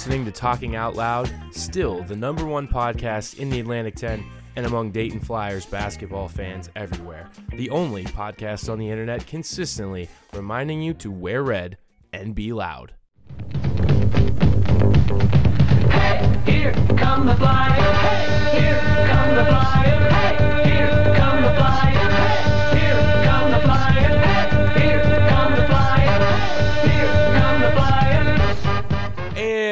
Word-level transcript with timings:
listening 0.00 0.24
to 0.24 0.32
Talking 0.32 0.76
Out 0.76 0.96
Loud, 0.96 1.30
still 1.50 2.02
the 2.04 2.16
number 2.16 2.46
one 2.46 2.66
podcast 2.66 3.38
in 3.38 3.50
the 3.50 3.60
Atlantic 3.60 3.96
10 3.96 4.24
and 4.56 4.64
among 4.64 4.92
Dayton 4.92 5.20
Flyers 5.20 5.66
basketball 5.66 6.26
fans 6.26 6.70
everywhere. 6.74 7.28
The 7.52 7.68
only 7.68 8.04
podcast 8.04 8.72
on 8.72 8.78
the 8.78 8.88
internet 8.88 9.26
consistently 9.26 10.08
reminding 10.32 10.80
you 10.80 10.94
to 10.94 11.10
wear 11.10 11.42
red 11.42 11.76
and 12.14 12.34
be 12.34 12.50
loud. 12.54 12.94
Hey, 15.90 16.40
here 16.46 16.72
come 16.96 17.26
the 17.26 17.36
flyers. 17.36 17.96
Hey, 17.98 18.58
here 18.58 19.06
come 19.06 19.34
the 19.34 19.44
flyers. 19.44 20.12
Hey, 20.14 20.59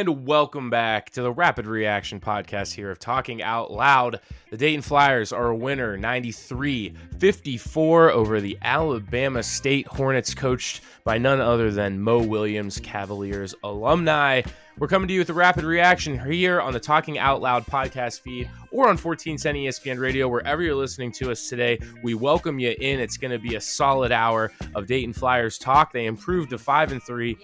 And 0.09 0.27
welcome 0.27 0.70
back 0.70 1.11
to 1.11 1.23
the 1.23 1.31
Rapid 1.31 1.67
Reaction 1.67 2.19
podcast 2.19 2.73
here 2.73 2.91
of 2.91 2.98
Talking 2.98 3.42
Out 3.42 3.70
Loud. 3.70 4.20
The 4.51 4.56
Dayton 4.56 4.81
Flyers 4.81 5.34
are 5.34 5.48
a 5.48 5.55
winner 5.55 5.98
93 5.98 6.95
54 7.19 8.12
over 8.12 8.41
the 8.41 8.56
Alabama 8.62 9.42
State 9.42 9.86
Hornets, 9.86 10.33
coached 10.33 10.81
by 11.05 11.19
none 11.19 11.42
other 11.42 11.70
than 11.70 12.01
Mo 12.01 12.23
Williams, 12.23 12.81
Cavaliers 12.81 13.55
alumni. 13.62 14.41
We're 14.79 14.89
coming 14.89 15.09
to 15.09 15.14
you 15.14 15.20
with 15.20 15.29
a 15.29 15.34
rapid 15.34 15.64
reaction 15.64 16.19
here 16.19 16.59
on 16.61 16.73
the 16.73 16.81
Talking 16.81 17.19
Out 17.19 17.42
Loud 17.42 17.67
podcast 17.67 18.20
feed 18.20 18.48
or 18.70 18.84
on 18.84 18.97
1410 18.97 19.56
ESPN 19.56 20.01
Radio, 20.01 20.27
wherever 20.29 20.62
you're 20.62 20.75
listening 20.75 21.12
to 21.12 21.31
us 21.31 21.48
today. 21.48 21.81
We 22.03 22.14
welcome 22.14 22.59
you 22.59 22.75
in. 22.81 22.98
It's 23.01 23.19
going 23.19 23.33
to 23.33 23.39
be 23.39 23.56
a 23.56 23.61
solid 23.61 24.12
hour 24.12 24.53
of 24.75 24.86
Dayton 24.86 25.12
Flyers 25.12 25.59
talk. 25.59 25.92
They 25.92 26.06
improved 26.06 26.51
to 26.51 26.59
5 26.59 26.92
and 26.92 27.03
3 27.03 27.36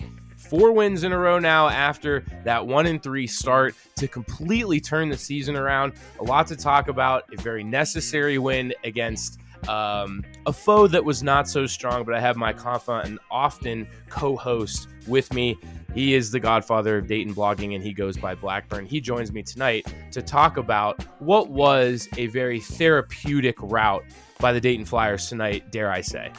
four 0.49 0.73
wins 0.73 1.05
in 1.05 1.13
a 1.13 1.19
row 1.19 1.39
now 1.39 1.69
after 1.69 2.25
that 2.45 2.67
one 2.67 2.87
and 2.87 3.03
three 3.03 3.27
start 3.27 3.75
to 3.97 4.09
completely 4.09 4.81
turn 4.81 5.09
the 5.09 5.19
season 5.19 5.57
around. 5.57 5.95
A 6.21 6.25
lot 6.25 6.47
to 6.49 6.57
talk 6.57 6.89
about. 6.89 7.25
A 7.33 7.41
very 7.41 7.65
necessary 7.65 8.39
win 8.39 8.73
against 8.85 9.41
um, 9.69 10.23
a 10.47 10.53
foe 10.53 10.87
that 10.89 11.05
was 11.05 11.23
not 11.23 11.49
so 11.49 11.67
strong, 11.67 12.05
but 12.05 12.15
I 12.15 12.21
have 12.21 12.37
my 12.37 12.53
confidant 12.53 13.07
and 13.07 13.19
often 13.31 13.89
co-host 14.09 14.89
with 15.07 15.33
me. 15.33 15.57
He 15.95 16.15
is 16.15 16.31
the 16.31 16.41
godfather 16.41 16.99
of 16.99 17.07
Dayton 17.07 17.35
blogging, 17.35 17.75
and 17.75 17.83
he 17.83 17.93
goes 17.93 18.17
by 18.17 18.35
Blackburn. 18.35 18.85
He 18.87 19.01
joins 19.01 19.33
me 19.33 19.43
tonight 19.43 19.87
to 20.11 20.23
talk 20.23 20.57
about 20.57 21.03
what 21.21 21.51
was 21.51 22.09
a 22.17 22.27
very 22.29 22.61
therapeutic 22.61 23.57
route 23.61 24.05
by 24.41 24.53
the 24.53 24.61
Dayton 24.61 24.85
Flyers 24.85 25.29
tonight. 25.29 25.71
Dare 25.71 25.91
I 25.91 26.01
say? 26.01 26.33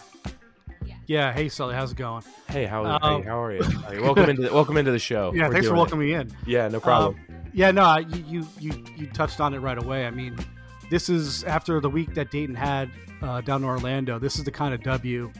Yeah, 1.08 1.32
hey 1.34 1.50
Sully, 1.50 1.76
how's 1.76 1.92
it 1.92 1.98
going? 1.98 2.24
Hey, 2.50 2.66
how, 2.66 2.84
Um, 2.84 3.22
hey, 3.22 3.28
how 3.30 3.42
are 3.44 3.54
you? 3.54 3.62
Hey, 3.64 4.00
welcome 4.00 4.30
into 4.30 4.42
the, 4.44 4.54
welcome 4.54 4.78
into 4.78 4.92
the 4.92 5.00
show. 5.00 5.32
Yeah, 5.36 5.48
We're 5.48 5.54
thanks 5.54 5.68
for 5.68 5.76
welcoming 5.76 6.08
me 6.08 6.14
in. 6.16 6.32
Yeah, 6.48 6.68
no 6.68 6.80
problem. 6.80 7.16
Um, 7.30 7.36
yeah, 7.54 7.72
no, 7.72 7.98
you, 7.98 8.24
you 8.28 8.48
you 8.60 8.84
you 8.98 9.08
touched 9.08 9.40
on 9.40 9.54
it 9.54 9.60
right 9.60 9.78
away. 9.78 10.08
I 10.08 10.12
mean, 10.12 10.36
this 10.90 11.08
is 11.10 11.44
after 11.44 11.80
the 11.80 11.90
week 11.90 12.16
that 12.16 12.32
Dayton 12.32 12.56
had 12.56 12.90
uh, 13.22 13.42
down 13.42 13.62
in 13.62 13.70
Orlando. 13.70 14.18
This 14.18 14.38
is 14.38 14.44
the 14.46 14.52
kind 14.52 14.74
of 14.74 14.82
W 14.84 15.32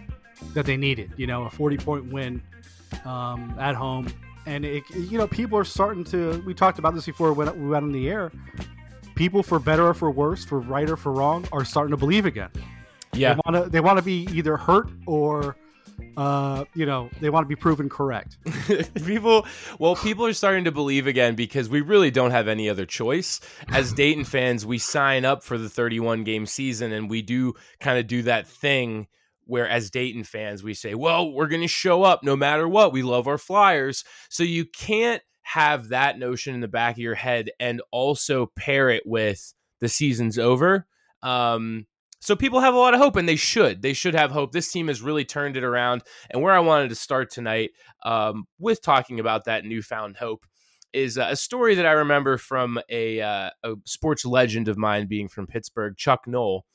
that 0.54 0.66
they 0.66 0.78
needed. 0.78 1.12
You 1.18 1.26
know, 1.28 1.46
a 1.46 1.50
forty 1.50 1.78
point 1.78 2.12
win 2.14 2.42
um, 3.04 3.56
at 3.60 3.74
home, 3.76 4.08
and 4.46 4.64
it, 4.66 4.84
you 4.92 5.18
know, 5.18 5.28
people 5.28 5.58
are 5.58 5.66
starting 5.66 6.04
to. 6.06 6.44
We 6.46 6.54
talked 6.54 6.78
about 6.78 6.94
this 6.94 7.06
before 7.08 7.34
when 7.34 7.48
we 7.60 7.68
went 7.70 7.84
on 7.84 7.92
the 7.92 8.08
air. 8.08 8.32
People, 9.16 9.42
for 9.42 9.60
better 9.60 9.88
or 9.88 9.94
for 9.94 10.12
worse, 10.12 10.46
for 10.46 10.60
right 10.60 10.90
or 10.90 10.98
for 10.98 11.12
wrong, 11.12 11.48
are 11.54 11.66
starting 11.66 11.92
to 11.92 11.98
believe 11.98 12.26
again. 12.26 12.50
yeah, 13.14 13.34
They 13.34 13.40
want 13.46 13.66
to. 13.66 13.70
They 13.72 13.80
want 13.80 13.98
to 13.98 14.04
be 14.04 14.28
either 14.32 14.58
hurt 14.58 14.90
or, 15.06 15.56
uh, 16.18 16.66
you 16.74 16.86
know, 16.86 17.10
they 17.20 17.30
want 17.30 17.44
to 17.44 17.48
be 17.48 17.56
proven 17.56 17.90
correct. 17.90 18.38
people 19.06 19.46
well 19.80 19.96
people 19.96 20.26
are 20.26 20.34
starting 20.34 20.66
to 20.66 20.72
believe 20.72 21.08
again 21.08 21.36
because 21.36 21.70
we 21.70 21.82
really 21.82 22.12
don't 22.12 22.32
have 22.32 22.48
any 22.48 22.70
other 22.70 22.86
choice. 22.86 23.42
As 23.70 23.94
dayton 23.94 24.24
fans 24.24 24.66
we 24.66 24.78
sign 24.78 25.26
up 25.26 25.44
for 25.44 25.58
the 25.58 25.70
31 25.70 26.24
game 26.24 26.46
season 26.46 26.92
and 26.92 27.10
we 27.10 27.22
do 27.22 27.54
kind 27.80 28.00
of 28.00 28.08
do 28.08 28.24
that 28.24 28.48
thing 28.48 29.08
where 29.46 29.68
as 29.68 29.92
dayton 29.92 30.24
fans 30.24 30.64
we 30.64 30.74
say 30.74 30.96
well 30.96 31.32
we're 31.32 31.48
going 31.48 31.62
to 31.62 31.68
show 31.68 32.04
up 32.04 32.24
no 32.24 32.36
matter 32.36 32.68
what. 32.68 32.94
We 32.94 33.04
love 33.04 33.28
our 33.28 33.38
flyers. 33.38 34.04
So 34.30 34.44
you 34.44 34.66
can't 34.66 35.22
have 35.42 35.90
that 35.90 36.18
notion 36.18 36.56
in 36.56 36.62
the 36.62 36.68
back 36.68 36.96
of 36.96 37.00
your 37.00 37.16
head 37.16 37.52
and 37.60 37.82
also 37.92 38.48
pair 38.56 38.90
it 38.90 39.04
with 39.06 39.54
the 39.80 39.90
season's 39.90 40.40
over. 40.40 40.88
Um 41.22 41.88
so 42.26 42.36
people 42.36 42.60
have 42.60 42.74
a 42.74 42.78
lot 42.78 42.94
of 42.94 43.00
hope 43.00 43.16
and 43.16 43.30
they 43.30 43.36
should 43.36 43.82
they 43.82 43.94
should 43.94 44.16
have 44.16 44.32
hope 44.32 44.52
this 44.52 44.72
team 44.72 44.88
has 44.88 45.02
really 45.02 45.24
turned 45.24 45.56
it 45.56 45.64
around 45.64 46.04
and 46.30 46.42
where 46.42 46.54
i 46.54 46.60
wanted 46.60 46.90
to 46.90 46.96
start 46.96 47.30
tonight 47.30 47.72
um, 48.04 48.46
with 48.60 48.82
talking 48.82 49.20
about 49.20 49.46
that 49.46 49.64
newfound 49.66 50.18
hope 50.18 50.46
is 50.96 51.18
a 51.18 51.36
story 51.36 51.76
that 51.76 51.86
I 51.86 51.92
remember 51.92 52.38
from 52.38 52.80
a, 52.90 53.20
uh, 53.20 53.50
a 53.64 53.74
sports 53.84 54.26
legend 54.26 54.70
of 54.70 54.78
mine 54.78 55.08
being 55.08 55.28
from 55.28 55.46
Pittsburgh, 55.46 55.96
Chuck 55.98 56.26
Noll. 56.26 56.66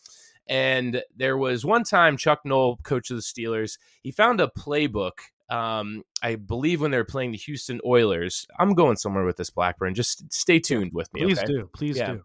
And 0.47 1.03
there 1.17 1.39
was 1.39 1.65
one 1.65 1.85
time 1.85 2.19
Chuck 2.19 2.41
Noll, 2.45 2.77
coach 2.83 3.11
of 3.11 3.17
the 3.17 3.23
Steelers, 3.23 3.79
he 4.03 4.11
found 4.11 4.41
a 4.41 4.51
playbook. 4.59 5.13
Um, 5.49 6.03
I 6.23 6.37
believe 6.37 6.83
when 6.83 6.91
they 6.91 6.99
were 6.99 7.05
playing 7.05 7.33
the 7.33 7.39
Houston 7.39 7.81
Oilers. 7.85 8.47
I'm 8.59 8.75
going 8.75 8.97
somewhere 8.97 9.25
with 9.25 9.37
this 9.39 9.51
Blackburn. 9.51 9.95
Just 9.95 10.33
stay 10.33 10.61
tuned 10.61 10.93
with 10.93 11.13
me. 11.15 11.23
Please 11.23 11.39
okay? 11.39 11.47
do. 11.47 11.71
Please 11.73 11.97
Yeah. 11.97 12.13
do. 12.13 12.25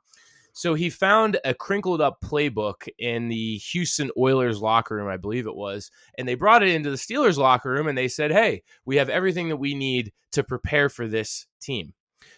So 0.56 0.74
he 0.74 0.90
found 0.90 1.38
a 1.44 1.54
crinkled 1.54 2.00
up 2.00 2.22
playbook 2.22 2.88
in 2.98 3.28
the 3.28 3.58
Houston 3.58 4.10
Oilers 4.18 4.62
locker 4.62 4.96
room, 4.96 5.10
I 5.10 5.18
believe 5.18 5.48
it 5.48 5.56
was, 5.56 5.92
and 6.18 6.26
they 6.26 6.36
brought 6.36 6.64
it 6.64 6.70
into 6.70 6.90
the 6.90 6.96
Steelers 6.96 7.36
locker 7.36 7.70
room 7.70 7.88
and 7.90 7.98
they 7.98 8.08
said, 8.08 8.32
"Hey, 8.32 8.64
we 8.86 8.96
have 8.96 9.10
everything 9.10 9.50
that 9.50 9.58
we 9.58 9.76
need 9.76 10.14
to 10.32 10.46
prepare 10.46 10.88
for 10.88 11.10
this 11.10 11.46
team." 11.60 11.94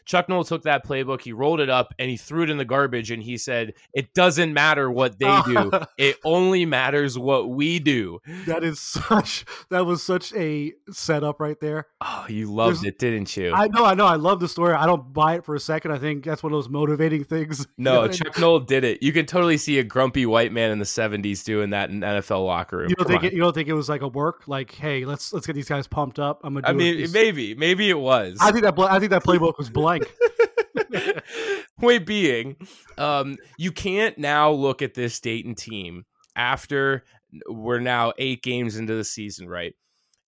Chuck 0.07 0.29
Noll 0.29 0.43
took 0.45 0.63
that 0.63 0.85
playbook, 0.87 1.21
he 1.21 1.33
rolled 1.33 1.59
it 1.59 1.69
up, 1.69 1.93
and 1.99 2.09
he 2.09 2.15
threw 2.17 2.43
it 2.43 2.49
in 2.49 2.57
the 2.57 2.65
garbage. 2.65 3.11
And 3.11 3.21
he 3.21 3.37
said, 3.37 3.73
"It 3.93 4.13
doesn't 4.13 4.53
matter 4.53 4.89
what 4.89 5.19
they 5.19 5.41
do; 5.45 5.69
it 5.97 6.15
only 6.23 6.65
matters 6.65 7.19
what 7.19 7.49
we 7.49 7.79
do." 7.79 8.19
That 8.45 8.63
is 8.63 8.79
such. 8.79 9.45
That 9.69 9.85
was 9.85 10.01
such 10.01 10.33
a 10.33 10.71
setup 10.89 11.39
right 11.41 11.59
there. 11.59 11.87
Oh, 12.01 12.25
you 12.29 12.51
loved 12.51 12.77
There's- 12.83 12.93
it, 12.93 12.99
didn't 12.99 13.35
you? 13.35 13.51
I 13.53 13.67
know. 13.67 13.83
I 13.83 13.93
know. 13.95 14.05
I 14.05 14.15
love 14.15 14.39
the 14.39 14.47
story. 14.47 14.73
I 14.73 14.85
don't 14.85 15.11
buy 15.13 15.35
it 15.35 15.43
for 15.45 15.55
a 15.55 15.59
second. 15.59 15.91
I 15.91 15.97
think 15.97 16.23
that's 16.23 16.41
one 16.41 16.53
of 16.53 16.57
those 16.57 16.69
motivating 16.69 17.25
things. 17.25 17.59
You 17.59 17.65
know 17.83 17.93
no, 17.95 17.99
I 18.03 18.07
mean? 18.07 18.13
Chuck 18.13 18.39
Noll 18.39 18.59
did 18.61 18.85
it. 18.85 19.03
You 19.03 19.11
can 19.11 19.25
totally 19.25 19.57
see 19.57 19.77
a 19.79 19.83
grumpy 19.83 20.25
white 20.25 20.53
man 20.53 20.71
in 20.71 20.79
the 20.79 20.85
'70s 20.85 21.43
doing 21.43 21.71
that 21.71 21.89
in 21.89 21.99
NFL 21.99 22.45
locker 22.45 22.77
room. 22.77 22.89
You 22.89 22.95
don't 22.95 23.05
Come 23.05 23.11
think 23.11 23.23
on. 23.23 23.27
it, 23.27 23.33
you 23.33 23.39
don't 23.41 23.53
think 23.53 23.67
it 23.67 23.73
was 23.73 23.89
like 23.89 24.01
a 24.01 24.07
work? 24.07 24.47
Like, 24.47 24.71
hey, 24.73 25.03
let's 25.03 25.33
let's 25.33 25.45
get 25.45 25.53
these 25.53 25.67
guys 25.67 25.85
pumped 25.85 26.17
up. 26.17 26.39
I'm 26.45 26.53
gonna. 26.53 26.65
Do 26.67 26.69
I 26.71 26.73
mean, 26.73 27.11
maybe, 27.11 27.53
maybe 27.55 27.89
it 27.89 27.99
was. 27.99 28.37
I 28.39 28.51
think 28.51 28.63
that 28.63 28.79
I 28.79 28.99
think 28.99 29.09
that 29.11 29.23
playbook 29.25 29.57
was 29.57 29.69
blank. 29.69 29.96
Point 31.79 32.05
being, 32.05 32.55
um, 32.97 33.37
you 33.57 33.71
can't 33.71 34.17
now 34.17 34.51
look 34.51 34.81
at 34.81 34.93
this 34.93 35.19
Dayton 35.19 35.55
team 35.55 36.05
after 36.35 37.03
we're 37.47 37.79
now 37.79 38.13
eight 38.17 38.41
games 38.41 38.77
into 38.77 38.95
the 38.95 39.03
season, 39.03 39.47
right? 39.47 39.73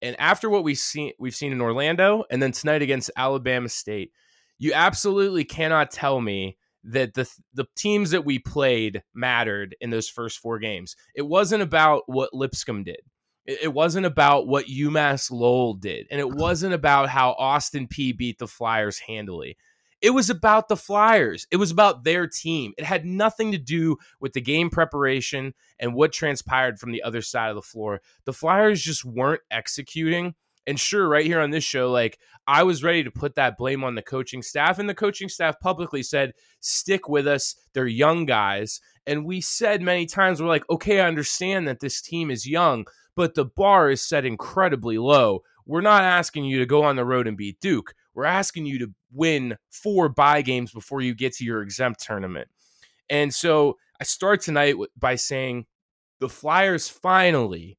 And 0.01 0.15
after 0.19 0.49
what 0.49 0.63
we've 0.63 0.77
seen, 0.77 1.13
we've 1.19 1.35
seen 1.35 1.51
in 1.51 1.61
Orlando, 1.61 2.23
and 2.29 2.41
then 2.41 2.51
tonight 2.51 2.81
against 2.81 3.11
Alabama 3.15 3.69
State, 3.69 4.11
you 4.57 4.73
absolutely 4.73 5.43
cannot 5.43 5.91
tell 5.91 6.21
me 6.21 6.57
that 6.83 7.13
the 7.15 7.29
the 7.53 7.65
teams 7.75 8.11
that 8.11 8.25
we 8.25 8.39
played 8.39 9.03
mattered 9.13 9.75
in 9.81 9.89
those 9.89 10.07
first 10.07 10.39
four 10.39 10.59
games. 10.59 10.95
It 11.15 11.23
wasn't 11.23 11.63
about 11.63 12.03
what 12.05 12.33
Lipscomb 12.33 12.83
did. 12.83 12.99
It 13.45 13.59
it 13.63 13.73
wasn't 13.73 14.05
about 14.05 14.47
what 14.47 14.67
UMass 14.67 15.31
Lowell 15.31 15.73
did, 15.73 16.07
and 16.11 16.19
it 16.19 16.29
wasn't 16.29 16.73
about 16.73 17.09
how 17.09 17.31
Austin 17.31 17.87
Peay 17.87 18.11
beat 18.11 18.37
the 18.37 18.47
Flyers 18.47 18.99
handily. 18.99 19.57
It 20.01 20.11
was 20.11 20.29
about 20.29 20.67
the 20.67 20.77
Flyers. 20.77 21.47
It 21.51 21.57
was 21.57 21.71
about 21.71 22.03
their 22.03 22.27
team. 22.27 22.73
It 22.77 22.85
had 22.85 23.05
nothing 23.05 23.51
to 23.53 23.57
do 23.57 23.97
with 24.19 24.33
the 24.33 24.41
game 24.41 24.69
preparation 24.69 25.53
and 25.79 25.93
what 25.95 26.11
transpired 26.11 26.79
from 26.79 26.91
the 26.91 27.01
other 27.03 27.21
side 27.21 27.49
of 27.49 27.55
the 27.55 27.61
floor. 27.61 28.01
The 28.25 28.33
Flyers 28.33 28.81
just 28.81 29.03
weren't 29.05 29.41
executing. 29.49 30.35
And 30.67 30.79
sure, 30.79 31.07
right 31.07 31.25
here 31.25 31.39
on 31.39 31.51
this 31.51 31.63
show, 31.63 31.91
like 31.91 32.17
I 32.47 32.63
was 32.63 32.83
ready 32.83 33.03
to 33.03 33.11
put 33.11 33.35
that 33.35 33.57
blame 33.57 33.83
on 33.83 33.95
the 33.95 34.01
coaching 34.01 34.41
staff, 34.41 34.79
and 34.79 34.89
the 34.89 34.95
coaching 34.95 35.29
staff 35.29 35.59
publicly 35.59 36.01
said, 36.03 36.33
stick 36.59 37.07
with 37.07 37.27
us. 37.27 37.55
They're 37.73 37.87
young 37.87 38.25
guys. 38.25 38.81
And 39.05 39.25
we 39.25 39.41
said 39.41 39.81
many 39.81 40.07
times, 40.07 40.41
we're 40.41 40.47
like, 40.47 40.67
okay, 40.69 40.99
I 40.99 41.07
understand 41.07 41.67
that 41.67 41.79
this 41.79 42.01
team 42.01 42.31
is 42.31 42.47
young, 42.47 42.85
but 43.15 43.35
the 43.35 43.45
bar 43.45 43.91
is 43.91 44.01
set 44.01 44.25
incredibly 44.25 44.97
low. 44.97 45.41
We're 45.67 45.81
not 45.81 46.03
asking 46.03 46.45
you 46.45 46.59
to 46.59 46.65
go 46.65 46.83
on 46.83 46.95
the 46.95 47.05
road 47.05 47.27
and 47.27 47.37
beat 47.37 47.59
Duke. 47.59 47.93
We're 48.13 48.25
asking 48.25 48.65
you 48.65 48.79
to 48.79 48.93
win 49.15 49.57
four 49.71 50.09
buy 50.09 50.41
games 50.41 50.71
before 50.71 51.01
you 51.01 51.15
get 51.15 51.33
to 51.35 51.45
your 51.45 51.61
exempt 51.61 52.03
tournament. 52.03 52.47
And 53.09 53.33
so 53.33 53.77
I 53.99 54.03
start 54.03 54.41
tonight 54.41 54.75
by 54.97 55.15
saying 55.15 55.65
the 56.19 56.29
Flyers 56.29 56.89
finally 56.89 57.77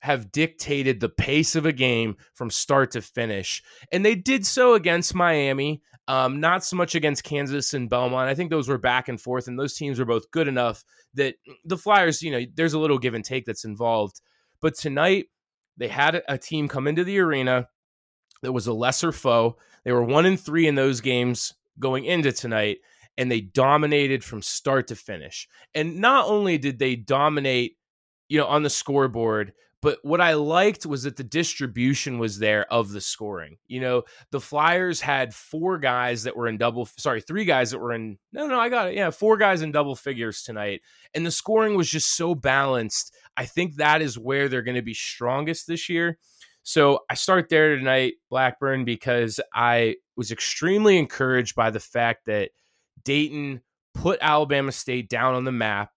have 0.00 0.30
dictated 0.30 1.00
the 1.00 1.08
pace 1.08 1.56
of 1.56 1.66
a 1.66 1.72
game 1.72 2.16
from 2.34 2.50
start 2.50 2.92
to 2.92 3.02
finish. 3.02 3.62
And 3.90 4.04
they 4.04 4.14
did 4.14 4.46
so 4.46 4.74
against 4.74 5.14
Miami, 5.14 5.82
um, 6.06 6.38
not 6.38 6.64
so 6.64 6.76
much 6.76 6.94
against 6.94 7.24
Kansas 7.24 7.74
and 7.74 7.90
Belmont. 7.90 8.28
I 8.28 8.34
think 8.34 8.50
those 8.50 8.68
were 8.68 8.78
back 8.78 9.08
and 9.08 9.20
forth, 9.20 9.48
and 9.48 9.58
those 9.58 9.74
teams 9.74 9.98
were 9.98 10.04
both 10.04 10.30
good 10.30 10.46
enough 10.46 10.84
that 11.14 11.34
the 11.64 11.76
Flyers, 11.78 12.22
you 12.22 12.30
know, 12.30 12.44
there's 12.54 12.74
a 12.74 12.78
little 12.78 12.98
give 12.98 13.14
and 13.14 13.24
take 13.24 13.46
that's 13.46 13.64
involved. 13.64 14.20
But 14.60 14.76
tonight, 14.76 15.26
they 15.76 15.88
had 15.88 16.22
a 16.28 16.38
team 16.38 16.68
come 16.68 16.86
into 16.86 17.04
the 17.04 17.18
arena 17.18 17.68
that 18.42 18.52
was 18.52 18.66
a 18.66 18.72
lesser 18.72 19.12
foe. 19.12 19.56
They 19.84 19.92
were 19.92 20.02
one 20.02 20.26
and 20.26 20.38
three 20.38 20.66
in 20.66 20.74
those 20.74 21.00
games 21.00 21.54
going 21.78 22.04
into 22.04 22.32
tonight, 22.32 22.78
and 23.16 23.30
they 23.30 23.40
dominated 23.40 24.24
from 24.24 24.42
start 24.42 24.88
to 24.88 24.96
finish. 24.96 25.48
And 25.74 26.00
not 26.00 26.26
only 26.26 26.58
did 26.58 26.78
they 26.78 26.96
dominate, 26.96 27.76
you 28.28 28.38
know, 28.38 28.46
on 28.46 28.62
the 28.62 28.70
scoreboard, 28.70 29.52
but 29.82 29.98
what 30.02 30.20
I 30.20 30.34
liked 30.34 30.86
was 30.86 31.04
that 31.04 31.16
the 31.16 31.22
distribution 31.22 32.18
was 32.18 32.38
there 32.38 32.70
of 32.72 32.90
the 32.90 33.00
scoring. 33.00 33.58
You 33.68 33.80
know, 33.80 34.02
the 34.30 34.40
Flyers 34.40 35.00
had 35.00 35.34
four 35.34 35.78
guys 35.78 36.24
that 36.24 36.36
were 36.36 36.48
in 36.48 36.56
double, 36.56 36.88
sorry, 36.96 37.20
three 37.20 37.44
guys 37.44 37.70
that 37.70 37.78
were 37.78 37.92
in, 37.92 38.18
no, 38.32 38.46
no, 38.46 38.58
I 38.58 38.68
got 38.68 38.88
it. 38.88 38.96
Yeah, 38.96 39.10
four 39.10 39.36
guys 39.36 39.62
in 39.62 39.72
double 39.72 39.94
figures 39.94 40.42
tonight. 40.42 40.80
And 41.14 41.24
the 41.24 41.30
scoring 41.30 41.76
was 41.76 41.88
just 41.88 42.16
so 42.16 42.34
balanced. 42.34 43.14
I 43.36 43.44
think 43.44 43.76
that 43.76 44.02
is 44.02 44.18
where 44.18 44.48
they're 44.48 44.62
going 44.62 44.76
to 44.76 44.82
be 44.82 44.94
strongest 44.94 45.66
this 45.66 45.88
year. 45.88 46.18
So 46.66 47.04
I 47.08 47.14
start 47.14 47.48
there 47.48 47.76
tonight, 47.76 48.14
Blackburn, 48.28 48.84
because 48.84 49.38
I 49.54 49.98
was 50.16 50.32
extremely 50.32 50.98
encouraged 50.98 51.54
by 51.54 51.70
the 51.70 51.78
fact 51.78 52.26
that 52.26 52.50
Dayton 53.04 53.60
put 53.94 54.18
Alabama 54.20 54.72
State 54.72 55.08
down 55.08 55.36
on 55.36 55.44
the 55.44 55.52
map 55.52 55.92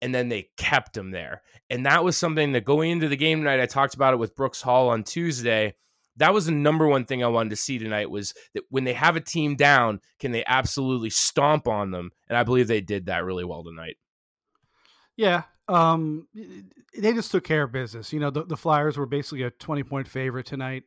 and 0.00 0.14
then 0.14 0.28
they 0.28 0.48
kept 0.56 0.92
them 0.92 1.10
there. 1.10 1.42
And 1.70 1.86
that 1.86 2.04
was 2.04 2.16
something 2.16 2.52
that 2.52 2.64
going 2.64 2.92
into 2.92 3.08
the 3.08 3.16
game 3.16 3.40
tonight, 3.40 3.60
I 3.60 3.66
talked 3.66 3.94
about 3.94 4.14
it 4.14 4.18
with 4.18 4.36
Brooks 4.36 4.62
Hall 4.62 4.90
on 4.90 5.02
Tuesday. 5.02 5.74
That 6.18 6.32
was 6.32 6.46
the 6.46 6.52
number 6.52 6.86
one 6.86 7.04
thing 7.04 7.24
I 7.24 7.26
wanted 7.26 7.50
to 7.50 7.56
see 7.56 7.80
tonight 7.80 8.08
was 8.08 8.32
that 8.54 8.62
when 8.68 8.84
they 8.84 8.92
have 8.92 9.16
a 9.16 9.20
team 9.20 9.56
down, 9.56 10.00
can 10.20 10.30
they 10.30 10.44
absolutely 10.44 11.10
stomp 11.10 11.66
on 11.66 11.90
them? 11.90 12.12
And 12.28 12.38
I 12.38 12.44
believe 12.44 12.68
they 12.68 12.80
did 12.80 13.06
that 13.06 13.24
really 13.24 13.44
well 13.44 13.64
tonight. 13.64 13.96
Yeah. 15.16 15.42
Um, 15.68 16.26
they 16.98 17.12
just 17.12 17.30
took 17.30 17.44
care 17.44 17.62
of 17.62 17.72
business. 17.72 18.12
You 18.12 18.20
know, 18.20 18.30
the, 18.30 18.44
the 18.44 18.56
Flyers 18.56 18.96
were 18.96 19.06
basically 19.06 19.42
a 19.42 19.50
20 19.50 19.82
point 19.84 20.08
favorite 20.08 20.46
tonight. 20.46 20.84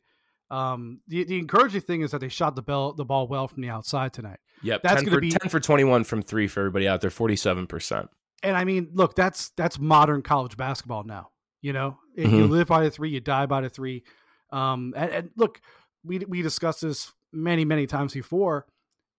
Um, 0.51 1.00
the, 1.07 1.24
the 1.24 1.39
encouraging 1.39 1.81
thing 1.81 2.01
is 2.01 2.12
that 2.12 2.22
they 2.22 2.30
shot 2.30 2.56
the 2.56 2.62
bell 2.62 2.94
the 2.94 3.06
ball 3.06 3.27
well 3.27 3.48
from 3.48 3.62
the 3.62 3.69
outside 3.69 4.13
tonight. 4.13 4.39
Yep. 4.62 4.83
That's 4.83 5.01
gonna 5.04 5.19
be- 5.19 5.31
10 5.31 5.50
for 5.50 5.60
21 5.60 6.04
from 6.04 6.22
three 6.22 6.48
for 6.48 6.60
everybody 6.60 6.88
out 6.88 7.01
there, 7.01 7.10
47%. 7.10 8.07
And 8.44 8.56
I 8.56 8.63
mean, 8.63 8.89
look, 8.94 9.16
that's 9.16 9.50
that's 9.51 9.80
modern 9.80 10.22
college 10.22 10.56
basketball 10.56 11.04
now. 11.04 11.30
You 11.62 11.74
know, 11.74 11.98
If 12.16 12.31
you 12.31 12.45
live 12.45 12.68
by 12.68 12.83
the 12.83 12.92
three, 12.92 13.10
you 13.10 13.19
die 13.19 13.48
by 13.48 13.62
the 13.62 13.69
three. 13.69 14.04
Um, 14.51 14.94
and, 14.95 15.12
and 15.12 15.30
look, 15.36 15.60
we 16.04 16.19
we 16.19 16.44
discussed 16.44 16.81
this 16.81 17.12
many 17.33 17.66
many 17.66 17.88
times 17.88 18.13
before. 18.13 18.68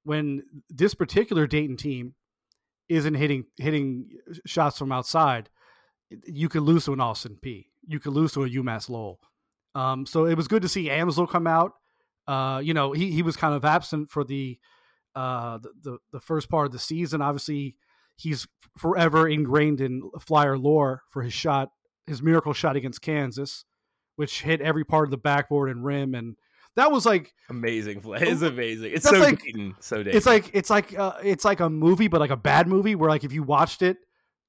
When 0.04 0.44
this 0.70 0.94
particular 0.94 1.48
Dayton 1.48 1.76
team 1.76 2.14
isn't 2.88 3.14
hitting 3.14 3.44
hitting 3.56 4.08
shots 4.46 4.78
from 4.78 4.92
outside, 4.92 5.48
you 6.26 6.48
could 6.48 6.62
lose 6.62 6.84
to 6.84 6.92
an 6.92 7.00
Austin 7.00 7.36
Peay. 7.42 7.66
You 7.86 8.00
could 8.00 8.12
lose 8.12 8.32
to 8.32 8.44
a 8.44 8.48
UMass 8.48 8.88
Lowell. 8.88 9.20
Um, 9.74 10.06
so 10.06 10.24
it 10.24 10.36
was 10.36 10.48
good 10.48 10.62
to 10.62 10.68
see 10.68 10.88
Amzil 10.88 11.28
come 11.28 11.46
out. 11.46 11.72
Uh, 12.26 12.60
you 12.62 12.74
know, 12.74 12.92
he 12.92 13.10
he 13.10 13.22
was 13.22 13.36
kind 13.36 13.54
of 13.54 13.64
absent 13.64 14.10
for 14.10 14.24
the 14.24 14.58
uh 15.14 15.58
the, 15.58 15.70
the 15.82 15.98
the 16.12 16.20
first 16.20 16.48
part 16.48 16.66
of 16.66 16.72
the 16.72 16.78
season. 16.78 17.22
Obviously, 17.22 17.76
he's 18.16 18.46
forever 18.76 19.28
ingrained 19.28 19.80
in 19.80 20.02
Flyer 20.20 20.58
lore 20.58 21.02
for 21.10 21.22
his 21.22 21.32
shot, 21.32 21.70
his 22.06 22.22
miracle 22.22 22.52
shot 22.52 22.76
against 22.76 23.02
Kansas, 23.02 23.64
which 24.16 24.42
hit 24.42 24.60
every 24.60 24.84
part 24.84 25.04
of 25.04 25.10
the 25.10 25.16
backboard 25.18 25.70
and 25.70 25.84
rim, 25.84 26.14
and 26.14 26.36
that 26.76 26.92
was 26.92 27.04
like 27.06 27.32
Amazing 27.48 28.00
play. 28.00 28.18
It's 28.20 28.42
amazing. 28.42 28.92
It's 28.94 29.08
so 29.08 29.18
like- 29.18 29.42
Dayton. 29.42 29.74
So 29.80 29.98
Dayton. 29.98 30.16
it's 30.16 30.26
like 30.26 30.50
it's 30.54 30.70
like 30.70 30.98
uh, 30.98 31.14
it's 31.22 31.44
like 31.44 31.60
a 31.60 31.68
movie, 31.70 32.08
but 32.08 32.20
like 32.20 32.30
a 32.30 32.36
bad 32.36 32.68
movie 32.68 32.94
where 32.94 33.10
like 33.10 33.24
if 33.24 33.32
you 33.32 33.42
watched 33.42 33.82
it, 33.82 33.98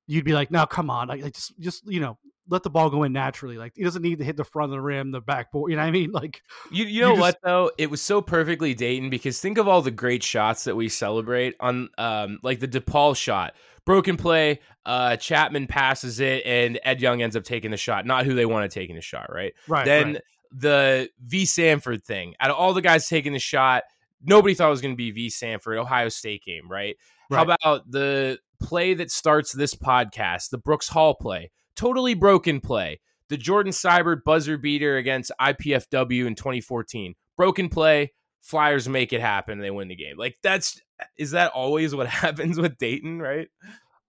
you'd 0.08 0.26
be 0.26 0.34
like, 0.34 0.52
no, 0.52 0.66
come 0.66 0.90
on, 0.90 1.08
like, 1.08 1.22
like, 1.22 1.34
just 1.34 1.60
just 1.60 1.84
you 1.92 2.00
know 2.00 2.18
let 2.50 2.64
the 2.64 2.70
ball 2.70 2.90
go 2.90 3.04
in 3.04 3.12
naturally. 3.12 3.58
Like 3.58 3.74
he 3.76 3.84
doesn't 3.84 4.02
need 4.02 4.20
to 4.20 4.26
hit 4.26 4.38
the 4.38 4.44
front 4.46 4.72
of 4.72 4.78
the 4.78 4.82
rim, 4.82 5.12
the 5.12 5.20
backboard. 5.22 5.70
You 5.70 5.76
know 5.78 5.84
what 5.84 5.90
I 5.90 5.92
mean? 5.92 6.12
Like 6.14 6.42
You, 6.72 6.86
you 6.86 7.02
know 7.02 7.12
just- 7.12 7.20
what 7.22 7.38
though? 7.44 7.72
It 7.78 7.90
was 7.92 8.02
so 8.02 8.22
perfectly 8.22 8.74
Dayton 8.74 9.10
because 9.10 9.40
think 9.40 9.58
of 9.58 9.68
all 9.68 9.82
the 9.82 9.92
great 9.92 10.24
shots 10.24 10.64
that 10.64 10.76
we 10.76 10.90
celebrate 10.90 11.56
on, 11.60 11.90
um, 11.98 12.40
like 12.44 12.60
the 12.60 12.68
DePaul 12.68 13.16
shot, 13.16 13.54
broken 13.86 14.18
play. 14.18 14.60
Uh, 14.86 15.18
Chapman 15.18 15.68
passes 15.68 16.22
it, 16.22 16.44
and 16.46 16.80
Ed 16.84 17.02
Young 17.02 17.22
ends 17.22 17.36
up 17.36 17.44
taking 17.44 17.72
the 17.72 17.78
shot. 17.78 18.06
Not 18.06 18.26
who 18.26 18.34
they 18.34 18.46
wanted 18.46 18.72
taking 18.72 18.96
the 18.96 19.02
shot, 19.02 19.32
right? 19.32 19.54
right. 19.68 19.86
then 19.86 20.14
right. 20.14 20.22
The 20.52 21.10
Vee 21.22 21.46
Sanford 21.46 22.04
thing. 22.04 22.36
Out 22.40 22.50
of 22.50 22.58
all 22.58 22.74
the 22.74 22.82
guys 22.82 23.08
taking 23.08 23.34
the 23.34 23.40
shot, 23.40 23.84
nobody 24.24 24.54
thought 24.54 24.68
it 24.68 24.72
was 24.72 24.82
going 24.82 24.94
to 24.94 24.98
be 24.98 25.12
Vee 25.12 25.30
Sanford, 25.30 25.78
Ohio 25.78 26.10
State 26.10 26.44
game, 26.44 26.70
right? 26.70 26.96
How 27.32 27.44
about 27.44 27.90
the 27.92 28.40
play 28.62 28.94
that 28.94 29.12
starts 29.12 29.52
this 29.52 29.76
podcast, 29.76 30.50
the 30.50 30.58
Brooks 30.58 30.88
Hall 30.88 31.14
play? 31.14 31.52
Totally 31.76 32.14
broken 32.14 32.62
play. 32.62 33.02
The 33.30 33.38
Jordan 33.38 33.74
Sibert 33.74 34.24
buzzer 34.24 34.58
beater 34.58 34.98
against 34.98 35.32
IPFW 35.40 36.26
in 36.26 36.36
2014. 36.36 37.16
Broken 37.36 37.70
play. 37.70 38.14
Flyers 38.42 38.88
make 38.88 39.12
it 39.12 39.20
happen. 39.20 39.60
They 39.60 39.72
win 39.72 39.90
the 39.90 39.96
game. 39.96 40.18
Like 40.18 40.38
that's 40.42 40.82
is 41.18 41.32
that 41.32 41.52
always 41.52 41.94
what 41.94 42.08
happens 42.08 42.58
with 42.58 42.78
Dayton, 42.78 43.22
right? 43.22 43.50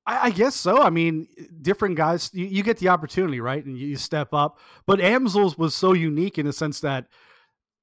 I, 0.08 0.26
I 0.26 0.30
guess 0.30 0.56
so. 0.56 0.82
I 0.82 0.88
mean, 0.88 1.28
different 1.60 1.96
guys, 1.96 2.30
you, 2.32 2.46
you 2.46 2.62
get 2.62 2.78
the 2.78 2.88
opportunity, 2.88 3.40
right? 3.40 3.64
And 3.64 3.78
you, 3.78 3.88
you 3.88 3.96
step 3.96 4.32
up. 4.32 4.58
But 4.86 5.00
Amzil's 5.00 5.58
was 5.58 5.74
so 5.74 5.92
unique 5.92 6.38
in 6.38 6.46
the 6.46 6.52
sense 6.52 6.80
that 6.80 7.06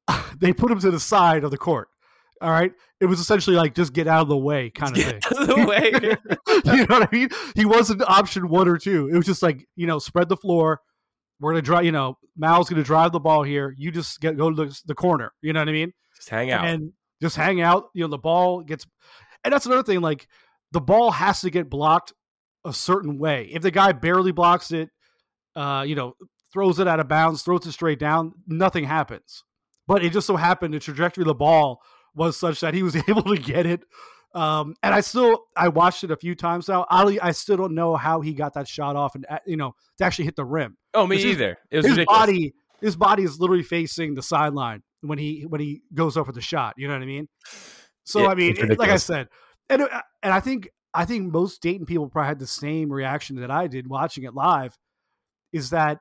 they 0.40 0.52
put 0.52 0.72
him 0.72 0.80
to 0.80 0.92
the 0.92 1.00
side 1.00 1.44
of 1.44 1.52
the 1.52 1.58
court. 1.58 1.88
All 2.42 2.50
right. 2.50 2.74
It 3.00 3.06
was 3.06 3.20
essentially 3.20 3.56
like 3.56 3.76
just 3.76 3.94
get 3.94 4.08
out 4.08 4.24
of 4.24 4.28
the 4.28 4.38
way 4.38 4.72
kind 4.72 4.98
of 4.98 5.04
thing. 5.04 5.22
Out 5.26 5.42
of 5.42 5.48
the 5.48 5.66
way. 5.66 5.92
you 6.74 6.86
know 6.88 7.00
what 7.00 7.08
I 7.08 7.16
mean? 7.16 7.30
He 7.56 7.66
wasn't 7.66 8.02
option 8.02 8.50
one 8.50 8.68
or 8.68 8.78
two. 8.78 9.08
It 9.08 9.16
was 9.16 9.26
just 9.26 9.44
like, 9.44 9.66
you 9.76 9.88
know, 9.88 10.00
spread 10.00 10.28
the 10.28 10.36
floor. 10.36 10.82
We're 11.40 11.52
going 11.52 11.62
to 11.62 11.66
drive, 11.66 11.86
you 11.86 11.92
know, 11.92 12.18
Mal's 12.36 12.70
going 12.70 12.82
to 12.82 12.86
drive 12.86 13.12
the 13.12 13.20
ball 13.20 13.44
here. 13.44 13.74
You 13.78 13.92
just 13.92 14.20
get, 14.20 14.36
go 14.36 14.50
to 14.50 14.66
the, 14.66 14.82
the 14.86 14.96
corner. 14.96 15.32
You 15.42 15.54
know 15.54 15.60
what 15.60 15.70
I 15.70 15.74
mean? 15.74 15.94
Just 16.16 16.30
hang 16.30 16.52
out. 16.52 16.66
and 16.66 16.92
just 17.22 17.36
hang 17.36 17.62
out. 17.62 17.90
You 17.94 18.04
know, 18.04 18.10
the 18.10 18.18
ball 18.18 18.62
gets, 18.62 18.86
and 19.44 19.54
that's 19.54 19.66
another 19.66 19.84
thing. 19.84 20.02
Like 20.02 20.28
the 20.76 20.82
ball 20.82 21.12
has 21.12 21.40
to 21.40 21.50
get 21.50 21.70
blocked 21.70 22.12
a 22.66 22.74
certain 22.74 23.18
way. 23.18 23.48
If 23.50 23.62
the 23.62 23.72
guy 23.72 23.94
barely 23.94 24.34
blocks 24.34 24.72
it, 24.74 24.90
uh, 25.56 25.86
you 25.88 25.96
know, 25.96 26.16
throws 26.52 26.80
it 26.80 26.88
out 26.88 27.00
of 27.00 27.08
bounds, 27.08 27.44
throws 27.44 27.66
it 27.66 27.72
straight 27.72 27.98
down, 27.98 28.34
nothing 28.46 28.84
happens. 28.84 29.46
But 29.88 30.04
it 30.04 30.12
just 30.12 30.28
so 30.28 30.36
happened 30.36 30.74
the 30.74 30.80
trajectory 30.80 31.22
of 31.22 31.28
the 31.28 31.34
ball 31.34 31.82
was 32.14 32.36
such 32.36 32.60
that 32.60 32.74
he 32.74 32.84
was 32.84 32.96
able 33.08 33.24
to 33.24 33.38
get 33.38 33.66
it. 33.66 33.84
Um, 34.34 34.76
and 34.84 34.94
I 34.94 35.00
still 35.00 35.46
I 35.56 35.70
watched 35.70 36.04
it 36.04 36.12
a 36.12 36.18
few 36.18 36.36
times 36.36 36.68
now. 36.68 36.86
I 36.90 37.18
I 37.22 37.32
still 37.32 37.56
don't 37.56 37.74
know 37.74 37.96
how 37.96 38.20
he 38.20 38.34
got 38.34 38.56
that 38.56 38.68
shot 38.68 38.98
off 38.98 39.16
and 39.16 39.26
uh, 39.30 39.40
you 39.46 39.56
know 39.56 39.76
to 39.98 40.04
actually 40.04 40.26
hit 40.26 40.36
the 40.36 40.44
rim. 40.44 40.76
oh, 40.94 41.08
me 41.08 41.16
either. 41.24 41.58
It 41.72 41.78
was 41.78 41.86
his 41.86 41.98
ridiculous. 42.00 42.20
body 42.20 42.54
his 42.82 42.96
body 42.98 43.24
is 43.24 43.40
literally 43.40 43.64
facing 43.64 44.14
the 44.14 44.22
sideline 44.22 44.84
when 45.00 45.20
he 45.20 45.46
when 45.48 45.62
he 45.62 45.84
goes 45.94 46.18
over 46.18 46.34
the 46.34 46.42
shot. 46.42 46.74
You 46.76 46.90
know 46.90 46.96
what 46.96 47.04
I 47.04 47.06
mean? 47.06 47.30
So 48.04 48.24
Yeah, 48.24 48.28
I 48.28 48.36
mean, 48.36 48.58
it- 48.58 48.78
like 48.78 48.90
I 48.90 48.98
said, 48.98 49.30
and 49.70 49.82
uh, 49.84 50.02
and 50.24 50.34
I 50.34 50.40
think 50.40 50.70
I 50.94 51.06
think 51.06 51.32
most 51.32 51.62
Dayton 51.62 51.86
people 51.86 52.08
probably 52.08 52.28
had 52.28 52.40
the 52.40 52.48
same 52.48 52.92
reaction 52.92 53.38
that 53.38 53.52
I 53.52 53.68
did 53.68 53.88
watching 53.88 54.24
it 54.24 54.34
live. 54.34 54.78
Is 55.54 55.70
that 55.72 56.00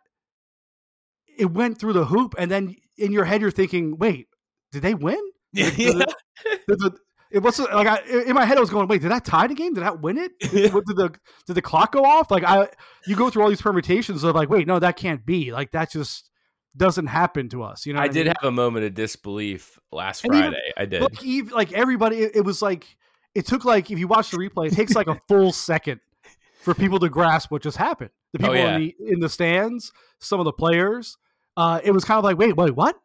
it 1.39 1.51
went 1.51 1.79
through 1.79 1.95
the 1.95 2.05
hoop, 2.05 2.35
and 2.39 2.51
then 2.51 2.77
in 2.97 3.13
your 3.13 3.25
head 3.25 3.41
you're 3.41 3.51
thinking, 3.51 3.97
"Wait, 3.99 4.29
did 4.73 4.83
they 4.83 4.95
win?" 4.95 5.21
Yeah. 5.53 5.71
Did 5.71 6.79
did 6.81 6.93
it 7.31 7.43
was 7.43 7.59
like 7.59 7.87
I, 7.89 8.01
in 8.27 8.35
my 8.35 8.45
head 8.45 8.57
I 8.59 8.61
was 8.61 8.71
going, 8.71 8.87
"Wait, 8.89 9.03
did 9.03 9.11
that 9.11 9.25
tie 9.25 9.47
the 9.49 9.55
game? 9.55 9.75
Did 9.75 9.83
that 9.83 10.01
win 10.01 10.19
it? 10.19 10.33
Did, 10.41 10.73
what- 10.73 10.85
did 10.87 10.97
the 10.97 11.13
did 11.47 11.55
the 11.55 11.63
clock 11.63 11.93
go 11.93 12.05
off?" 12.05 12.31
Like 12.31 12.45
I, 12.45 12.69
you 13.07 13.17
go 13.17 13.29
through 13.31 13.43
all 13.43 13.49
these 13.49 13.63
permutations 13.63 14.23
of 14.25 14.35
like, 14.37 14.49
"Wait, 14.49 14.67
no, 14.67 14.79
that 14.79 14.97
can't 14.97 15.25
be." 15.27 15.53
Like 15.53 15.73
that 15.73 15.91
just 15.91 16.31
doesn't 16.77 17.07
happen 17.07 17.49
to 17.51 17.63
us. 17.63 17.87
You 17.87 17.93
know, 17.95 18.01
I 18.01 18.09
did 18.09 18.27
mean? 18.27 18.35
have 18.41 18.49
a 18.49 18.53
moment 18.53 18.85
of 18.87 18.95
disbelief 18.95 19.79
last 19.93 20.25
And 20.25 20.35
even- 20.35 20.51
Friday. 20.53 20.73
I 20.77 20.85
did. 20.87 21.03
Like, 21.03 21.27
ev- 21.27 21.53
like 21.53 21.73
everybody, 21.73 22.19
it 22.19 22.45
was 22.45 22.61
like 22.63 22.87
it 23.35 23.47
took 23.47 23.65
like 23.65 23.91
if 23.91 23.99
you 23.99 24.07
watch 24.09 24.31
the 24.31 24.37
replay, 24.39 24.69
it 24.69 24.75
takes 24.75 24.95
like 24.95 25.07
a 25.09 25.19
full 25.29 25.53
second 25.53 26.01
for 26.63 26.75
people 26.75 26.99
to 27.01 27.09
grasp 27.09 27.51
what 27.51 27.63
just 27.63 27.77
happened. 27.77 28.11
The 28.33 28.39
Oh, 28.39 28.43
people 28.43 28.57
yeah. 28.57 28.77
in 28.77 28.81
the 28.83 28.95
in 29.13 29.21
the 29.21 29.29
stands, 29.29 29.93
some 30.19 30.41
of 30.41 30.45
the 30.45 30.53
players, 30.53 31.17
uh, 31.57 31.81
it 31.85 31.91
was 31.93 32.05
kind 32.05 32.19
of 32.19 32.25
like, 32.25 32.39
wait, 32.39 32.57
wait, 32.57 32.75
what? 32.75 32.97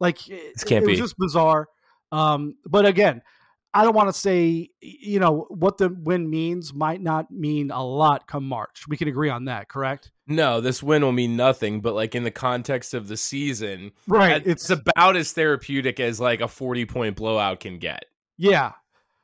Like 0.00 0.28
it, 0.28 0.54
This 0.54 0.64
can't 0.64 0.84
it 0.84 0.86
was 0.86 0.96
be. 0.96 1.02
just 1.02 1.16
bizarre. 1.18 1.68
Um, 2.12 2.56
but 2.66 2.86
again, 2.86 3.20
I 3.74 3.84
don't 3.84 3.94
want 3.94 4.08
to 4.08 4.12
say 4.12 4.70
you 4.80 5.18
know 5.20 5.46
what 5.50 5.76
the 5.78 5.88
win 5.90 6.28
means 6.30 6.72
might 6.72 7.02
not 7.02 7.30
mean 7.30 7.70
a 7.70 7.84
lot 7.84 8.26
come 8.26 8.44
March. 8.48 8.86
We 8.88 8.96
can 8.96 9.08
agree 9.08 9.28
on 9.28 9.44
that, 9.46 9.68
correct? 9.68 10.10
No, 10.26 10.60
this 10.60 10.82
win 10.82 11.02
will 11.02 11.12
mean 11.12 11.36
nothing, 11.36 11.80
but 11.80 11.94
like 11.94 12.14
in 12.14 12.22
the 12.22 12.30
context 12.30 12.94
of 12.94 13.08
the 13.08 13.16
season, 13.16 13.92
Right. 14.06 14.46
it's 14.46 14.70
about 14.70 15.16
as 15.16 15.32
therapeutic 15.32 16.00
as 16.00 16.20
like 16.20 16.40
a 16.40 16.48
40 16.48 16.86
point 16.86 17.16
blowout 17.16 17.60
can 17.60 17.78
get. 17.78 18.04
yeah. 18.36 18.72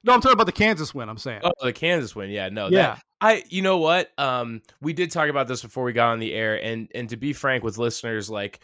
No, 0.05 0.13
I'm 0.13 0.21
talking 0.21 0.35
about 0.35 0.47
the 0.47 0.53
Kansas 0.53 0.95
win. 0.95 1.09
I'm 1.09 1.19
saying. 1.19 1.41
Oh, 1.45 1.53
the 1.63 1.73
Kansas 1.73 2.15
win. 2.15 2.31
Yeah, 2.31 2.49
no. 2.51 2.69
yeah. 2.69 2.95
That, 2.95 3.03
I 3.21 3.43
you 3.49 3.63
know 3.63 3.79
what? 3.79 4.11
Um 4.19 4.61
we 4.81 4.93
did 4.93 5.11
talk 5.11 5.29
about 5.31 5.49
this 5.49 5.63
before 5.63 5.85
we 5.85 5.93
got 5.93 6.11
on 6.13 6.19
the 6.19 6.33
air 6.35 6.63
and 6.63 6.89
and 6.95 7.09
to 7.11 7.17
be 7.17 7.33
frank 7.33 7.65
with 7.65 7.79
listeners 7.79 8.29
like 8.29 8.61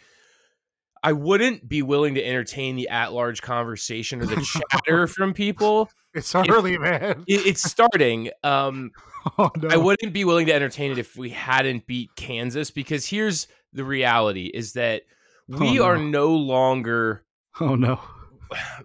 I 1.03 1.13
wouldn't 1.13 1.67
be 1.67 1.81
willing 1.81 2.13
to 2.15 2.23
entertain 2.23 2.75
the 2.75 2.89
at-large 2.89 3.41
conversation 3.41 4.21
or 4.21 4.27
the 4.27 4.59
chatter 4.71 5.07
from 5.07 5.33
people. 5.33 5.89
It's 6.13 6.35
early, 6.35 6.77
man. 6.77 7.23
It, 7.27 7.45
it's 7.47 7.63
starting. 7.63 8.29
Um 8.43 8.91
Oh, 9.37 9.51
no. 9.55 9.67
I 9.69 9.77
wouldn't 9.77 10.13
be 10.13 10.25
willing 10.25 10.47
to 10.47 10.53
entertain 10.53 10.91
it 10.91 10.97
if 10.97 11.15
we 11.15 11.29
hadn't 11.29 11.85
beat 11.85 12.09
Kansas 12.15 12.71
because 12.71 13.05
here's 13.05 13.47
the 13.71 13.83
reality 13.83 14.45
is 14.51 14.73
that 14.73 15.03
we 15.47 15.69
Oh, 15.69 15.73
no. 15.73 15.83
are 15.83 15.97
no 15.97 16.35
longer 16.35 17.23
Oh 17.59 17.75
no. 17.75 17.99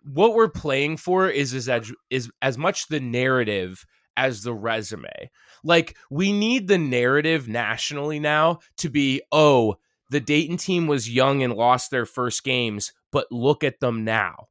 What 0.02 0.35
we're 0.35 0.49
playing 0.49 0.96
for 0.96 1.28
is 1.28 1.68
as 1.68 1.92
is 2.11 2.30
as 2.42 2.58
much 2.58 2.88
the 2.88 3.00
narrative 3.00 3.85
as 4.16 4.42
the 4.42 4.54
resume. 4.54 5.30
Like 5.64 5.96
we 6.11 6.32
need 6.32 6.68
the 6.68 6.78
narrative 6.78 7.49
nationally 7.49 8.18
now 8.18 8.61
to 8.78 8.88
be 8.88 9.23
oh 9.32 9.76
the 10.11 10.20
Dayton 10.20 10.56
team 10.56 10.87
was 10.87 11.11
young 11.11 11.42
and 11.42 11.52
lost 11.52 11.90
their 11.90 12.06
first 12.06 12.44
games, 12.44 12.92
but 13.11 13.26
look 13.30 13.64
at 13.64 13.80
them 13.80 14.04
now. 14.04 14.46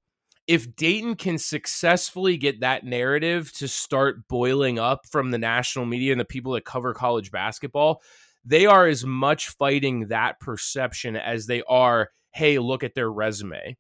If 0.47 0.75
Dayton 0.75 1.15
can 1.15 1.37
successfully 1.37 2.37
get 2.37 2.59
that 2.59 2.83
narrative 2.83 3.51
to 3.53 3.67
start 3.67 4.27
boiling 4.27 4.77
up 4.77 5.05
from 5.09 5.31
the 5.31 5.37
national 5.37 5.85
media 5.85 6.11
and 6.11 6.19
the 6.19 6.25
people 6.25 6.51
that 6.53 6.65
cover 6.65 6.93
college 6.93 7.31
basketball, 7.31 8.01
they 8.43 8.65
are 8.65 8.85
as 8.85 9.05
much 9.05 9.49
fighting 9.49 10.09
that 10.09 10.39
perception 10.39 11.15
as 11.15 11.47
they 11.47 11.63
are, 11.63 12.09
hey, 12.31 12.59
look 12.59 12.83
at 12.83 12.93
their 12.93 13.11
resume. 13.11 13.75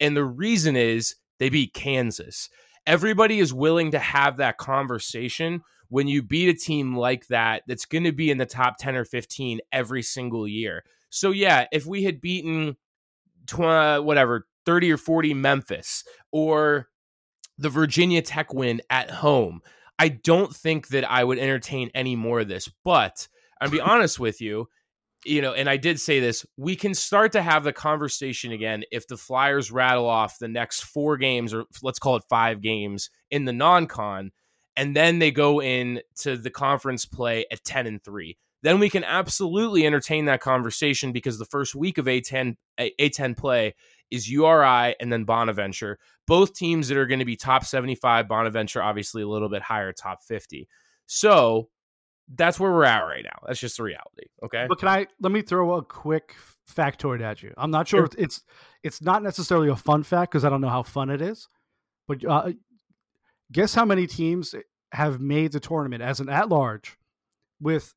And 0.00 0.16
the 0.16 0.24
reason 0.24 0.76
is 0.76 1.16
they 1.38 1.48
beat 1.48 1.74
Kansas. 1.74 2.48
Everybody 2.86 3.38
is 3.38 3.52
willing 3.52 3.90
to 3.92 3.98
have 3.98 4.38
that 4.38 4.58
conversation 4.58 5.62
when 5.88 6.08
you 6.08 6.22
beat 6.22 6.48
a 6.48 6.54
team 6.54 6.96
like 6.96 7.26
that 7.26 7.62
that's 7.66 7.84
going 7.84 8.04
to 8.04 8.12
be 8.12 8.30
in 8.30 8.38
the 8.38 8.46
top 8.46 8.78
10 8.78 8.96
or 8.96 9.04
15 9.04 9.60
every 9.72 10.02
single 10.02 10.48
year. 10.48 10.84
So, 11.10 11.30
yeah, 11.30 11.66
if 11.72 11.84
we 11.84 12.04
had 12.04 12.20
beaten 12.20 12.76
tw- 13.46 13.60
uh, 13.60 14.00
whatever 14.00 14.46
30 14.64 14.92
or 14.92 14.96
40 14.96 15.34
Memphis 15.34 16.04
or 16.30 16.88
the 17.58 17.68
Virginia 17.68 18.22
Tech 18.22 18.54
win 18.54 18.80
at 18.88 19.10
home, 19.10 19.60
I 19.98 20.08
don't 20.08 20.54
think 20.54 20.88
that 20.88 21.10
I 21.10 21.24
would 21.24 21.38
entertain 21.38 21.90
any 21.94 22.16
more 22.16 22.40
of 22.40 22.48
this. 22.48 22.70
But 22.84 23.28
I'll 23.60 23.70
be 23.70 23.80
honest 23.80 24.18
with 24.18 24.40
you, 24.40 24.68
you 25.24 25.42
know, 25.42 25.52
and 25.52 25.68
I 25.68 25.76
did 25.76 26.00
say 26.00 26.20
this, 26.20 26.46
we 26.56 26.76
can 26.76 26.94
start 26.94 27.32
to 27.32 27.42
have 27.42 27.64
the 27.64 27.72
conversation 27.72 28.52
again 28.52 28.84
if 28.90 29.06
the 29.06 29.16
Flyers 29.16 29.70
rattle 29.70 30.08
off 30.08 30.38
the 30.38 30.48
next 30.48 30.84
four 30.84 31.16
games, 31.16 31.52
or 31.52 31.64
let's 31.82 31.98
call 31.98 32.16
it 32.16 32.24
five 32.28 32.60
games 32.60 33.10
in 33.30 33.44
the 33.44 33.52
non 33.52 33.86
con, 33.86 34.30
and 34.76 34.96
then 34.96 35.18
they 35.18 35.30
go 35.30 35.60
in 35.60 36.00
to 36.20 36.36
the 36.36 36.50
conference 36.50 37.04
play 37.04 37.44
at 37.52 37.62
10 37.64 37.86
and 37.86 38.02
3. 38.02 38.36
Then 38.62 38.78
we 38.78 38.90
can 38.90 39.04
absolutely 39.04 39.86
entertain 39.86 40.26
that 40.26 40.40
conversation 40.40 41.12
because 41.12 41.38
the 41.38 41.46
first 41.46 41.74
week 41.74 41.98
of 41.98 42.06
A10 42.06 42.56
A10 42.78 43.36
play 43.36 43.74
is 44.10 44.30
URI 44.30 44.96
and 45.00 45.12
then 45.12 45.24
Bonaventure, 45.24 45.98
both 46.26 46.54
teams 46.54 46.88
that 46.88 46.98
are 46.98 47.06
going 47.06 47.20
to 47.20 47.24
be 47.24 47.36
top 47.36 47.64
75, 47.64 48.28
Bonaventure 48.28 48.82
obviously 48.82 49.22
a 49.22 49.28
little 49.28 49.48
bit 49.48 49.62
higher, 49.62 49.92
top 49.92 50.22
50. 50.22 50.68
So 51.06 51.68
that's 52.34 52.60
where 52.60 52.70
we're 52.70 52.84
at 52.84 53.00
right 53.00 53.24
now. 53.24 53.46
That's 53.46 53.60
just 53.60 53.76
the 53.76 53.82
reality. 53.82 54.26
Okay. 54.44 54.66
But 54.68 54.78
can 54.78 54.88
I 54.88 55.06
let 55.20 55.32
me 55.32 55.42
throw 55.42 55.74
a 55.74 55.82
quick 55.82 56.36
factoid 56.70 57.20
at 57.20 57.42
you? 57.42 57.52
I'm 57.56 57.70
not 57.70 57.88
sure 57.88 58.08
it's 58.16 58.42
it's 58.82 59.02
not 59.02 59.22
necessarily 59.22 59.68
a 59.68 59.76
fun 59.76 60.02
fact 60.02 60.32
because 60.32 60.44
I 60.44 60.50
don't 60.50 60.60
know 60.60 60.68
how 60.68 60.82
fun 60.82 61.10
it 61.10 61.20
is. 61.20 61.48
But 62.06 62.24
uh, 62.24 62.52
guess 63.52 63.74
how 63.74 63.84
many 63.84 64.06
teams 64.06 64.54
have 64.92 65.20
made 65.20 65.52
the 65.52 65.60
tournament 65.60 66.02
as 66.02 66.20
an 66.20 66.28
at 66.28 66.48
large 66.48 66.96
with 67.60 67.94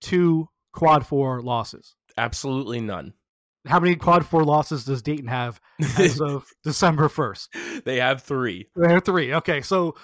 two 0.00 0.48
quad 0.72 1.06
four 1.06 1.40
losses? 1.42 1.94
Absolutely 2.18 2.80
none. 2.80 3.14
How 3.66 3.80
many 3.80 3.96
quad 3.96 4.24
four 4.24 4.44
losses 4.44 4.84
does 4.84 5.02
Dayton 5.02 5.26
have 5.26 5.60
as 5.98 6.20
of 6.20 6.46
December 6.62 7.08
first? 7.08 7.54
they 7.84 7.96
have 7.96 8.22
three. 8.22 8.68
There 8.76 8.96
are 8.96 9.00
three. 9.00 9.34
Okay, 9.34 9.60
so 9.60 9.96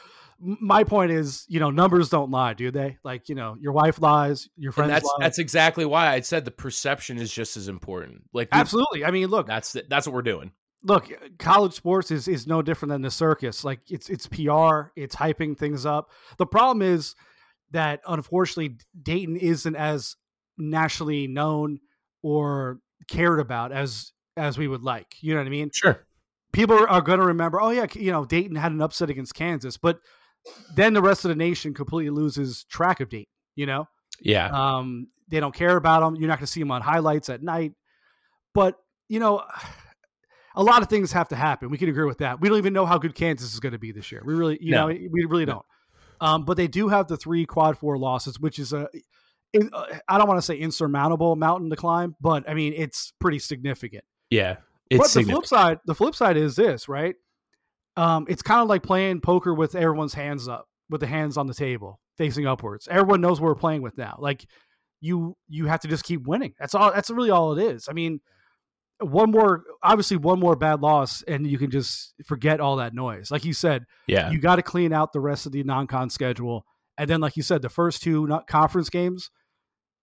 my 0.44 0.82
point 0.82 1.12
is, 1.12 1.44
you 1.48 1.60
know, 1.60 1.70
numbers 1.70 2.08
don't 2.08 2.30
lie, 2.30 2.52
do 2.54 2.70
they? 2.72 2.98
Like, 3.04 3.28
you 3.28 3.34
know, 3.36 3.56
your 3.60 3.72
wife 3.72 4.00
lies, 4.00 4.48
your 4.56 4.72
friends 4.72 4.88
And 4.88 4.96
that's 4.96 5.04
lie. 5.04 5.16
that's 5.20 5.38
exactly 5.38 5.84
why 5.84 6.08
I 6.08 6.20
said 6.20 6.44
the 6.44 6.50
perception 6.50 7.18
is 7.18 7.32
just 7.32 7.56
as 7.56 7.68
important. 7.68 8.22
Like 8.34 8.48
Absolutely. 8.50 9.04
I 9.04 9.12
mean, 9.12 9.28
look, 9.28 9.46
that's 9.46 9.72
the, 9.72 9.84
that's 9.88 10.06
what 10.06 10.14
we're 10.14 10.22
doing. 10.22 10.50
look, 10.82 11.12
uh, 11.12 11.28
college 11.38 11.74
sports 11.74 12.10
is 12.10 12.26
is 12.26 12.46
no 12.48 12.60
different 12.60 12.90
than 12.90 13.02
the 13.02 13.10
circus. 13.10 13.64
Like 13.64 13.80
it's 13.88 14.08
it's 14.10 14.26
PR, 14.26 14.90
it's 14.96 15.14
hyping 15.14 15.56
things 15.56 15.86
up. 15.86 16.10
The 16.38 16.46
problem 16.46 16.82
is 16.82 17.14
that 17.70 18.00
unfortunately 18.06 18.78
Dayton 19.00 19.36
isn't 19.36 19.76
as 19.76 20.16
nationally 20.58 21.28
known 21.28 21.78
or 22.22 22.80
cared 23.08 23.38
about 23.38 23.70
as 23.70 24.10
as 24.36 24.58
we 24.58 24.66
would 24.66 24.82
like. 24.82 25.14
You 25.20 25.34
know 25.34 25.40
what 25.40 25.46
I 25.46 25.50
mean? 25.50 25.70
Sure. 25.72 26.04
People 26.52 26.76
are, 26.76 26.88
are 26.88 27.00
going 27.00 27.18
to 27.20 27.26
remember, 27.26 27.60
oh 27.62 27.70
yeah, 27.70 27.86
you 27.94 28.10
know, 28.10 28.24
Dayton 28.26 28.56
had 28.56 28.72
an 28.72 28.82
upset 28.82 29.08
against 29.08 29.34
Kansas, 29.34 29.76
but 29.78 30.00
then 30.74 30.92
the 30.94 31.02
rest 31.02 31.24
of 31.24 31.28
the 31.30 31.34
nation 31.34 31.74
completely 31.74 32.10
loses 32.10 32.64
track 32.64 33.00
of 33.00 33.08
Dayton, 33.08 33.26
you 33.54 33.66
know? 33.66 33.86
Yeah. 34.20 34.48
Um, 34.48 35.08
they 35.28 35.40
don't 35.40 35.54
care 35.54 35.76
about 35.76 36.00
them. 36.00 36.16
You're 36.16 36.28
not 36.28 36.38
going 36.38 36.46
to 36.46 36.52
see 36.52 36.60
them 36.60 36.70
on 36.70 36.82
highlights 36.82 37.28
at 37.28 37.42
night. 37.42 37.72
But 38.54 38.76
you 39.08 39.18
know, 39.20 39.42
a 40.54 40.62
lot 40.62 40.82
of 40.82 40.88
things 40.88 41.12
have 41.12 41.28
to 41.28 41.36
happen. 41.36 41.70
We 41.70 41.78
can 41.78 41.88
agree 41.88 42.04
with 42.04 42.18
that. 42.18 42.40
We 42.40 42.48
don't 42.48 42.58
even 42.58 42.72
know 42.72 42.86
how 42.86 42.98
good 42.98 43.14
Kansas 43.14 43.52
is 43.54 43.60
going 43.60 43.72
to 43.72 43.78
be 43.78 43.92
this 43.92 44.12
year. 44.12 44.22
We 44.24 44.34
really, 44.34 44.58
you 44.60 44.72
No. 44.72 44.88
know, 44.88 44.94
we 45.10 45.24
really 45.28 45.46
don't. 45.46 45.64
Um, 46.20 46.44
but 46.44 46.56
they 46.56 46.68
do 46.68 46.88
have 46.88 47.08
the 47.08 47.16
three 47.16 47.46
quad 47.46 47.78
four 47.78 47.98
losses, 47.98 48.38
which 48.38 48.58
is 48.58 48.72
a, 48.72 48.88
uh, 49.54 49.84
I 50.08 50.18
don't 50.18 50.28
want 50.28 50.38
to 50.38 50.42
say 50.42 50.56
insurmountable 50.56 51.34
mountain 51.36 51.68
to 51.70 51.76
climb, 51.76 52.14
but 52.20 52.48
I 52.48 52.54
mean 52.54 52.74
it's 52.76 53.12
pretty 53.20 53.38
significant. 53.38 54.04
yeah. 54.30 54.56
but 54.90 55.00
It's 55.06 55.14
the 55.14 55.24
flip 55.24 55.46
side, 55.46 55.78
the 55.86 55.94
flip 55.94 56.14
side 56.14 56.36
is 56.36 56.54
this, 56.54 56.88
right? 56.88 57.16
Um, 57.96 58.26
it's 58.28 58.42
kind 58.42 58.60
of 58.62 58.68
like 58.68 58.82
playing 58.82 59.20
poker 59.20 59.52
with 59.54 59.74
everyone's 59.74 60.14
hands 60.14 60.48
up, 60.48 60.66
with 60.88 61.00
the 61.00 61.06
hands 61.06 61.36
on 61.36 61.46
the 61.46 61.54
table, 61.54 62.00
facing 62.16 62.46
upwards. 62.46 62.88
Everyone 62.90 63.20
knows 63.20 63.40
what 63.40 63.46
we're 63.48 63.54
playing 63.54 63.82
with 63.82 63.96
now. 63.98 64.16
Like 64.18 64.46
you, 65.00 65.36
you 65.48 65.66
have 65.66 65.80
to 65.80 65.88
just 65.88 66.04
keep 66.04 66.26
winning. 66.26 66.54
That's 66.58 66.74
all. 66.74 66.92
That's 66.92 67.10
really 67.10 67.30
all 67.30 67.56
it 67.58 67.62
is. 67.74 67.88
I 67.88 67.92
mean, 67.92 68.20
one 69.00 69.30
more, 69.30 69.64
obviously, 69.82 70.16
one 70.16 70.38
more 70.38 70.54
bad 70.56 70.80
loss, 70.80 71.22
and 71.22 71.46
you 71.46 71.58
can 71.58 71.70
just 71.70 72.14
forget 72.24 72.60
all 72.60 72.76
that 72.76 72.94
noise. 72.94 73.30
Like 73.30 73.44
you 73.44 73.52
said, 73.52 73.84
Yeah. 74.06 74.30
you 74.30 74.38
got 74.38 74.56
to 74.56 74.62
clean 74.62 74.92
out 74.92 75.12
the 75.12 75.20
rest 75.20 75.44
of 75.44 75.52
the 75.52 75.62
non-con 75.64 76.08
schedule, 76.08 76.64
and 76.96 77.10
then, 77.10 77.20
like 77.20 77.36
you 77.36 77.42
said, 77.42 77.62
the 77.62 77.68
first 77.68 78.02
two 78.02 78.26
not 78.26 78.46
conference 78.46 78.88
games, 78.90 79.30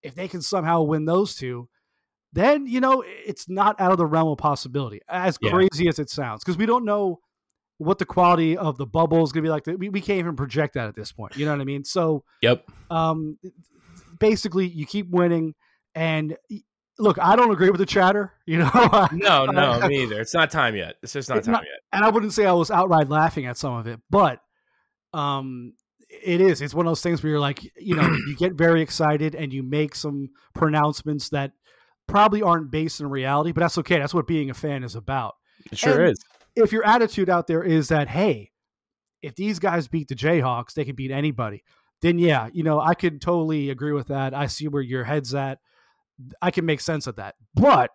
if 0.03 0.15
they 0.15 0.27
can 0.27 0.41
somehow 0.41 0.81
win 0.81 1.05
those 1.05 1.35
two, 1.35 1.69
then 2.33 2.67
you 2.67 2.79
know 2.81 3.03
it's 3.07 3.47
not 3.49 3.79
out 3.79 3.91
of 3.91 3.97
the 3.97 4.05
realm 4.05 4.27
of 4.27 4.37
possibility. 4.37 4.99
As 5.07 5.37
Yeah. 5.41 5.51
crazy 5.51 5.87
as 5.87 5.97
it 5.97 6.09
sounds, 6.09 6.43
because 6.43 6.57
we 6.57 6.65
don't 6.65 6.83
know 6.85 7.19
what 7.79 7.97
the 7.97 8.05
quality 8.05 8.55
of 8.55 8.77
the 8.77 8.85
bubble 8.85 9.23
is 9.23 9.31
going 9.31 9.43
to 9.43 9.47
be 9.47 9.51
like. 9.51 9.65
We, 9.65 9.89
we 9.89 9.99
can't 10.01 10.19
even 10.19 10.35
project 10.35 10.75
that 10.75 10.87
at 10.87 10.95
this 10.95 11.11
point. 11.11 11.35
You 11.35 11.45
know 11.45 11.51
what 11.53 11.61
I 11.61 11.65
mean? 11.65 11.83
So, 11.83 12.23
Yep. 12.43 12.69
um, 12.91 13.37
basically, 14.19 14.67
you 14.67 14.85
keep 14.85 15.09
winning, 15.09 15.55
and 15.95 16.37
look, 16.97 17.17
I 17.19 17.35
don't 17.35 17.51
agree 17.51 17.69
with 17.69 17.79
the 17.79 17.85
chatter. 17.85 18.33
You 18.45 18.59
know, 18.59 19.07
No, 19.11 19.45
no, 19.45 19.87
me 19.87 20.03
either. 20.03 20.19
It's 20.21 20.33
not 20.33 20.51
time 20.51 20.75
yet. 20.75 20.95
It's 21.01 21.13
just 21.13 21.29
not 21.29 21.37
It's 21.39 21.47
time 21.47 21.53
not- 21.53 21.63
yet. 21.63 21.79
and 21.93 22.03
I 22.03 22.09
wouldn't 22.09 22.33
say 22.33 22.45
I 22.45 22.51
was 22.53 22.69
outright 22.71 23.09
laughing 23.09 23.45
at 23.45 23.57
some 23.57 23.73
of 23.73 23.87
it, 23.87 23.99
but 24.09 24.41
um, 25.13 25.73
it 26.09 26.41
is. 26.41 26.61
It's 26.61 26.73
one 26.73 26.85
of 26.85 26.91
those 26.91 27.01
things 27.01 27.23
where 27.23 27.31
you're 27.31 27.39
like, 27.39 27.63
you 27.77 27.95
know, 27.95 28.03
you 28.27 28.35
get 28.35 28.53
very 28.53 28.81
excited 28.81 29.35
and 29.35 29.53
you 29.53 29.63
make 29.63 29.95
some 29.95 30.29
pronouncements 30.53 31.29
that 31.29 31.51
probably 32.07 32.41
aren't 32.41 32.71
based 32.71 32.99
in 32.99 33.07
reality, 33.09 33.51
but 33.51 33.61
that's 33.61 33.77
okay. 33.77 33.99
That's 33.99 34.13
what 34.13 34.27
being 34.27 34.49
a 34.49 34.53
fan 34.53 34.83
is 34.83 34.95
about. 34.95 35.35
It 35.71 35.77
sure 35.77 36.01
And- 36.01 36.11
is. 36.11 36.19
If 36.63 36.71
your 36.71 36.85
attitude 36.85 37.29
out 37.29 37.47
there 37.47 37.63
is 37.63 37.89
that, 37.89 38.07
hey, 38.07 38.51
if 39.21 39.35
these 39.35 39.59
guys 39.59 39.87
beat 39.87 40.07
the 40.07 40.15
Jayhawks, 40.15 40.73
they 40.73 40.85
can 40.85 40.95
beat 40.95 41.11
anybody, 41.11 41.63
then 42.01 42.19
yeah, 42.19 42.49
you 42.53 42.63
know, 42.63 42.79
I 42.79 42.93
could 42.93 43.21
totally 43.21 43.69
agree 43.69 43.91
with 43.91 44.07
that. 44.07 44.33
I 44.33 44.47
see 44.47 44.67
where 44.67 44.81
your 44.81 45.03
head's 45.03 45.33
at. 45.35 45.59
I 46.41 46.51
can 46.51 46.65
make 46.65 46.81
sense 46.81 47.07
of 47.07 47.17
that. 47.17 47.35
But 47.55 47.91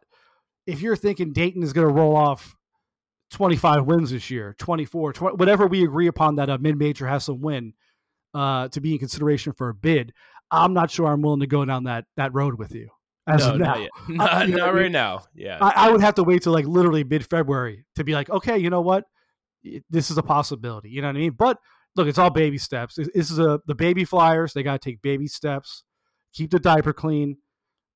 if 0.66 0.80
you're 0.80 0.96
thinking 0.96 1.32
Dayton 1.32 1.62
is 1.62 1.72
going 1.72 1.86
to 1.86 1.92
roll 1.92 2.16
off 2.16 2.56
25 3.30 3.86
wins 3.86 4.10
this 4.10 4.30
year, 4.30 4.54
24, 4.58 5.12
20, 5.12 5.36
whatever 5.36 5.66
we 5.66 5.84
agree 5.84 6.06
upon 6.06 6.36
that 6.36 6.50
a 6.50 6.58
mid 6.58 6.78
major 6.78 7.06
has 7.06 7.26
to 7.26 7.34
win 7.34 7.74
uh, 8.32 8.68
to 8.68 8.80
be 8.80 8.92
in 8.92 8.98
consideration 8.98 9.52
for 9.52 9.68
a 9.68 9.74
bid, 9.74 10.12
I'm 10.50 10.74
not 10.74 10.90
sure 10.90 11.06
I'm 11.06 11.22
willing 11.22 11.40
to 11.40 11.46
go 11.46 11.64
down 11.64 11.84
that 11.84 12.04
that 12.16 12.34
road 12.34 12.58
with 12.58 12.74
you. 12.74 12.88
As 13.26 13.40
No, 13.40 13.54
of 13.54 13.58
now. 13.60 13.64
not 13.66 13.80
yet. 13.80 13.90
Not, 14.08 14.48
you 14.48 14.54
know, 14.56 14.66
not 14.66 14.74
you- 14.74 14.80
right 14.80 14.92
now. 14.92 15.22
Yeah. 15.34 15.58
I, 15.60 15.86
I 15.86 15.90
would 15.90 16.00
have 16.02 16.14
to 16.16 16.24
wait 16.24 16.42
till 16.42 16.52
like 16.52 16.66
literally 16.66 17.04
mid 17.04 17.24
February 17.28 17.84
to 17.96 18.04
be 18.04 18.12
like, 18.12 18.28
okay, 18.30 18.58
you 18.58 18.68
know 18.70 18.82
what, 18.82 19.04
this 19.90 20.10
is 20.10 20.18
a 20.18 20.22
possibility. 20.22 20.90
You 20.90 21.00
know 21.02 21.08
what 21.08 21.16
I 21.16 21.20
mean? 21.20 21.32
But 21.32 21.58
look, 21.96 22.06
it's 22.06 22.18
all 22.18 22.28
baby 22.30 22.58
steps. 22.58 22.96
This 22.96 23.08
this 23.14 23.30
is 23.30 23.38
a 23.38 23.60
the 23.66 23.74
baby 23.74 24.04
flyers. 24.04 24.52
They 24.52 24.62
got 24.62 24.80
to 24.82 24.90
take 24.90 25.00
baby 25.00 25.26
steps, 25.26 25.84
keep 26.34 26.50
the 26.50 26.58
diaper 26.60 26.92
clean, 26.92 27.38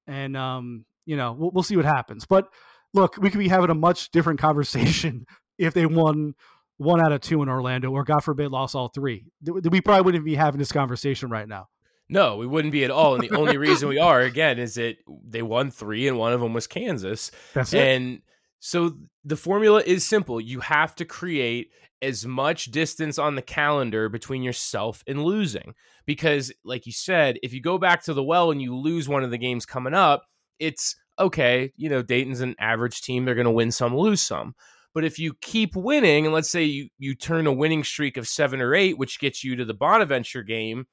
and 0.07 0.35
um, 0.37 0.87
you 1.05 1.17
know, 1.17 1.33
we'll, 1.33 1.51
we'll 1.51 1.63
see 1.63 1.77
what 1.77 1.85
happens. 1.85 2.25
But 2.25 2.49
look, 2.95 3.17
we 3.19 3.29
could 3.29 3.39
be 3.41 3.49
having 3.49 3.69
a 3.71 3.75
much 3.75 4.11
different 4.11 4.41
conversation 4.41 5.27
if 5.59 5.75
they 5.75 5.85
won 5.85 6.35
one 6.79 7.01
out 7.01 7.13
of 7.13 7.21
two 7.21 7.43
in 7.43 7.49
Orlando, 7.51 7.91
or 7.91 8.05
God 8.05 8.21
forbid, 8.21 8.51
lost 8.51 8.75
all 8.75 8.89
three. 8.89 9.27
We 9.45 9.81
probably 9.83 10.03
wouldn't 10.05 10.25
be 10.25 10.37
having 10.37 10.59
this 10.59 10.73
conversation 10.73 11.29
right 11.29 11.49
now. 11.49 11.67
No, 12.09 12.37
we 12.37 12.47
wouldn't 12.47 12.73
be 12.73 12.85
at 12.85 12.91
all. 12.91 13.15
And 13.15 13.23
the 13.23 13.37
only 13.37 13.59
reason 13.59 13.89
we 13.89 13.99
are, 13.99 14.21
again, 14.23 14.59
is 14.59 14.75
that 14.75 14.97
they 15.25 15.43
won 15.43 15.71
three 15.71 16.09
and 16.09 16.19
one 16.19 16.33
of 16.33 16.41
them 16.41 16.55
was 16.55 16.67
Kansas. 16.67 17.31
That's 17.55 17.73
it. 17.73 17.81
And 17.81 18.23
so 18.61 18.97
the 19.25 19.37
formula 19.37 19.83
is 19.85 20.07
simple. 20.07 20.41
You 20.41 20.61
have 20.61 20.95
to 20.97 21.05
create 21.05 21.71
as 22.01 22.25
much 22.25 22.67
distance 22.67 23.19
on 23.19 23.35
the 23.35 23.43
calendar 23.43 24.09
between 24.09 24.43
yourself 24.43 25.03
and 25.07 25.25
losing. 25.25 25.75
Because, 26.07 26.53
like 26.65 26.87
you 26.87 26.93
said, 26.93 27.39
if 27.43 27.53
you 27.53 27.61
go 27.61 27.77
back 27.77 28.03
to 28.05 28.15
the 28.15 28.23
well 28.23 28.51
and 28.51 28.63
you 28.63 28.75
lose 28.75 29.09
one 29.09 29.25
of 29.25 29.31
the 29.31 29.39
games 29.39 29.67
coming 29.67 29.95
up, 29.95 30.25
it's 30.59 30.97
okay. 31.19 31.73
You 31.77 31.91
know, 31.91 32.03
Dayton's 32.03 32.41
an 32.41 32.55
average 32.59 33.03
team. 33.03 33.25
They're 33.25 33.35
going 33.35 33.45
to 33.45 33.51
win 33.51 33.71
some, 33.71 33.97
lose 33.97 34.23
some. 34.23 34.55
But 34.95 35.05
if 35.05 35.19
you 35.19 35.35
keep 35.41 35.77
winning, 35.77 36.25
and 36.25 36.35
let's 36.35 36.51
say 36.51 36.65
you, 36.65 36.89
you 36.99 37.15
turn 37.15 37.47
a 37.47 37.53
winning 37.53 37.85
streak 37.85 38.17
of 38.17 38.27
seven 38.27 38.61
or 38.61 38.75
eight, 38.75 38.97
which 38.97 39.21
gets 39.21 39.45
you 39.45 39.55
to 39.57 39.65
the 39.65 39.75
Bonaventure 39.75 40.43
game, 40.43 40.87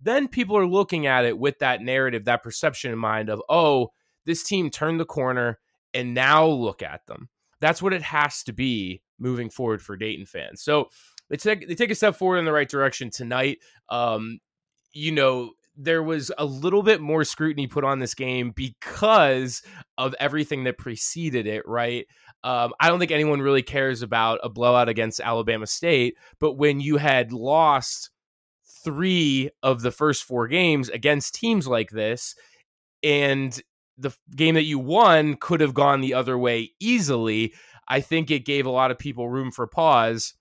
then 0.00 0.28
people 0.28 0.56
are 0.56 0.66
looking 0.66 1.06
at 1.06 1.24
it 1.24 1.38
with 1.38 1.58
that 1.58 1.82
narrative, 1.82 2.24
that 2.24 2.42
perception 2.42 2.92
in 2.92 2.98
mind 2.98 3.28
of, 3.28 3.42
oh, 3.48 3.90
this 4.26 4.42
team 4.42 4.70
turned 4.70 5.00
the 5.00 5.04
corner 5.04 5.58
and 5.94 6.14
now 6.14 6.46
look 6.46 6.82
at 6.82 7.06
them. 7.06 7.28
That's 7.60 7.82
what 7.82 7.92
it 7.92 8.02
has 8.02 8.42
to 8.44 8.52
be 8.52 9.02
moving 9.18 9.50
forward 9.50 9.82
for 9.82 9.96
Dayton 9.96 10.26
fans. 10.26 10.62
So 10.62 10.90
they 11.28 11.36
take 11.36 11.66
they 11.66 11.74
take 11.74 11.90
a 11.90 11.94
step 11.94 12.16
forward 12.16 12.38
in 12.38 12.44
the 12.44 12.52
right 12.52 12.68
direction 12.68 13.10
tonight. 13.10 13.58
Um, 13.88 14.38
you 14.92 15.12
know, 15.12 15.52
there 15.76 16.02
was 16.02 16.30
a 16.38 16.44
little 16.44 16.82
bit 16.82 17.00
more 17.00 17.24
scrutiny 17.24 17.66
put 17.66 17.84
on 17.84 17.98
this 17.98 18.14
game 18.14 18.50
because 18.50 19.62
of 19.96 20.14
everything 20.20 20.64
that 20.64 20.78
preceded 20.78 21.46
it, 21.46 21.66
right? 21.66 22.06
Um, 22.44 22.72
I 22.80 22.88
don't 22.88 22.98
think 22.98 23.10
anyone 23.10 23.40
really 23.40 23.62
cares 23.62 24.02
about 24.02 24.40
a 24.42 24.48
blowout 24.48 24.88
against 24.88 25.20
Alabama 25.20 25.66
State, 25.66 26.16
but 26.40 26.54
when 26.54 26.80
you 26.80 26.96
had 26.96 27.32
lost 27.32 28.10
three 28.84 29.50
of 29.62 29.82
the 29.82 29.90
first 29.90 30.24
four 30.24 30.48
games 30.48 30.88
against 30.88 31.34
teams 31.34 31.66
like 31.66 31.90
this, 31.90 32.34
and 33.02 33.60
the 33.96 34.14
game 34.34 34.54
that 34.54 34.64
you 34.64 34.78
won 34.78 35.36
could 35.36 35.60
have 35.60 35.74
gone 35.74 36.00
the 36.00 36.14
other 36.14 36.38
way 36.38 36.72
easily, 36.80 37.54
I 37.88 38.00
think 38.00 38.30
it 38.30 38.44
gave 38.44 38.66
a 38.66 38.70
lot 38.70 38.90
of 38.90 38.98
people 38.98 39.28
room 39.28 39.50
for 39.50 39.66
pause. 39.66 40.34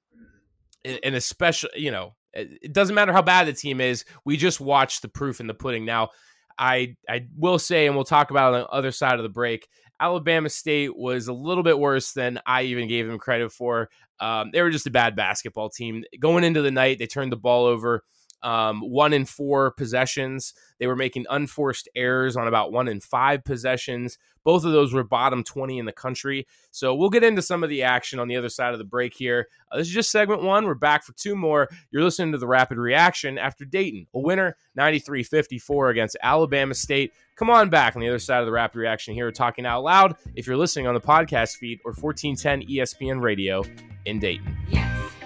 And 0.86 1.16
especially, 1.16 1.72
you 1.76 1.92
know, 1.92 2.16
it 2.34 2.72
doesn't 2.72 2.96
matter 2.96 3.12
how 3.12 3.22
bad 3.22 3.48
the 3.48 3.54
team 3.54 3.82
is. 3.82 4.06
We 4.26 4.38
just 4.38 4.62
watched 4.62 5.02
the 5.02 5.10
proof 5.10 5.40
in 5.40 5.48
the 5.48 5.54
pudding. 5.54 5.86
Now, 5.86 6.10
I 6.58 6.96
I 7.10 7.28
will 7.36 7.60
say, 7.60 7.88
and 7.88 7.96
we'll 7.96 8.06
talk 8.06 8.32
about 8.32 8.54
on 8.54 8.60
the 8.62 8.68
other 8.68 8.92
side 8.92 9.16
of 9.16 9.24
the 9.24 9.30
break. 9.30 9.68
Alabama 10.00 10.50
State 10.50 10.96
was 10.96 11.28
a 11.28 11.34
little 11.34 11.64
bit 11.64 11.80
worse 11.80 12.14
than 12.14 12.40
I 12.46 12.64
even 12.64 12.88
gave 12.88 13.08
them 13.08 13.18
credit 13.18 13.52
for. 13.52 13.90
Um, 14.20 14.52
they 14.54 14.62
were 14.62 14.70
just 14.70 14.88
a 14.88 14.92
bad 14.92 15.16
basketball 15.16 15.70
team. 15.70 16.04
Going 16.20 16.44
into 16.44 16.62
the 16.62 16.72
night, 16.72 17.00
they 17.00 17.08
turned 17.08 17.32
the 17.32 17.38
ball 17.38 17.66
over 17.66 18.04
um, 18.44 18.82
one 18.82 19.14
in 19.14 19.26
four 19.26 19.72
possessions. 19.72 20.54
They 20.80 20.88
were 20.88 20.96
making 20.96 21.26
unforced 21.30 21.90
errors 21.96 22.36
on 22.38 22.48
about 22.48 22.72
one 22.72 22.88
in 22.88 23.00
five 23.00 23.44
possessions. 23.44 24.18
Both 24.44 24.64
of 24.64 24.72
those 24.72 24.94
were 24.94 25.04
bottom 25.04 25.44
20 25.44 25.78
in 25.78 25.86
the 25.86 25.92
country. 25.92 26.48
So 26.72 26.96
we'll 26.96 27.10
get 27.10 27.24
into 27.24 27.42
some 27.42 27.64
of 27.64 27.70
the 27.70 27.84
action 27.84 28.18
on 28.18 28.30
the 28.30 28.38
other 28.38 28.48
side 28.48 28.72
of 28.72 28.80
the 28.80 28.86
break 28.86 29.14
here. 29.14 29.50
Uh, 29.70 29.78
this 29.78 29.88
is 29.88 29.94
just 29.94 30.10
segment 30.10 30.42
one. 30.42 30.66
We're 30.66 30.74
back 30.74 31.04
for 31.04 31.12
two 31.14 31.36
more. 31.36 31.68
You're 31.92 32.04
listening 32.04 32.32
to 32.32 32.38
the 32.38 32.48
rapid 32.48 32.78
reaction 32.78 33.38
after 33.38 33.66
Dayton, 33.66 34.08
a 34.14 34.20
winner 34.20 34.56
93 34.76 35.24
54 35.24 35.90
against 35.90 36.16
Alabama 36.22 36.74
State. 36.74 37.12
Come 37.36 37.50
on 37.50 37.70
back 37.70 37.96
on 37.96 38.02
the 38.02 38.08
other 38.08 38.20
side 38.20 38.40
of 38.40 38.46
the 38.46 38.52
rapid 38.52 38.78
reaction 38.80 39.14
here, 39.14 39.32
talking 39.32 39.66
out 39.66 39.84
loud. 39.84 40.16
If 40.36 40.48
you're 40.48 40.58
listening 40.58 40.88
on 40.88 40.94
the 40.94 41.02
podcast 41.02 41.58
feed 41.58 41.80
or 41.84 41.92
1410 41.92 42.70
ESPN 42.70 43.22
radio 43.22 43.64
in 44.06 44.20
Dayton. 44.20 44.58
Yes. 44.70 44.88
Yes. 44.98 45.17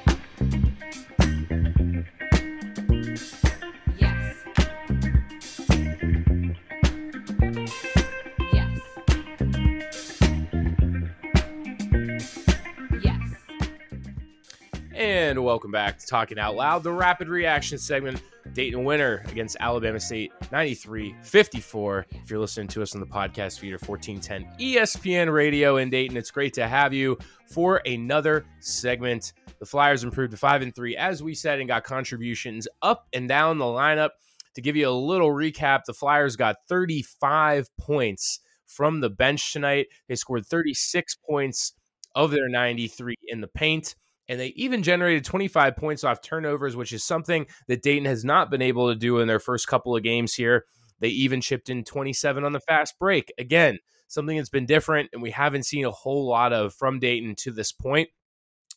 And 15.01 15.43
welcome 15.43 15.71
back 15.71 15.97
to 15.97 16.05
Talking 16.05 16.37
Out 16.37 16.53
Loud, 16.53 16.83
the 16.83 16.91
rapid 16.91 17.27
reaction 17.27 17.79
segment. 17.79 18.21
Dayton 18.53 18.83
winner 18.83 19.23
against 19.29 19.57
Alabama 19.59 19.99
State 19.99 20.31
93 20.51 21.15
54. 21.23 22.05
If 22.11 22.29
you're 22.29 22.39
listening 22.39 22.67
to 22.67 22.83
us 22.83 22.93
on 22.93 23.01
the 23.01 23.07
podcast 23.07 23.57
feed 23.57 23.73
or 23.73 23.79
1410 23.79 24.59
ESPN 24.59 25.33
radio 25.33 25.77
in 25.77 25.89
Dayton, 25.89 26.17
it's 26.17 26.29
great 26.29 26.53
to 26.53 26.67
have 26.67 26.93
you 26.93 27.17
for 27.47 27.81
another 27.87 28.45
segment. 28.59 29.33
The 29.57 29.65
Flyers 29.65 30.03
improved 30.03 30.33
to 30.33 30.37
5 30.37 30.61
and 30.61 30.75
3, 30.75 30.95
as 30.95 31.23
we 31.23 31.33
said, 31.33 31.57
and 31.57 31.67
got 31.67 31.83
contributions 31.83 32.67
up 32.83 33.07
and 33.11 33.27
down 33.27 33.57
the 33.57 33.65
lineup. 33.65 34.11
To 34.53 34.61
give 34.61 34.75
you 34.75 34.87
a 34.87 34.91
little 34.91 35.31
recap, 35.31 35.85
the 35.85 35.95
Flyers 35.95 36.35
got 36.35 36.57
35 36.69 37.75
points 37.75 38.39
from 38.67 38.99
the 38.99 39.09
bench 39.09 39.51
tonight. 39.51 39.87
They 40.07 40.13
scored 40.13 40.45
36 40.45 41.17
points 41.27 41.73
of 42.13 42.29
their 42.29 42.47
93 42.47 43.15
in 43.29 43.41
the 43.41 43.47
paint 43.47 43.95
and 44.31 44.39
they 44.39 44.53
even 44.55 44.81
generated 44.81 45.25
25 45.25 45.75
points 45.75 46.05
off 46.05 46.21
turnovers, 46.21 46.73
which 46.73 46.93
is 46.93 47.03
something 47.03 47.47
that 47.67 47.81
Dayton 47.81 48.05
has 48.05 48.23
not 48.23 48.49
been 48.49 48.61
able 48.61 48.87
to 48.87 48.95
do 48.95 49.19
in 49.19 49.27
their 49.27 49.41
first 49.41 49.67
couple 49.67 49.93
of 49.93 50.03
games 50.03 50.33
here. 50.33 50.63
They 51.01 51.09
even 51.09 51.41
chipped 51.41 51.69
in 51.69 51.83
27 51.83 52.45
on 52.45 52.53
the 52.53 52.61
fast 52.61 52.97
break. 52.97 53.33
Again, 53.37 53.79
something 54.07 54.37
that's 54.37 54.47
been 54.47 54.65
different 54.65 55.09
and 55.11 55.21
we 55.21 55.31
haven't 55.31 55.65
seen 55.65 55.83
a 55.83 55.91
whole 55.91 56.29
lot 56.29 56.53
of 56.53 56.73
from 56.73 56.97
Dayton 56.97 57.35
to 57.39 57.51
this 57.51 57.73
point. 57.73 58.07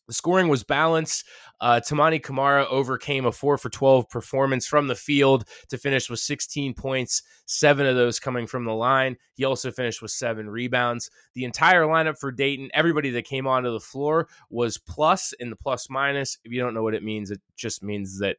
The 0.06 0.14
scoring 0.14 0.48
was 0.48 0.64
balanced. 0.64 1.24
Uh, 1.60 1.80
Toumani 1.80 2.22
Camara 2.22 2.66
overcame 2.68 3.24
a 3.24 3.32
four 3.32 3.56
for 3.56 3.70
12 3.70 4.08
performance 4.10 4.66
from 4.66 4.86
the 4.86 4.94
field 4.94 5.48
to 5.70 5.78
finish 5.78 6.10
with 6.10 6.20
16 6.20 6.74
points, 6.74 7.22
seven 7.46 7.86
of 7.86 7.96
those 7.96 8.20
coming 8.20 8.46
from 8.46 8.64
the 8.64 8.74
line. 8.74 9.16
He 9.34 9.44
also 9.44 9.70
finished 9.70 10.02
with 10.02 10.10
seven 10.10 10.48
rebounds. 10.48 11.10
The 11.34 11.44
entire 11.44 11.84
lineup 11.84 12.18
for 12.18 12.32
Dayton, 12.32 12.70
everybody 12.74 13.10
that 13.10 13.24
came 13.24 13.46
onto 13.46 13.72
the 13.72 13.80
floor 13.80 14.28
was 14.50 14.76
plus 14.76 15.32
in 15.40 15.50
the 15.50 15.56
plus 15.56 15.88
minus. 15.88 16.38
If 16.44 16.52
you 16.52 16.60
don't 16.60 16.74
know 16.74 16.82
what 16.82 16.94
it 16.94 17.02
means, 17.02 17.30
it 17.30 17.40
just 17.56 17.82
means 17.82 18.18
that 18.18 18.36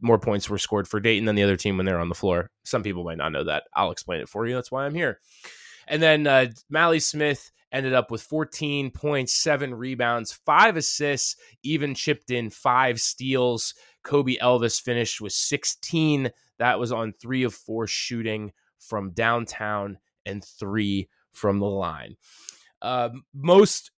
more 0.00 0.18
points 0.18 0.48
were 0.50 0.58
scored 0.58 0.88
for 0.88 0.98
Dayton 0.98 1.26
than 1.26 1.36
the 1.36 1.44
other 1.44 1.56
team 1.56 1.76
when 1.76 1.86
they're 1.86 2.00
on 2.00 2.08
the 2.08 2.14
floor. 2.14 2.50
Some 2.64 2.82
people 2.82 3.04
might 3.04 3.18
not 3.18 3.32
know 3.32 3.44
that. 3.44 3.64
I'll 3.74 3.92
explain 3.92 4.20
it 4.20 4.28
for 4.28 4.46
you. 4.46 4.54
That's 4.54 4.72
why 4.72 4.84
I'm 4.84 4.94
here. 4.94 5.20
And 5.86 6.02
then 6.02 6.26
uh, 6.26 6.46
Mally 6.70 7.00
Smith 7.00 7.50
ended 7.72 7.94
up 7.94 8.10
with 8.10 8.28
14.7 8.28 9.78
rebounds, 9.78 10.32
five 10.32 10.76
assists, 10.76 11.36
even 11.62 11.94
chipped 11.94 12.30
in 12.30 12.50
five 12.50 13.00
steals. 13.00 13.74
Kobe 14.02 14.36
Elvis 14.36 14.80
finished 14.80 15.20
with 15.20 15.32
16. 15.32 16.30
That 16.58 16.78
was 16.78 16.92
on 16.92 17.12
three 17.12 17.44
of 17.44 17.54
four 17.54 17.86
shooting 17.86 18.52
from 18.78 19.12
downtown 19.12 19.98
and 20.26 20.44
three 20.44 21.08
from 21.32 21.58
the 21.58 21.66
line. 21.66 22.16
Uh, 22.80 23.10
most 23.34 23.90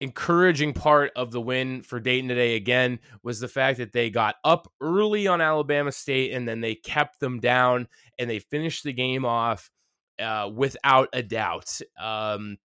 encouraging 0.00 0.72
part 0.72 1.12
of 1.16 1.30
the 1.30 1.40
win 1.40 1.82
for 1.82 2.00
Dayton 2.00 2.28
today 2.28 2.56
again 2.56 2.98
was 3.22 3.40
the 3.40 3.48
fact 3.48 3.78
that 3.78 3.92
they 3.92 4.10
got 4.10 4.36
up 4.44 4.70
early 4.80 5.26
on 5.26 5.40
Alabama 5.40 5.92
State 5.92 6.32
and 6.32 6.46
then 6.46 6.60
they 6.60 6.74
kept 6.74 7.20
them 7.20 7.40
down 7.40 7.88
and 8.18 8.28
they 8.28 8.40
finished 8.40 8.84
the 8.84 8.92
game 8.92 9.24
off 9.24 9.70
uh, 10.18 10.50
without 10.52 11.08
a 11.12 11.22
doubt. 11.22 11.80
Um, 11.98 12.58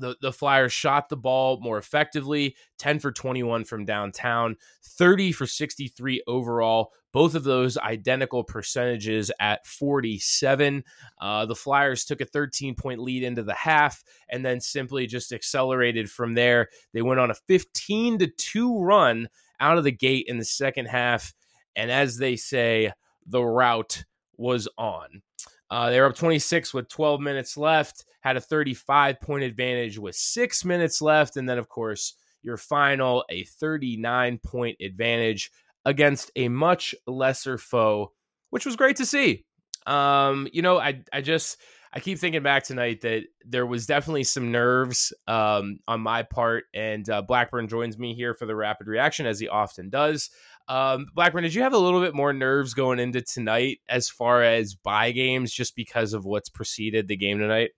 the, 0.00 0.16
the 0.20 0.32
Flyers 0.32 0.72
shot 0.72 1.08
the 1.08 1.16
ball 1.16 1.60
more 1.60 1.78
effectively 1.78 2.56
10 2.78 2.98
for 2.98 3.12
21 3.12 3.64
from 3.64 3.84
downtown, 3.84 4.56
30 4.82 5.32
for 5.32 5.46
63 5.46 6.22
overall. 6.26 6.92
Both 7.12 7.34
of 7.34 7.42
those 7.42 7.76
identical 7.76 8.44
percentages 8.44 9.32
at 9.40 9.66
47. 9.66 10.84
Uh, 11.20 11.46
the 11.46 11.56
Flyers 11.56 12.04
took 12.04 12.20
a 12.20 12.24
13 12.24 12.74
point 12.76 13.00
lead 13.00 13.22
into 13.24 13.42
the 13.42 13.54
half 13.54 14.02
and 14.28 14.44
then 14.44 14.60
simply 14.60 15.06
just 15.06 15.32
accelerated 15.32 16.10
from 16.10 16.34
there. 16.34 16.68
They 16.92 17.02
went 17.02 17.20
on 17.20 17.30
a 17.30 17.34
15 17.34 18.18
to 18.20 18.26
2 18.28 18.78
run 18.78 19.28
out 19.58 19.76
of 19.76 19.84
the 19.84 19.92
gate 19.92 20.26
in 20.28 20.38
the 20.38 20.44
second 20.44 20.86
half. 20.86 21.34
And 21.74 21.90
as 21.90 22.16
they 22.16 22.36
say, 22.36 22.92
the 23.26 23.42
route 23.42 24.04
was 24.36 24.68
on. 24.78 25.22
Uh, 25.70 25.90
they 25.90 26.00
were 26.00 26.06
up 26.06 26.16
26 26.16 26.74
with 26.74 26.88
12 26.88 27.20
minutes 27.20 27.56
left, 27.56 28.04
had 28.20 28.36
a 28.36 28.40
35 28.40 29.20
point 29.20 29.44
advantage 29.44 29.98
with 29.98 30.16
six 30.16 30.64
minutes 30.64 31.00
left. 31.00 31.36
And 31.36 31.48
then, 31.48 31.58
of 31.58 31.68
course, 31.68 32.14
your 32.42 32.56
final, 32.56 33.24
a 33.30 33.44
39 33.44 34.38
point 34.38 34.76
advantage 34.80 35.50
against 35.84 36.30
a 36.36 36.48
much 36.48 36.94
lesser 37.06 37.56
foe, 37.56 38.12
which 38.50 38.66
was 38.66 38.76
great 38.76 38.96
to 38.96 39.06
see. 39.06 39.44
Um, 39.86 40.48
you 40.52 40.62
know, 40.62 40.78
I, 40.78 41.02
I 41.12 41.20
just, 41.20 41.58
I 41.92 42.00
keep 42.00 42.18
thinking 42.18 42.42
back 42.42 42.64
tonight 42.64 43.00
that 43.00 43.24
there 43.44 43.66
was 43.66 43.86
definitely 43.86 44.24
some 44.24 44.52
nerves 44.52 45.12
um, 45.26 45.80
on 45.88 46.00
my 46.00 46.22
part, 46.22 46.64
and 46.72 47.08
uh, 47.10 47.22
Blackburn 47.22 47.66
joins 47.66 47.98
me 47.98 48.14
here 48.14 48.32
for 48.32 48.46
the 48.46 48.54
rapid 48.54 48.86
reaction 48.86 49.26
as 49.26 49.40
he 49.40 49.48
often 49.48 49.90
does. 49.90 50.30
Um, 50.70 51.06
Blackburn, 51.14 51.42
did 51.42 51.52
you 51.52 51.62
have 51.62 51.72
a 51.72 51.78
little 51.78 52.00
bit 52.00 52.14
more 52.14 52.32
nerves 52.32 52.74
going 52.74 53.00
into 53.00 53.22
tonight 53.22 53.80
as 53.88 54.08
far 54.08 54.44
as 54.44 54.76
buy 54.76 55.10
games, 55.10 55.52
just 55.52 55.74
because 55.74 56.12
of 56.12 56.24
what's 56.24 56.48
preceded 56.48 57.08
the 57.08 57.16
game 57.16 57.40
tonight? 57.40 57.70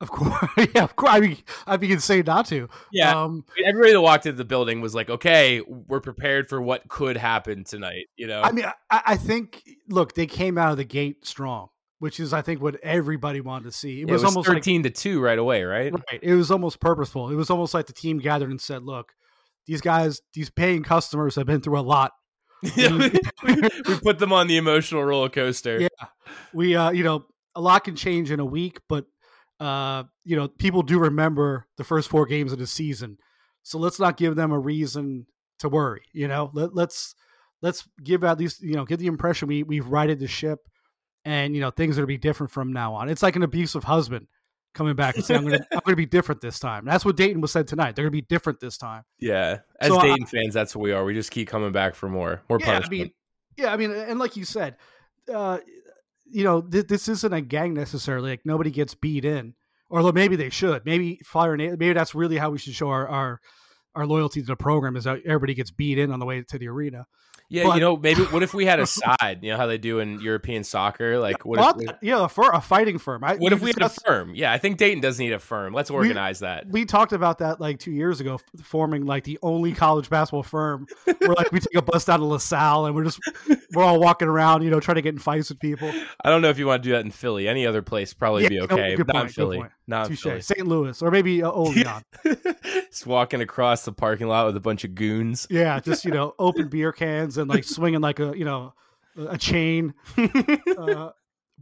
Of 0.00 0.10
course, 0.10 0.50
yeah, 0.74 0.82
of 0.82 0.96
course. 0.96 1.12
I 1.12 1.20
mean, 1.20 1.36
I'd 1.64 1.78
be 1.78 1.92
insane 1.92 2.24
not 2.26 2.46
to. 2.46 2.68
Yeah. 2.92 3.22
Um, 3.22 3.44
Everybody 3.64 3.92
that 3.92 4.00
walked 4.00 4.26
into 4.26 4.36
the 4.36 4.44
building 4.44 4.80
was 4.80 4.96
like, 4.96 5.08
"Okay, 5.10 5.60
we're 5.60 6.00
prepared 6.00 6.48
for 6.48 6.60
what 6.60 6.88
could 6.88 7.16
happen 7.16 7.62
tonight." 7.62 8.06
You 8.16 8.26
know, 8.26 8.42
I 8.42 8.50
mean, 8.50 8.64
I, 8.90 9.02
I 9.06 9.16
think 9.16 9.62
look, 9.88 10.14
they 10.14 10.26
came 10.26 10.58
out 10.58 10.72
of 10.72 10.76
the 10.76 10.84
gate 10.84 11.24
strong, 11.24 11.68
which 12.00 12.18
is 12.18 12.32
I 12.32 12.42
think 12.42 12.60
what 12.60 12.80
everybody 12.82 13.42
wanted 13.42 13.66
to 13.66 13.72
see. 13.72 14.00
It 14.00 14.08
it 14.08 14.10
was, 14.10 14.24
was, 14.24 14.32
almost 14.32 14.48
like 14.48 14.56
thirteen 14.56 14.82
to 14.82 14.90
two 14.90 15.20
right 15.20 15.38
away, 15.38 15.62
right? 15.62 15.92
right. 15.92 16.20
It 16.20 16.34
was 16.34 16.50
almost 16.50 16.80
purposeful. 16.80 17.30
It 17.30 17.36
was 17.36 17.48
almost 17.48 17.74
like 17.74 17.86
the 17.86 17.92
team 17.92 18.18
gathered 18.18 18.50
and 18.50 18.60
said, 18.60 18.82
"Look, 18.82 19.12
these 19.66 19.80
guys, 19.80 20.20
these 20.34 20.50
paying 20.50 20.82
customers 20.82 21.36
have 21.36 21.46
been 21.46 21.60
through 21.60 21.78
a 21.78 21.82
lot. 21.82 22.10
we, 23.42 23.54
we 23.86 23.98
put 24.02 24.18
them 24.18 24.32
on 24.32 24.46
the 24.46 24.56
emotional 24.56 25.04
roller 25.04 25.28
coaster. 25.28 25.80
Yeah. 25.80 26.06
We, 26.52 26.76
uh, 26.76 26.90
you 26.90 27.04
know, 27.04 27.26
a 27.54 27.60
lot 27.60 27.84
can 27.84 27.96
change 27.96 28.30
in 28.30 28.40
a 28.40 28.44
week, 28.44 28.80
but 28.88 29.06
uh, 29.60 30.04
you 30.24 30.36
know, 30.36 30.48
people 30.48 30.82
do 30.82 30.98
remember 30.98 31.66
the 31.76 31.84
first 31.84 32.08
four 32.08 32.26
games 32.26 32.52
of 32.52 32.58
the 32.58 32.66
season. 32.66 33.18
So 33.62 33.78
let's 33.78 34.00
not 34.00 34.16
give 34.16 34.36
them 34.36 34.52
a 34.52 34.58
reason 34.58 35.26
to 35.60 35.68
worry. 35.68 36.02
You 36.12 36.28
know, 36.28 36.50
Let, 36.52 36.74
let's 36.74 37.14
let's 37.62 37.88
give 38.02 38.24
at 38.24 38.38
least 38.38 38.62
you 38.62 38.74
know 38.74 38.84
get 38.84 38.98
the 38.98 39.06
impression 39.06 39.48
we 39.48 39.62
we've 39.62 39.86
righted 39.86 40.18
the 40.18 40.28
ship, 40.28 40.60
and 41.24 41.54
you 41.54 41.60
know 41.60 41.70
things 41.70 41.96
are 41.96 42.02
gonna 42.02 42.06
be 42.06 42.18
different 42.18 42.52
from 42.52 42.72
now 42.72 42.94
on. 42.94 43.08
It's 43.08 43.22
like 43.22 43.36
an 43.36 43.42
abusive 43.42 43.84
husband 43.84 44.26
coming 44.74 44.94
back 44.94 45.16
and 45.16 45.24
saying 45.24 45.40
I'm 45.40 45.46
gonna 45.46 45.66
I'm 45.72 45.80
gonna 45.84 45.96
be 45.96 46.06
different 46.06 46.40
this 46.40 46.58
time. 46.58 46.84
That's 46.84 47.04
what 47.04 47.16
Dayton 47.16 47.40
was 47.40 47.52
said 47.52 47.66
tonight. 47.66 47.96
They're 47.96 48.04
gonna 48.04 48.10
be 48.10 48.22
different 48.22 48.60
this 48.60 48.76
time. 48.76 49.04
Yeah, 49.18 49.60
as 49.80 49.88
So, 49.88 49.98
I- 49.98 50.08
Dayton 50.08 50.26
fans, 50.26 50.52
that's 50.54 50.74
what 50.76 50.82
we 50.82 50.92
are. 50.92 51.04
We 51.04 51.14
just 51.14 51.30
keep 51.30 51.48
coming 51.48 51.72
back 51.72 51.94
for 51.94 52.08
more, 52.08 52.42
more 52.48 52.58
yeah, 52.60 52.80
I 52.84 52.88
mean, 52.88 53.10
yeah, 53.56 53.72
I 53.72 53.76
mean, 53.76 53.92
and 53.92 54.18
like 54.18 54.36
you 54.36 54.44
said, 54.44 54.76
uh, 55.32 55.58
you 56.26 56.44
know, 56.44 56.60
th- 56.60 56.88
this 56.88 57.08
isn't 57.08 57.32
a 57.32 57.40
gang 57.40 57.74
necessarily. 57.74 58.30
Like 58.30 58.44
nobody 58.44 58.70
gets 58.70 58.94
beat 58.94 59.24
in, 59.24 59.54
or 59.88 60.12
maybe 60.12 60.36
they 60.36 60.50
should. 60.50 60.84
Maybe 60.84 61.20
fire. 61.24 61.56
Maybe 61.56 61.92
that's 61.92 62.14
really 62.14 62.36
how 62.36 62.50
we 62.50 62.58
should 62.58 62.74
show 62.74 62.88
our 62.88 63.08
our, 63.08 63.40
our 63.94 64.06
loyalty 64.06 64.40
to 64.40 64.46
the 64.46 64.56
program 64.56 64.96
is 64.96 65.04
that 65.04 65.20
everybody 65.24 65.54
gets 65.54 65.70
beat 65.70 65.98
in 65.98 66.10
on 66.10 66.18
the 66.18 66.26
way 66.26 66.42
to 66.42 66.58
the 66.58 66.68
arena. 66.68 67.06
yeah, 67.48 67.64
but- 67.64 67.74
you 67.74 67.80
know, 67.80 67.96
maybe 67.96 68.22
what 68.24 68.42
if 68.42 68.54
we 68.54 68.64
had 68.66 68.80
a 68.80 68.86
side? 69.20 69.40
You 69.42 69.50
know 69.52 69.56
how 69.56 69.66
they 69.66 69.78
do 69.78 69.98
in 70.00 70.20
European 70.20 70.64
soccer? 70.64 71.18
Like, 71.18 71.44
what 71.44 71.58
Well, 71.60 71.78
if? 71.80 71.86
that- 71.86 71.98
yeah, 72.02 72.24
a, 72.24 72.28
fir- 72.28 72.50
a 72.52 72.60
fighting 72.60 72.98
firm. 72.98 73.22
I, 73.22 73.36
What 73.36 73.52
if 73.52 73.60
we 73.60 73.68
had 73.70 73.82
a 73.82 73.88
firm? 73.88 74.34
Yeah, 74.34 74.50
I 74.52 74.58
think 74.58 74.78
Dayton 74.78 75.00
does 75.00 75.18
need 75.18 75.32
a 75.32 75.38
firm. 75.38 75.72
Let's 75.74 75.90
organize 75.90 76.40
that. 76.40 76.66
we 76.68 76.84
talked 76.86 77.12
about 77.12 77.38
that 77.38 77.60
like 77.60 77.78
two 77.78 77.92
years 77.92 78.20
ago, 78.20 78.40
forming 78.62 79.04
like 79.06 79.24
the 79.24 79.38
only 79.42 79.72
college 79.72 80.08
basketball 80.10 80.42
firm. 80.42 80.86
Where 81.04 81.34
like 81.36 81.52
we 81.52 81.60
take 81.60 81.74
a 81.76 81.82
bus 81.82 82.04
down 82.06 82.20
to 82.20 82.24
LaSalle 82.24 82.86
and 82.86 82.94
we're 82.94 83.04
just 83.04 83.20
we're 83.74 83.82
all 83.84 84.00
walking 84.00 84.28
around, 84.28 84.62
you 84.62 84.70
know, 84.70 84.80
trying 84.80 84.96
to 84.96 85.02
get 85.02 85.14
in 85.14 85.18
fights 85.20 85.50
with 85.50 85.60
people. 85.60 85.92
I 86.24 86.30
don't 86.30 86.40
know 86.42 86.48
if 86.50 86.58
you 86.58 86.66
want 86.66 86.82
to 86.82 86.88
do 86.88 86.92
that 86.94 87.04
in 87.04 87.10
Philly. 87.10 87.46
Any 87.46 87.66
other 87.66 87.82
place 87.82 88.12
probably 88.14 88.44
Yeah, 88.44 88.48
be 88.48 88.56
no, 88.58 88.64
okay. 88.64 88.96
good 88.96 89.06
but 89.06 89.12
not 89.14 89.20
in 89.20 89.26
point, 89.26 89.34
Philly. 89.34 89.64
Not 89.86 90.10
in 90.10 90.16
Philly. 90.16 90.40
St. 90.40 90.66
Louis 90.66 91.00
or 91.02 91.10
maybe 91.10 91.42
uh, 91.42 91.50
Olean. 91.52 92.02
Just 92.90 93.06
walking 93.06 93.40
across 93.40 93.84
the 93.84 93.92
parking 93.92 94.26
lot 94.28 94.46
with 94.46 94.56
a 94.56 94.60
bunch 94.60 94.84
of 94.84 94.94
goons. 94.94 95.46
Yeah, 95.50 95.80
just 95.80 96.04
you 96.04 96.10
know, 96.10 96.34
open 96.38 96.68
beer 96.68 96.92
cans 96.92 97.38
and 97.38 97.48
like 97.48 97.64
swinging 97.64 98.00
like 98.00 98.20
a 98.20 98.32
you 98.36 98.44
know 98.44 98.74
a 99.16 99.38
chain. 99.38 99.94
Uh, 100.16 101.10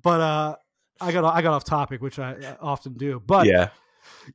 but 0.02 0.20
uh, 0.20 0.56
I 1.00 1.12
got 1.12 1.24
I 1.24 1.42
got 1.42 1.52
off 1.54 1.64
topic, 1.64 2.00
which 2.02 2.18
I 2.18 2.56
often 2.60 2.94
do. 2.94 3.20
But 3.24 3.46
yeah, 3.46 3.68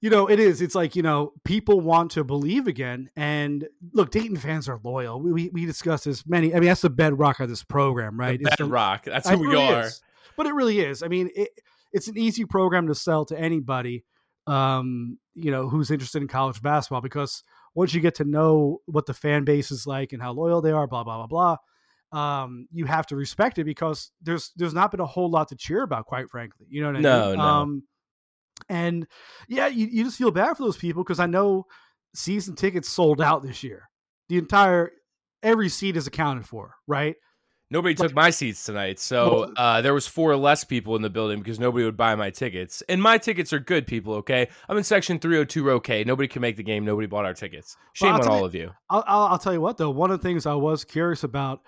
you 0.02 0.10
know, 0.10 0.28
it 0.30 0.40
is. 0.40 0.62
It's 0.62 0.76
like 0.76 0.96
you 0.96 1.02
know, 1.02 1.34
people 1.44 1.82
want 1.82 2.12
to 2.12 2.24
believe 2.24 2.68
again. 2.68 3.10
And 3.16 3.68
look, 3.94 4.12
Dayton 4.12 4.38
fans 4.38 4.70
are 4.70 4.80
loyal. 4.84 5.20
We 5.22 5.32
we, 5.32 5.50
we 5.50 5.66
discussed 5.66 6.06
this 6.06 6.26
many. 6.28 6.54
I 6.54 6.60
mean, 6.60 6.68
that's 6.70 6.82
the 6.82 6.90
bedrock 6.90 7.40
of 7.40 7.50
this 7.50 7.64
program, 7.64 8.20
right? 8.20 8.40
the 8.40 8.48
It's 8.48 8.58
the- 8.58 8.64
bedrock. 8.66 9.06
That's 9.06 9.30
who 9.30 9.38
we 9.40 9.48
really 9.48 9.68
are. 9.74 9.82
is. 9.84 10.02
But 10.36 10.46
it 10.46 10.54
really 10.54 10.80
is. 10.80 11.02
I 11.02 11.08
mean, 11.08 11.30
it, 11.36 11.50
it's 11.92 12.08
an 12.08 12.18
easy 12.18 12.46
program 12.46 12.88
to 12.88 12.96
sell 12.96 13.26
to 13.26 13.40
anybody, 13.40 14.04
um, 14.46 15.18
you 15.38 15.52
know, 15.52 15.70
who's 15.70 15.92
interested 15.92 16.22
in 16.22 16.28
college 16.28 16.62
basketball 16.62 17.02
because 17.02 17.44
once 17.76 17.94
you 17.94 18.02
get 18.02 18.16
to 18.16 18.24
know 18.24 18.82
what 18.86 19.06
the 19.06 19.14
fan 19.14 19.44
base 19.44 19.70
is 19.72 19.86
like 19.86 20.12
and 20.14 20.22
how 20.22 20.32
loyal 20.32 20.62
they 20.62 20.72
are, 20.72 20.88
blah 20.88 21.04
blah 21.04 21.26
blah 21.26 21.58
blah, 22.12 22.42
um, 22.42 22.68
you 22.72 22.86
have 22.86 23.06
to 23.08 23.16
respect 23.16 23.60
it 23.60 23.64
because 23.64 24.12
there's 24.22 24.52
there's 24.56 24.74
not 24.74 24.92
been 24.92 25.00
a 25.00 25.06
whole 25.06 25.30
lot 25.30 25.48
to 25.50 25.56
cheer 25.56 25.84
about, 25.84 26.06
quite 26.06 26.30
frankly. 26.30 26.66
You 26.70 26.82
know 26.82 26.88
what 26.88 26.98
I 26.98 27.02
No, 27.02 27.28
mean? 27.30 27.38
no. 27.38 27.46
Um, 27.46 27.84
and 28.70 29.08
yeah, 29.48 29.68
you, 29.68 29.88
you 29.88 30.04
just 30.04 30.18
feel 30.18 30.32
bad 30.32 30.58
for 30.58 30.64
those 30.64 30.78
people 30.78 31.04
because 31.04 31.20
I 31.20 31.28
know 31.28 31.68
season 32.16 32.56
tickets 32.56 32.90
sold 32.90 33.22
out 33.22 33.44
this 33.44 33.64
year. 33.64 33.90
The 34.30 34.38
entire 34.38 34.92
every 35.44 35.70
seat 35.70 35.96
is 35.96 36.08
accounted 36.08 36.48
for, 36.48 36.74
right? 36.88 37.16
Nobody 37.70 37.96
took 37.96 38.14
my 38.14 38.30
seats 38.30 38.64
tonight, 38.64 38.98
so 38.98 39.52
uh, 39.58 39.82
there 39.82 39.94
was 39.94 40.08
four 40.08 40.36
less 40.38 40.64
people 40.64 40.96
in 40.96 41.02
the 41.02 41.10
building 41.10 41.40
because 41.40 41.60
nobody 41.60 41.84
would 41.84 41.98
buy 41.98 42.16
my 42.16 42.30
tickets. 42.30 42.82
And 42.88 43.02
my 43.02 43.18
tickets 43.18 43.52
are 43.52 43.60
good, 43.60 43.86
people. 43.86 44.14
Okay, 44.16 44.48
I'm 44.70 44.78
in 44.78 44.84
section 44.86 45.20
302 45.20 45.64
row 45.64 45.80
K. 45.82 46.06
Nobody 46.06 46.30
can 46.30 46.42
make 46.42 46.56
the 46.56 46.64
game. 46.64 46.86
Nobody 46.86 47.08
bought 47.08 47.26
our 47.26 47.34
tickets. 47.34 47.76
Shame 47.92 48.14
I'll 48.14 48.22
on 48.22 48.28
all 48.30 48.40
you- 48.40 48.46
of 48.46 48.56
you. 48.56 48.72
I'll, 48.90 49.04
I'll, 49.06 49.24
I'll 49.28 49.38
tell 49.38 49.52
you 49.54 49.60
what 49.62 49.78
though. 49.78 49.90
One 49.90 50.12
of 50.12 50.22
the 50.22 50.28
things 50.28 50.46
I 50.46 50.54
was 50.54 50.86
curious 50.86 51.24
about 51.26 51.62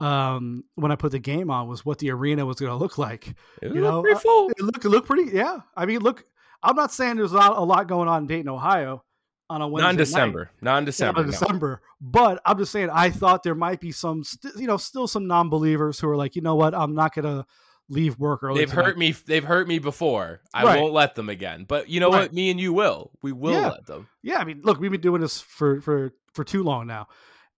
um, 0.00 0.64
when 0.74 0.90
I 0.90 0.96
put 0.96 1.12
the 1.12 1.20
game 1.20 1.50
on 1.50 1.68
was 1.68 1.86
what 1.86 1.98
the 2.00 2.10
arena 2.10 2.44
was 2.44 2.56
going 2.56 2.70
to 2.70 2.76
look 2.76 2.98
like. 2.98 3.28
It 3.62 3.72
You 3.72 3.80
know, 3.80 4.02
pretty 4.02 4.16
uh, 4.16 4.20
full. 4.20 4.50
It 4.50 4.60
looked 4.60 4.84
it 4.84 4.88
looked 4.88 5.06
pretty. 5.06 5.30
Yeah, 5.36 5.58
I 5.76 5.86
mean, 5.86 6.00
look. 6.00 6.24
I'm 6.66 6.76
not 6.76 6.92
saying 6.92 7.16
there's 7.16 7.32
not 7.32 7.58
a 7.58 7.60
lot 7.60 7.88
going 7.88 8.08
on 8.08 8.22
in 8.22 8.26
Dayton, 8.26 8.48
Ohio, 8.48 9.04
on 9.50 9.60
a 9.62 9.68
Wednesday 9.68 9.92
night. 9.92 9.98
December. 9.98 10.50
Not 10.60 10.78
in 10.78 10.84
December. 10.84 11.24
no. 11.24 11.30
December. 11.30 11.82
But 12.00 12.40
I'm 12.46 12.58
just 12.58 12.72
saying, 12.72 12.90
I 12.90 13.10
thought 13.10 13.42
there 13.42 13.54
might 13.54 13.80
be 13.80 13.92
some, 13.92 14.24
st- 14.24 14.56
you 14.56 14.66
know, 14.66 14.76
still 14.76 15.06
some 15.06 15.26
non-believers 15.26 15.98
who 16.00 16.08
are 16.08 16.16
like, 16.16 16.34
you 16.36 16.42
know 16.42 16.54
what, 16.54 16.74
I'm 16.74 16.94
not 16.94 17.14
going 17.14 17.24
to 17.26 17.44
leave 17.90 18.18
work 18.18 18.42
early. 18.42 18.60
They've 18.60 18.70
tonight." 18.70 18.84
hurt 18.86 18.98
me. 18.98 19.12
They've 19.12 19.44
hurt 19.44 19.68
me 19.68 19.78
before. 19.78 20.40
I 20.54 20.64
Right. 20.64 20.80
won't 20.80 20.94
let 20.94 21.14
them 21.14 21.28
again. 21.28 21.64
But 21.68 21.88
you 21.90 22.00
know 22.00 22.10
Right. 22.10 22.22
what? 22.22 22.32
Me 22.32 22.50
and 22.50 22.58
you 22.58 22.72
will. 22.72 23.10
We 23.22 23.32
will 23.32 23.52
Yeah. 23.60 23.68
let 23.70 23.86
them. 23.86 24.08
Yeah, 24.22 24.38
I 24.38 24.44
mean, 24.44 24.62
look, 24.64 24.80
we've 24.80 24.90
been 24.90 25.00
doing 25.02 25.20
this 25.20 25.40
for 25.40 25.80
for 25.82 26.12
for 26.32 26.42
too 26.44 26.62
long 26.62 26.86
now, 26.86 27.08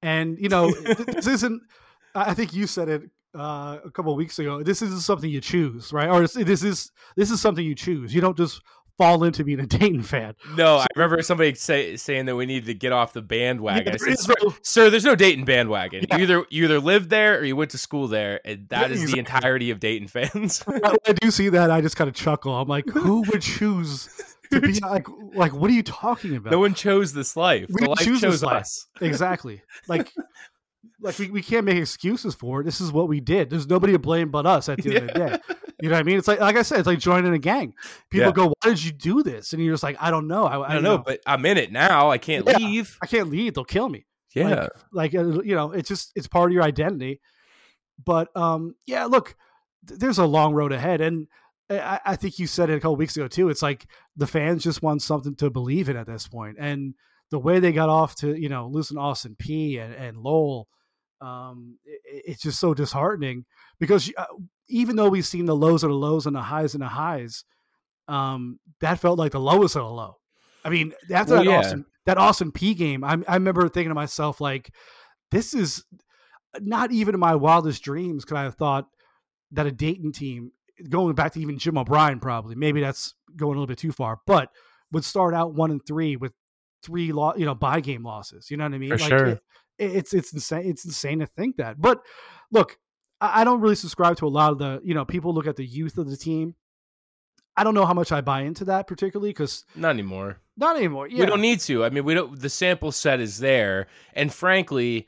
and 0.02 0.36
you 0.40 0.48
know, 0.48 0.70
this 1.06 1.26
isn't. 1.28 1.62
I 2.16 2.34
think 2.34 2.52
you 2.54 2.66
said 2.66 2.88
it 2.88 3.02
uh, 3.38 3.78
a 3.84 3.90
couple 3.92 4.10
of 4.12 4.16
weeks 4.18 4.38
ago. 4.40 4.62
This 4.62 4.82
isn't 4.82 5.00
something 5.00 5.30
you 5.30 5.40
choose, 5.40 5.92
right? 5.92 6.08
Or 6.08 6.26
this 6.26 6.62
is 6.64 6.90
this 7.16 7.30
is 7.30 7.40
something 7.40 7.64
you 7.64 7.74
choose. 7.76 8.12
You 8.14 8.20
don't 8.20 8.36
just 8.36 8.60
fall 8.98 9.24
into 9.24 9.44
being 9.44 9.60
a 9.60 9.66
Dayton 9.66 10.02
fan. 10.02 10.34
No, 10.56 10.76
I 10.78 10.86
remember 10.96 11.20
somebody 11.22 11.54
say, 11.54 11.96
saying 11.96 12.26
that 12.26 12.36
we 12.36 12.46
needed 12.46 12.66
to 12.66 12.74
get 12.74 12.92
off 12.92 13.12
the 13.12 13.22
bandwagon. 13.22 13.84
There 13.98 13.98
said, 13.98 14.18
sir, 14.18 14.34
no- 14.42 14.54
sir, 14.62 14.90
there's 14.90 15.04
no 15.04 15.14
Dayton 15.14 15.44
bandwagon. 15.44 16.06
Yeah. 16.08 16.16
You 16.16 16.22
either 16.24 16.44
you 16.50 16.64
either 16.64 16.80
lived 16.80 17.10
there 17.10 17.38
or 17.38 17.44
you 17.44 17.56
went 17.56 17.70
to 17.72 17.78
school 17.78 18.08
there, 18.08 18.40
and 18.44 18.68
that 18.70 18.88
Yeah, 18.88 18.94
is 18.94 19.02
exactly. 19.02 19.12
the 19.12 19.18
entirety 19.18 19.70
of 19.70 19.80
Dayton 19.80 20.08
fans. 20.08 20.64
I 20.68 21.12
do 21.20 21.30
see 21.30 21.48
that, 21.50 21.70
I 21.70 21.80
just 21.80 21.96
kind 21.96 22.08
of 22.08 22.14
chuckle. 22.14 22.54
I'm 22.54 22.68
like, 22.68 22.88
who 22.88 23.22
would 23.30 23.42
choose 23.42 24.08
to 24.52 24.60
be 24.60 24.78
like 24.80 25.06
like? 25.34 25.52
What 25.52 25.70
are 25.70 25.74
you 25.74 25.82
talking 25.82 26.36
about? 26.36 26.50
no 26.52 26.58
one 26.60 26.74
chose 26.74 27.12
this 27.12 27.36
life. 27.36 27.66
We 27.68 27.82
the 27.82 27.90
life 27.90 27.98
choose 27.98 28.20
this 28.20 28.32
chose 28.34 28.42
life. 28.42 28.62
us. 28.62 28.86
exactly. 29.00 29.62
Like, 29.88 30.12
like 31.00 31.18
we, 31.18 31.30
we 31.30 31.42
can't 31.42 31.64
make 31.66 31.76
excuses 31.76 32.34
for 32.34 32.60
it. 32.60 32.64
This 32.64 32.80
is 32.80 32.92
what 32.92 33.08
we 33.08 33.20
did. 33.20 33.50
There's 33.50 33.66
nobody 33.66 33.92
to 33.92 33.98
blame 33.98 34.30
but 34.30 34.46
us 34.46 34.68
at 34.68 34.78
the 34.82 34.96
end 34.96 35.10
of 35.10 35.14
the 35.14 35.28
day. 35.28 35.54
You 35.80 35.88
know 35.90 35.94
what 35.96 36.00
I 36.00 36.04
mean? 36.04 36.16
It's 36.18 36.26
like, 36.28 36.40
like 36.40 36.56
I 36.56 36.62
said, 36.62 36.78
it's 36.78 36.86
like 36.86 36.98
joining 36.98 37.34
a 37.34 37.38
gang. 37.38 37.74
People 38.10 38.28
Yeah. 38.28 38.32
go, 38.32 38.46
"Why 38.46 38.70
did 38.70 38.82
you 38.82 38.92
do 38.92 39.22
this?" 39.22 39.52
And 39.52 39.62
you're 39.62 39.74
just 39.74 39.82
like, 39.82 39.96
"I 40.00 40.10
don't 40.10 40.26
know. 40.26 40.44
I, 40.46 40.70
I 40.70 40.74
don't 40.74 40.82
know, 40.82 40.98
but 40.98 41.20
I'm 41.26 41.44
in 41.44 41.58
it 41.58 41.70
now. 41.70 42.10
I 42.10 42.18
can't 42.18 42.46
Yeah. 42.48 42.56
leave. 42.56 42.96
I 43.02 43.06
can't 43.06 43.28
leave. 43.28 43.54
They'll 43.54 43.64
kill 43.64 43.88
me." 43.88 44.06
Yeah. 44.34 44.68
Like, 44.92 45.14
uh, 45.14 45.42
you 45.42 45.54
know, 45.54 45.72
it's 45.72 45.88
just 45.88 46.12
it's 46.16 46.28
part 46.28 46.50
of 46.50 46.54
your 46.54 46.62
identity. 46.62 47.20
But 48.04 48.34
um, 48.36 48.74
yeah, 48.86 49.04
look, 49.04 49.34
th- 49.88 49.98
there's 50.00 50.18
a 50.18 50.26
long 50.26 50.54
road 50.54 50.72
ahead, 50.72 51.00
and 51.00 51.26
I, 51.70 52.00
I 52.04 52.16
think 52.16 52.38
you 52.38 52.46
said 52.46 52.70
it 52.70 52.74
a 52.74 52.80
couple 52.80 52.96
weeks 52.96 53.16
ago 53.16 53.28
too. 53.28 53.48
It's 53.48 53.62
like 53.62 53.86
the 54.16 54.26
fans 54.26 54.62
just 54.62 54.82
want 54.82 55.02
something 55.02 55.34
to 55.36 55.50
believe 55.50 55.88
in 55.88 55.96
at 55.96 56.06
this 56.06 56.26
point, 56.28 56.56
and 56.58 56.94
the 57.30 57.38
way 57.38 57.58
they 57.58 57.72
got 57.72 57.88
off 57.88 58.14
to 58.16 58.34
you 58.34 58.48
know 58.48 58.68
losing 58.68 58.98
Austin 58.98 59.36
Peay 59.38 59.78
and 59.82 59.94
and 59.94 60.16
Lowell, 60.18 60.68
um, 61.20 61.78
it, 61.84 62.00
it's 62.26 62.42
just 62.42 62.60
so 62.60 62.74
disheartening 62.74 63.44
because 63.80 64.10
uh, 64.16 64.24
even 64.68 64.96
though 64.96 65.08
we've 65.08 65.26
seen 65.26 65.46
the 65.46 65.56
lows 65.56 65.82
of 65.84 65.90
the 65.90 65.96
lows 65.96 66.26
and 66.26 66.34
the 66.34 66.40
highs 66.42 66.74
and 66.74 66.82
the 66.82 66.88
highs, 66.88 67.44
um, 68.08 68.58
that 68.80 68.98
felt 69.00 69.18
like 69.18 69.32
the 69.32 69.40
lowest 69.40 69.76
of 69.76 69.82
the 69.82 69.90
low. 69.90 70.16
I 70.64 70.70
mean, 70.70 70.92
after 71.12 71.34
Well, 71.34 71.44
that 71.44 71.50
yeah. 71.50 71.58
Austin 71.58 71.84
that 72.06 72.18
Austin 72.18 72.52
Peay 72.52 72.76
game, 72.76 73.02
I, 73.04 73.16
I 73.26 73.34
remember 73.34 73.68
thinking 73.68 73.90
to 73.90 73.94
myself 73.94 74.40
like, 74.40 74.70
this 75.32 75.54
is 75.54 75.84
not 76.60 76.92
even 76.92 77.14
in 77.14 77.20
my 77.20 77.34
wildest 77.34 77.82
dreams 77.82 78.24
could 78.24 78.36
I 78.36 78.44
have 78.44 78.54
thought 78.54 78.86
that 79.52 79.66
a 79.66 79.72
Dayton 79.72 80.12
team, 80.12 80.52
going 80.88 81.14
back 81.14 81.32
to 81.32 81.40
even 81.40 81.58
Jim 81.58 81.76
O'Brien, 81.78 82.20
probably 82.20 82.54
maybe 82.54 82.80
that's 82.80 83.14
going 83.36 83.56
a 83.56 83.60
little 83.60 83.66
bit 83.66 83.78
too 83.78 83.92
far, 83.92 84.20
but 84.26 84.50
would 84.92 85.04
start 85.04 85.34
out 85.34 85.54
one 85.54 85.70
and 85.70 85.80
three 85.86 86.16
with 86.16 86.32
three 86.82 87.12
lo- 87.12 87.34
you 87.36 87.44
know 87.44 87.54
by 87.54 87.80
game 87.80 88.04
losses. 88.04 88.50
You 88.50 88.56
know 88.56 88.64
what 88.64 88.74
I 88.74 88.78
mean? 88.78 88.90
For 88.90 88.98
sure. 88.98 89.26
it- 89.26 89.40
it's 89.78 90.14
it's 90.14 90.32
insane. 90.32 90.70
It's 90.70 90.84
insane 90.86 91.18
to 91.18 91.26
think 91.26 91.56
that. 91.56 91.78
But 91.80 92.00
look, 92.50 92.78
I, 93.20 93.44
don't 93.44 93.60
really 93.60 93.74
subscribe 93.74 94.16
to 94.18 94.26
a 94.26 94.28
lot 94.28 94.52
of 94.52 94.58
the 94.58 94.80
you 94.84 94.94
know 94.94 95.04
people 95.04 95.32
look 95.34 95.46
at 95.46 95.56
the 95.56 95.64
youth 95.64 95.98
of 95.98 96.08
the 96.10 96.16
team. 96.16 96.54
I 97.56 97.64
don't 97.64 97.74
know 97.74 97.86
how 97.86 97.94
much 97.94 98.12
I 98.12 98.20
buy 98.20 98.42
into 98.42 98.66
that 98.66 98.86
particularly 98.86 99.30
because 99.30 99.64
Not 99.74 99.90
anymore. 99.90 100.38
not 100.58 100.76
anymore. 100.76 101.08
Yeah, 101.08 101.20
We 101.20 101.26
don't 101.26 101.40
need 101.40 101.60
to. 101.60 101.84
I 101.84 101.90
mean, 101.90 102.04
we 102.04 102.14
don't. 102.14 102.38
The 102.38 102.50
sample 102.50 102.92
set 102.92 103.20
is 103.20 103.38
there, 103.38 103.86
and 104.12 104.32
frankly, 104.32 105.06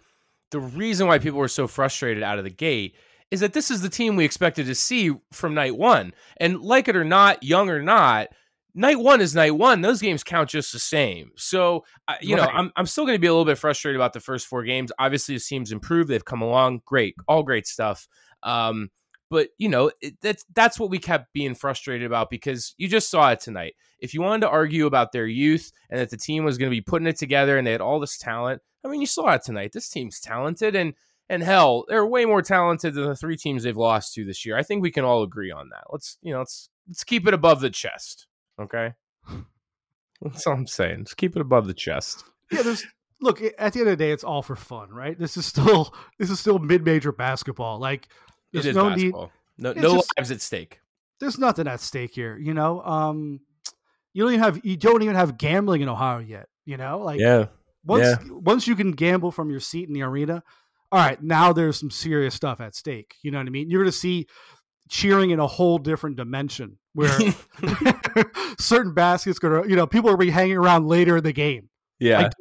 the 0.50 0.60
reason 0.60 1.06
why 1.06 1.18
people 1.18 1.38
were 1.38 1.48
so 1.48 1.66
frustrated 1.66 2.22
out 2.22 2.38
of 2.38 2.44
the 2.44 2.50
gate 2.50 2.94
is 3.30 3.40
that 3.40 3.52
this 3.52 3.70
is 3.70 3.82
the 3.82 3.90
team 3.90 4.16
we 4.16 4.24
expected 4.24 4.64
to 4.66 4.74
see 4.74 5.14
from 5.32 5.52
night 5.52 5.76
one. 5.76 6.14
And 6.38 6.62
like 6.62 6.88
it 6.88 6.96
or 6.96 7.04
not, 7.04 7.42
young 7.42 7.68
or 7.68 7.82
not, 7.82 8.28
night 8.78 8.98
one 8.98 9.20
is 9.20 9.34
night 9.34 9.56
one. 9.56 9.80
Those 9.80 10.00
games 10.00 10.24
count 10.24 10.48
just 10.48 10.72
the 10.72 10.78
same. 10.78 11.32
So, 11.36 11.84
I 12.06 12.16
you 12.20 12.36
know, 12.36 12.44
I'm 12.44 12.72
I'm 12.76 12.86
still 12.86 13.04
going 13.04 13.16
to 13.16 13.20
be 13.20 13.26
a 13.26 13.32
little 13.32 13.44
bit 13.44 13.58
frustrated 13.58 13.96
about 13.96 14.12
the 14.12 14.20
first 14.20 14.46
four 14.46 14.64
games. 14.64 14.92
Obviously, 14.98 15.34
the 15.34 15.40
team's 15.40 15.72
improved. 15.72 16.08
They've 16.08 16.24
come 16.24 16.42
along. 16.42 16.82
Great, 16.86 17.14
all 17.26 17.42
great 17.42 17.66
stuff. 17.66 18.08
Um, 18.42 18.90
but 19.30 19.48
you 19.58 19.68
know, 19.68 19.90
it, 20.00 20.14
that's 20.22 20.44
that's 20.54 20.78
what 20.78 20.90
we 20.90 20.98
kept 20.98 21.32
being 21.32 21.54
frustrated 21.54 22.06
about 22.06 22.30
because 22.30 22.74
you 22.78 22.88
just 22.88 23.10
saw 23.10 23.30
it 23.30 23.40
tonight. 23.40 23.74
If 23.98 24.14
you 24.14 24.22
wanted 24.22 24.42
to 24.42 24.50
argue 24.50 24.86
about 24.86 25.12
their 25.12 25.26
youth 25.26 25.72
and 25.90 26.00
that 26.00 26.10
the 26.10 26.16
team 26.16 26.44
was 26.44 26.56
going 26.56 26.70
to 26.70 26.76
be 26.76 26.80
putting 26.80 27.08
it 27.08 27.18
together 27.18 27.58
and 27.58 27.66
they 27.66 27.72
had 27.72 27.80
all 27.80 28.00
this 28.00 28.16
talent, 28.16 28.62
I 28.84 28.88
mean, 28.88 29.00
you 29.00 29.06
saw 29.06 29.34
it 29.34 29.42
tonight. 29.42 29.72
This 29.72 29.90
team's 29.90 30.20
talented 30.20 30.76
and 30.76 30.94
and 31.28 31.42
hell, 31.42 31.84
they're 31.88 32.06
way 32.06 32.24
more 32.24 32.40
talented 32.40 32.94
than 32.94 33.04
the 33.04 33.16
three 33.16 33.36
teams 33.36 33.62
they've 33.62 33.76
lost 33.76 34.14
to 34.14 34.24
this 34.24 34.46
year. 34.46 34.56
I 34.56 34.62
think 34.62 34.82
we 34.82 34.90
can 34.90 35.04
all 35.04 35.22
agree 35.22 35.50
on 35.50 35.68
that. 35.70 35.84
Let's 35.90 36.16
you 36.22 36.32
know, 36.32 36.38
let's 36.38 36.70
let's 36.86 37.04
keep 37.04 37.26
it 37.26 37.34
above 37.34 37.60
the 37.60 37.70
chest, 37.70 38.27
okay? 38.58 38.92
That's 40.22 40.46
all 40.46 40.54
I'm 40.54 40.66
saying. 40.66 41.04
Just 41.04 41.16
keep 41.16 41.36
it 41.36 41.40
above 41.42 41.66
the 41.66 41.74
chest. 41.74 42.24
yeah, 42.50 42.62
there's 42.62 42.84
look 43.20 43.40
at 43.42 43.72
the 43.72 43.80
end 43.80 43.88
of 43.88 43.98
the 43.98 44.04
day, 44.04 44.10
it's 44.12 44.24
all 44.24 44.42
for 44.42 44.56
fun, 44.56 44.90
right? 44.90 45.18
This 45.18 45.36
is 45.36 45.46
still 45.46 45.94
this 46.18 46.30
is 46.30 46.40
still 46.40 46.58
mid 46.58 46.84
major 46.84 47.12
basketball. 47.12 47.78
Like 47.78 48.08
there's 48.52 48.66
is 48.66 48.76
no 48.76 48.94
need. 48.94 49.12
No, 49.12 49.72
no 49.72 49.74
just- 49.96 50.12
lives 50.16 50.30
at 50.30 50.40
stake. 50.40 50.80
there's 51.20 51.38
nothing 51.38 51.66
at 51.68 51.80
stake 51.80 52.14
here, 52.14 52.36
you 52.36 52.54
know. 52.54 52.82
Um 52.82 53.40
you 54.12 54.24
don't 54.24 54.32
even 54.32 54.42
have 54.42 54.60
you 54.64 54.76
don't 54.76 55.02
even 55.02 55.14
have 55.14 55.38
gambling 55.38 55.82
in 55.82 55.88
Ohio 55.88 56.18
yet, 56.18 56.48
you 56.64 56.76
know? 56.76 56.98
Like 56.98 57.20
Yeah. 57.20 57.46
once 57.84 58.06
yeah. 58.06 58.16
once 58.30 58.66
you 58.66 58.74
can 58.74 58.92
gamble 58.92 59.30
from 59.30 59.50
your 59.50 59.60
seat 59.60 59.86
in 59.88 59.94
the 59.94 60.02
arena, 60.02 60.42
all 60.90 60.98
right, 60.98 61.22
now 61.22 61.52
there's 61.52 61.78
some 61.78 61.90
serious 61.90 62.34
stuff 62.34 62.60
at 62.60 62.74
stake. 62.74 63.14
You 63.22 63.30
know 63.30 63.38
what 63.38 63.46
I 63.46 63.50
mean? 63.50 63.70
You're 63.70 63.82
gonna 63.82 63.92
see 63.92 64.26
cheering 64.88 65.30
in 65.30 65.38
a 65.38 65.46
whole 65.46 65.78
different 65.78 66.16
dimension 66.16 66.78
where 66.98 67.34
certain 68.58 68.92
baskets 68.92 69.38
gonna 69.38 69.66
you 69.68 69.76
know, 69.76 69.86
people 69.86 70.10
are 70.10 70.16
be 70.16 70.30
hanging 70.30 70.56
around 70.56 70.88
later 70.88 71.18
in 71.18 71.22
the 71.22 71.32
game. 71.32 71.68
Yeah. 72.00 72.22
Like, 72.22 72.32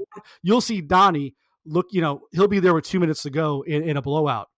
you'll 0.42 0.62
see 0.62 0.82
Donnie 0.82 1.36
look, 1.68 1.88
you 1.92 2.02
know, 2.02 2.22
he'll 2.32 2.48
be 2.48 2.60
there 2.60 2.74
with 2.74 2.86
two 2.86 3.00
minutes 3.00 3.24
to 3.24 3.30
go 3.30 3.62
in, 3.62 3.84
in 3.84 3.98
a 3.98 4.02
blowout, 4.02 4.50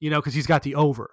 you 0.00 0.10
know, 0.10 0.20
because 0.20 0.34
he's 0.34 0.46
got 0.46 0.62
the 0.62 0.74
over. 0.74 1.10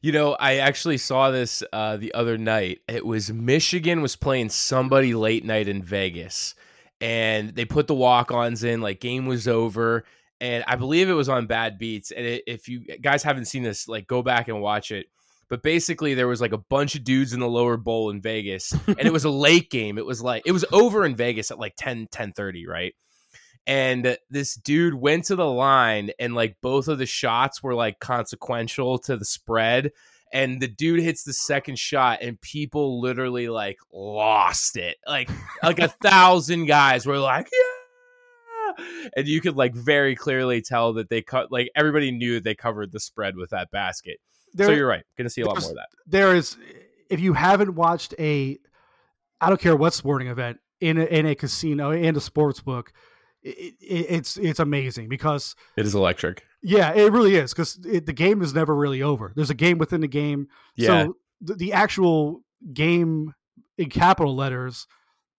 You 0.00 0.12
know, 0.12 0.36
I 0.38 0.56
actually 0.56 0.98
saw 0.98 1.30
this 1.30 1.62
uh, 1.72 1.96
the 1.96 2.14
other 2.14 2.38
night. 2.38 2.80
It 2.88 3.04
was 3.04 3.32
Michigan 3.32 4.00
was 4.02 4.14
playing 4.14 4.50
somebody 4.50 5.14
late 5.14 5.44
night 5.44 5.68
in 5.68 5.82
Vegas, 5.82 6.54
and 7.00 7.54
they 7.54 7.64
put 7.64 7.88
the 7.88 7.94
walk 7.94 8.30
ons 8.30 8.62
in. 8.62 8.80
Like 8.80 9.00
game 9.00 9.26
was 9.26 9.48
over, 9.48 10.04
and 10.40 10.64
I 10.68 10.76
believe 10.76 11.08
it 11.08 11.14
was 11.14 11.28
on 11.28 11.46
Bad 11.46 11.78
Beats. 11.78 12.10
And 12.10 12.24
it, 12.24 12.44
if 12.46 12.68
you 12.68 12.80
guys 12.80 13.22
haven't 13.22 13.46
seen 13.46 13.62
this, 13.62 13.88
like 13.88 14.06
go 14.06 14.22
back 14.22 14.48
and 14.48 14.60
watch 14.60 14.92
it. 14.92 15.06
But 15.48 15.62
basically, 15.62 16.14
there 16.14 16.28
was 16.28 16.40
like 16.40 16.52
a 16.52 16.58
bunch 16.58 16.96
of 16.96 17.04
dudes 17.04 17.32
in 17.32 17.40
the 17.40 17.48
lower 17.48 17.76
bowl 17.76 18.10
in 18.10 18.20
Vegas, 18.20 18.72
and 18.86 19.00
it 19.00 19.12
was 19.12 19.24
a 19.24 19.30
late 19.30 19.70
game. 19.70 19.98
It 19.98 20.06
was 20.06 20.22
like 20.22 20.42
it 20.46 20.52
was 20.52 20.64
over 20.72 21.04
in 21.04 21.14
Vegas 21.14 21.50
at 21.50 21.58
like 21.58 21.74
10, 21.76 22.08
10 22.10 22.32
right? 22.66 22.94
And 23.66 24.16
this 24.30 24.54
dude 24.54 24.94
went 24.94 25.24
to 25.26 25.36
the 25.36 25.46
line, 25.46 26.10
and 26.18 26.34
like 26.34 26.56
both 26.62 26.88
of 26.88 26.98
the 26.98 27.06
shots 27.06 27.62
were 27.62 27.74
like 27.74 27.98
consequential 28.00 28.98
to 29.00 29.16
the 29.16 29.24
spread. 29.24 29.92
And 30.32 30.60
the 30.60 30.68
dude 30.68 31.00
hits 31.00 31.22
the 31.22 31.32
second 31.32 31.78
shot, 31.78 32.18
and 32.20 32.40
people 32.40 33.00
literally 33.00 33.48
like 33.48 33.78
lost 33.92 34.76
it. 34.76 34.96
Like 35.06 35.30
like 35.62 35.78
a 35.78 35.88
thousand 36.02 36.66
guys 36.66 37.06
were 37.06 37.18
like, 37.18 37.48
yeah. 37.52 38.84
And 39.16 39.26
you 39.26 39.40
could 39.40 39.56
like 39.56 39.74
very 39.74 40.16
clearly 40.16 40.60
tell 40.60 40.94
that 40.94 41.08
they 41.08 41.22
cut 41.22 41.50
like 41.52 41.70
everybody 41.74 42.10
knew 42.10 42.40
they 42.40 42.54
covered 42.54 42.92
the 42.92 43.00
spread 43.00 43.36
with 43.36 43.50
that 43.50 43.70
basket. 43.70 44.18
There, 44.56 44.66
so 44.68 44.72
you're 44.72 44.88
right. 44.88 45.04
Gonna 45.16 45.30
see 45.30 45.42
a 45.42 45.46
lot 45.46 45.60
more 45.60 45.70
of 45.70 45.76
that. 45.76 45.88
there 46.06 46.34
is, 46.34 46.56
if 47.10 47.20
you 47.20 47.32
haven't 47.34 47.74
watched 47.74 48.14
a, 48.18 48.58
I 49.40 49.48
don't 49.48 49.60
care 49.60 49.76
what 49.76 49.92
sporting 49.94 50.28
event 50.28 50.58
in 50.80 50.98
a, 50.98 51.04
in 51.04 51.26
a 51.26 51.34
casino 51.34 51.90
and 51.90 52.16
a 52.16 52.20
sports 52.20 52.60
book, 52.60 52.92
it, 53.42 53.74
it, 53.80 54.06
it's 54.08 54.36
it's 54.36 54.58
amazing 54.58 55.08
because 55.08 55.54
It 55.76 55.86
is 55.86 55.94
electric. 55.94 56.44
yeah, 56.62 56.92
it 56.94 57.12
really 57.12 57.36
is 57.36 57.52
because 57.52 57.74
the 57.76 58.00
game 58.12 58.42
is 58.42 58.54
never 58.54 58.74
really 58.74 59.02
over. 59.02 59.32
There's 59.36 59.50
a 59.50 59.54
game 59.54 59.78
within 59.78 60.00
the 60.00 60.08
game. 60.08 60.48
Yeah. 60.74 60.86
So 60.86 61.16
the, 61.42 61.54
the 61.54 61.72
actual 61.74 62.42
game 62.72 63.34
in 63.78 63.90
capital 63.90 64.34
letters 64.34 64.86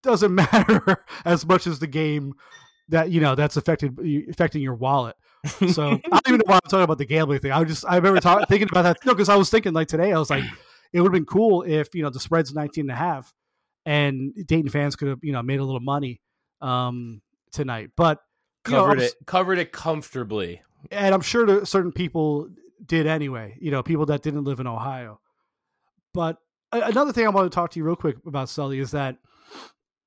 doesn't 0.02 0.34
matter 0.52 1.04
as 1.24 1.46
much 1.46 1.66
as 1.66 1.78
the 1.78 1.86
game 1.86 2.34
that 2.90 3.10
you 3.10 3.20
know 3.20 3.34
that's 3.34 3.56
affected 3.56 3.98
affecting 4.30 4.62
your 4.62 4.74
wallet. 4.74 5.16
So 5.46 5.90
I 5.90 5.98
don't 5.98 6.28
even 6.28 6.38
know 6.38 6.44
why 6.46 6.54
I'm 6.56 6.68
talking 6.68 6.82
about 6.82 6.98
the 6.98 7.06
gambling 7.06 7.40
thing. 7.40 7.52
I 7.52 7.62
just 7.64 7.84
I 7.86 7.96
remember 7.96 8.20
talk, 8.20 8.48
thinking 8.48 8.68
about 8.70 8.82
that 8.82 8.98
no 9.04 9.14
because 9.14 9.28
I 9.28 9.36
was 9.36 9.50
thinking 9.50 9.72
like 9.72 9.88
today 9.88 10.12
I 10.12 10.18
was 10.18 10.30
like 10.30 10.44
it 10.92 11.00
would 11.00 11.08
have 11.08 11.12
been 11.12 11.26
cool 11.26 11.62
if 11.62 11.94
you 11.94 12.02
know 12.02 12.10
the 12.10 12.20
spread's 12.20 12.54
19 12.54 12.82
and 12.82 12.90
a 12.90 12.94
half 12.94 13.32
and 13.84 14.32
Dayton 14.46 14.70
fans 14.70 14.96
could 14.96 15.08
have 15.08 15.18
you 15.22 15.32
know 15.32 15.42
made 15.42 15.60
a 15.60 15.64
little 15.64 15.80
money 15.80 16.20
um 16.60 17.20
tonight, 17.52 17.90
but 17.96 18.20
know, 18.68 18.78
covered 18.78 18.98
I'm 18.98 19.04
it 19.04 19.14
covered 19.26 19.58
it 19.58 19.72
comfortably. 19.72 20.62
and 20.90 21.14
I'm 21.14 21.20
sure 21.20 21.64
certain 21.64 21.92
people 21.92 22.48
did 22.84 23.06
anyway. 23.06 23.56
You 23.60 23.70
know, 23.70 23.82
people 23.82 24.06
that 24.06 24.22
didn't 24.22 24.44
live 24.44 24.60
in 24.60 24.66
Ohio. 24.66 25.20
But 26.12 26.38
another 26.72 27.12
thing 27.12 27.26
I 27.26 27.30
want 27.30 27.50
to 27.50 27.54
talk 27.54 27.70
to 27.72 27.78
you 27.78 27.84
real 27.84 27.96
quick 27.96 28.16
about 28.26 28.48
Sully 28.48 28.78
is 28.78 28.90
that, 28.92 29.16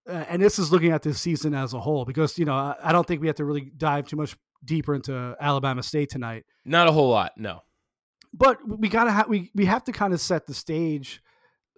uh, 0.07 0.25
and 0.27 0.41
this 0.41 0.59
is 0.59 0.71
looking 0.71 0.91
at 0.91 1.03
this 1.03 1.19
season 1.19 1.53
as 1.53 1.73
a 1.73 1.79
whole, 1.79 2.05
because 2.05 2.37
you 2.37 2.45
know 2.45 2.75
I 2.81 2.91
don't 2.91 3.07
think 3.07 3.21
we 3.21 3.27
have 3.27 3.37
to 3.37 3.45
really 3.45 3.71
dive 3.77 4.07
too 4.07 4.17
much 4.17 4.35
deeper 4.63 4.95
into 4.95 5.35
Alabama 5.39 5.83
State 5.83 6.09
tonight. 6.09 6.45
Not 6.65 6.87
a 6.87 6.91
whole 6.91 7.09
lot, 7.09 7.33
no. 7.37 7.61
But 8.33 8.57
we 8.67 8.89
gotta 8.89 9.11
ha- 9.11 9.25
we 9.27 9.51
we 9.55 9.65
have 9.65 9.83
to 9.85 9.91
kind 9.91 10.13
of 10.13 10.21
set 10.21 10.45
the 10.45 10.53
stage 10.53 11.21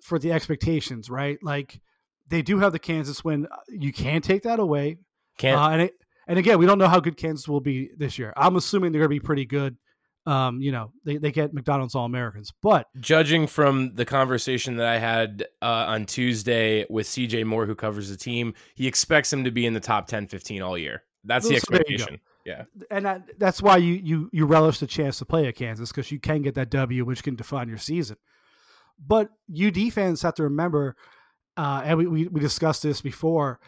for 0.04 0.20
the 0.20 0.32
expectations, 0.34 1.10
right? 1.10 1.38
Like 1.42 1.80
they 2.28 2.42
do 2.42 2.60
have 2.60 2.72
the 2.74 2.80
Kansas 2.80 3.24
win. 3.24 3.48
You 3.70 3.94
can't 3.94 4.24
take 4.24 4.44
that 4.44 4.60
away. 4.60 4.98
Can't 5.38 5.58
Uh, 5.60 5.70
and 5.70 5.82
it, 5.84 5.94
and 6.28 6.38
again, 6.40 6.60
we 6.60 6.66
don't 6.66 6.78
know 6.78 6.88
how 6.88 7.00
good 7.00 7.18
Kansas 7.18 7.48
will 7.48 7.62
be 7.62 7.90
this 7.98 8.18
year. 8.20 8.34
I'm 8.36 8.56
assuming 8.56 8.92
they're 8.92 9.00
going 9.00 9.10
to 9.10 9.22
be 9.22 9.26
pretty 9.26 9.46
good. 9.46 9.78
Um, 10.26 10.62
you 10.62 10.72
know, 10.72 10.92
they, 11.04 11.18
they 11.18 11.32
get 11.32 11.52
McDonald's 11.54 11.96
All 11.96 12.06
Americans, 12.06 12.54
but 12.62 12.86
judging 13.00 13.48
from 13.48 13.96
the 13.96 14.06
conversation 14.06 14.76
that 14.76 14.86
I 14.88 15.00
had 15.00 15.46
uh, 15.64 15.86
on 15.88 16.06
Tuesday 16.06 16.86
with 16.92 17.08
CJ 17.08 17.44
Moore, 17.46 17.66
who 17.66 17.74
covers 17.74 18.10
the 18.10 18.18
team, 18.18 18.54
he 18.76 18.88
expects 18.88 19.34
him 19.34 19.44
to 19.46 19.52
be 19.52 19.66
in 19.66 19.74
the 19.74 19.80
top 19.80 20.06
10, 20.08 20.28
15 20.28 20.62
all 20.62 20.78
year. 20.78 21.02
That's 21.24 21.48
the 21.50 21.58
So 21.58 21.66
there 21.72 21.82
you 21.88 21.98
go. 21.98 22.04
expectation. 22.04 22.22
Yeah. 22.46 22.64
and 22.90 23.06
that, 23.06 23.24
that's 23.38 23.62
why 23.62 23.78
you 23.78 23.94
you 23.94 24.30
you 24.34 24.46
relish 24.46 24.80
the 24.80 24.88
chance 24.88 25.20
to 25.20 25.26
play 25.26 25.48
at 25.48 25.56
Kansas 25.56 25.92
because 25.92 26.12
you 26.12 26.20
can 26.20 26.42
get 26.42 26.56
that 26.56 26.70
W, 26.72 27.06
which 27.06 27.24
can 27.24 27.36
define 27.36 27.70
your 27.70 27.78
season. 27.78 28.18
But 29.00 29.30
UD 29.50 29.92
fans 29.94 30.22
have 30.22 30.36
to 30.36 30.44
remember, 30.44 30.96
uh, 31.58 31.82
and 31.86 31.98
we, 31.98 32.08
we 32.08 32.28
we 32.28 32.40
discussed 32.40 32.84
this 32.84 33.02
before 33.02 33.60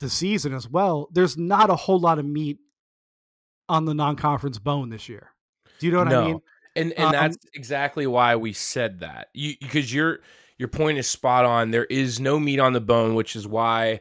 the 0.00 0.08
season 0.08 0.54
as 0.54 0.68
well. 0.68 1.08
There's 1.12 1.36
not 1.36 1.70
a 1.70 1.76
whole 1.76 1.98
lot 1.98 2.18
of 2.18 2.24
meat 2.24 2.58
on 3.68 3.84
the 3.84 3.94
non-conference 3.94 4.58
bone 4.58 4.88
this 4.88 5.08
year. 5.08 5.30
Do 5.78 5.86
you 5.86 5.92
know 5.92 5.98
what 5.98 6.08
no. 6.08 6.22
I 6.22 6.26
mean? 6.26 6.40
And 6.76 6.92
and 6.92 7.06
Um, 7.06 7.12
that's 7.12 7.38
exactly 7.54 8.06
why 8.06 8.36
we 8.36 8.52
said 8.52 9.00
that. 9.00 9.28
You 9.34 9.54
because 9.60 9.92
your 9.92 10.20
your 10.58 10.68
point 10.68 10.98
is 10.98 11.08
spot 11.08 11.44
on. 11.44 11.70
There 11.70 11.84
is 11.84 12.20
no 12.20 12.38
meat 12.38 12.60
on 12.60 12.72
the 12.72 12.80
bone, 12.80 13.14
which 13.14 13.36
is 13.36 13.46
why 13.46 14.00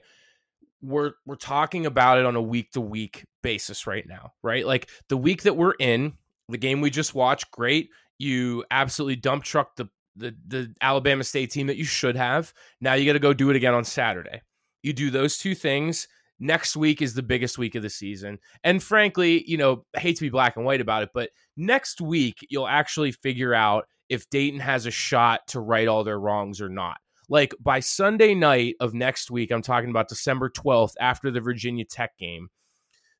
we're 0.81 1.13
we're 1.25 1.35
talking 1.35 1.85
about 1.85 2.19
it 2.19 2.25
on 2.25 2.35
a 2.35 2.41
week 2.41 2.71
to 2.71 2.81
week 2.81 3.25
basis 3.41 3.87
right 3.87 4.07
now, 4.07 4.33
right? 4.43 4.65
Like 4.65 4.89
the 5.09 5.17
week 5.17 5.43
that 5.43 5.57
we're 5.57 5.75
in, 5.79 6.13
the 6.49 6.57
game 6.57 6.81
we 6.81 6.89
just 6.89 7.15
watched, 7.15 7.51
great. 7.51 7.89
You 8.17 8.63
absolutely 8.71 9.17
dump 9.17 9.43
truck 9.43 9.75
the 9.75 9.89
the 10.15 10.35
the 10.47 10.73
Alabama 10.81 11.23
State 11.23 11.51
team 11.51 11.67
that 11.67 11.77
you 11.77 11.85
should 11.85 12.15
have. 12.15 12.53
Now 12.81 12.93
you 12.93 13.05
got 13.05 13.13
to 13.13 13.19
go 13.19 13.33
do 13.33 13.49
it 13.49 13.55
again 13.55 13.73
on 13.73 13.83
Saturday. 13.83 14.41
You 14.83 14.93
do 14.93 15.09
those 15.09 15.37
two 15.37 15.55
things. 15.55 16.07
Next 16.39 16.77
week 16.77 17.01
is 17.01 17.15
the 17.15 17.23
biggest 17.23 17.57
week 17.57 17.73
of 17.73 17.81
the 17.81 17.89
season. 17.89 18.37
And 18.63 18.81
frankly, 18.81 19.43
you 19.49 19.57
know, 19.57 19.85
I 19.95 19.99
hate 19.99 20.17
to 20.17 20.23
be 20.23 20.29
black 20.29 20.55
and 20.55 20.65
white 20.65 20.81
about 20.81 21.01
it, 21.01 21.09
but 21.13 21.31
next 21.55 21.99
week 21.99 22.45
you'll 22.49 22.67
actually 22.67 23.11
figure 23.11 23.55
out 23.55 23.87
if 24.07 24.29
Dayton 24.29 24.59
has 24.59 24.85
a 24.85 24.91
shot 24.91 25.47
to 25.47 25.59
right 25.59 25.87
all 25.87 26.03
their 26.03 26.19
wrongs 26.19 26.61
or 26.61 26.69
not. 26.69 26.97
Like 27.29 27.53
by 27.59 27.79
Sunday 27.79 28.33
night 28.33 28.75
of 28.79 28.93
next 28.93 29.29
week, 29.29 29.51
I'm 29.51 29.61
talking 29.61 29.89
about 29.89 30.09
December 30.09 30.49
12th 30.49 30.93
after 30.99 31.29
the 31.31 31.41
Virginia 31.41 31.85
Tech 31.85 32.17
game. 32.17 32.49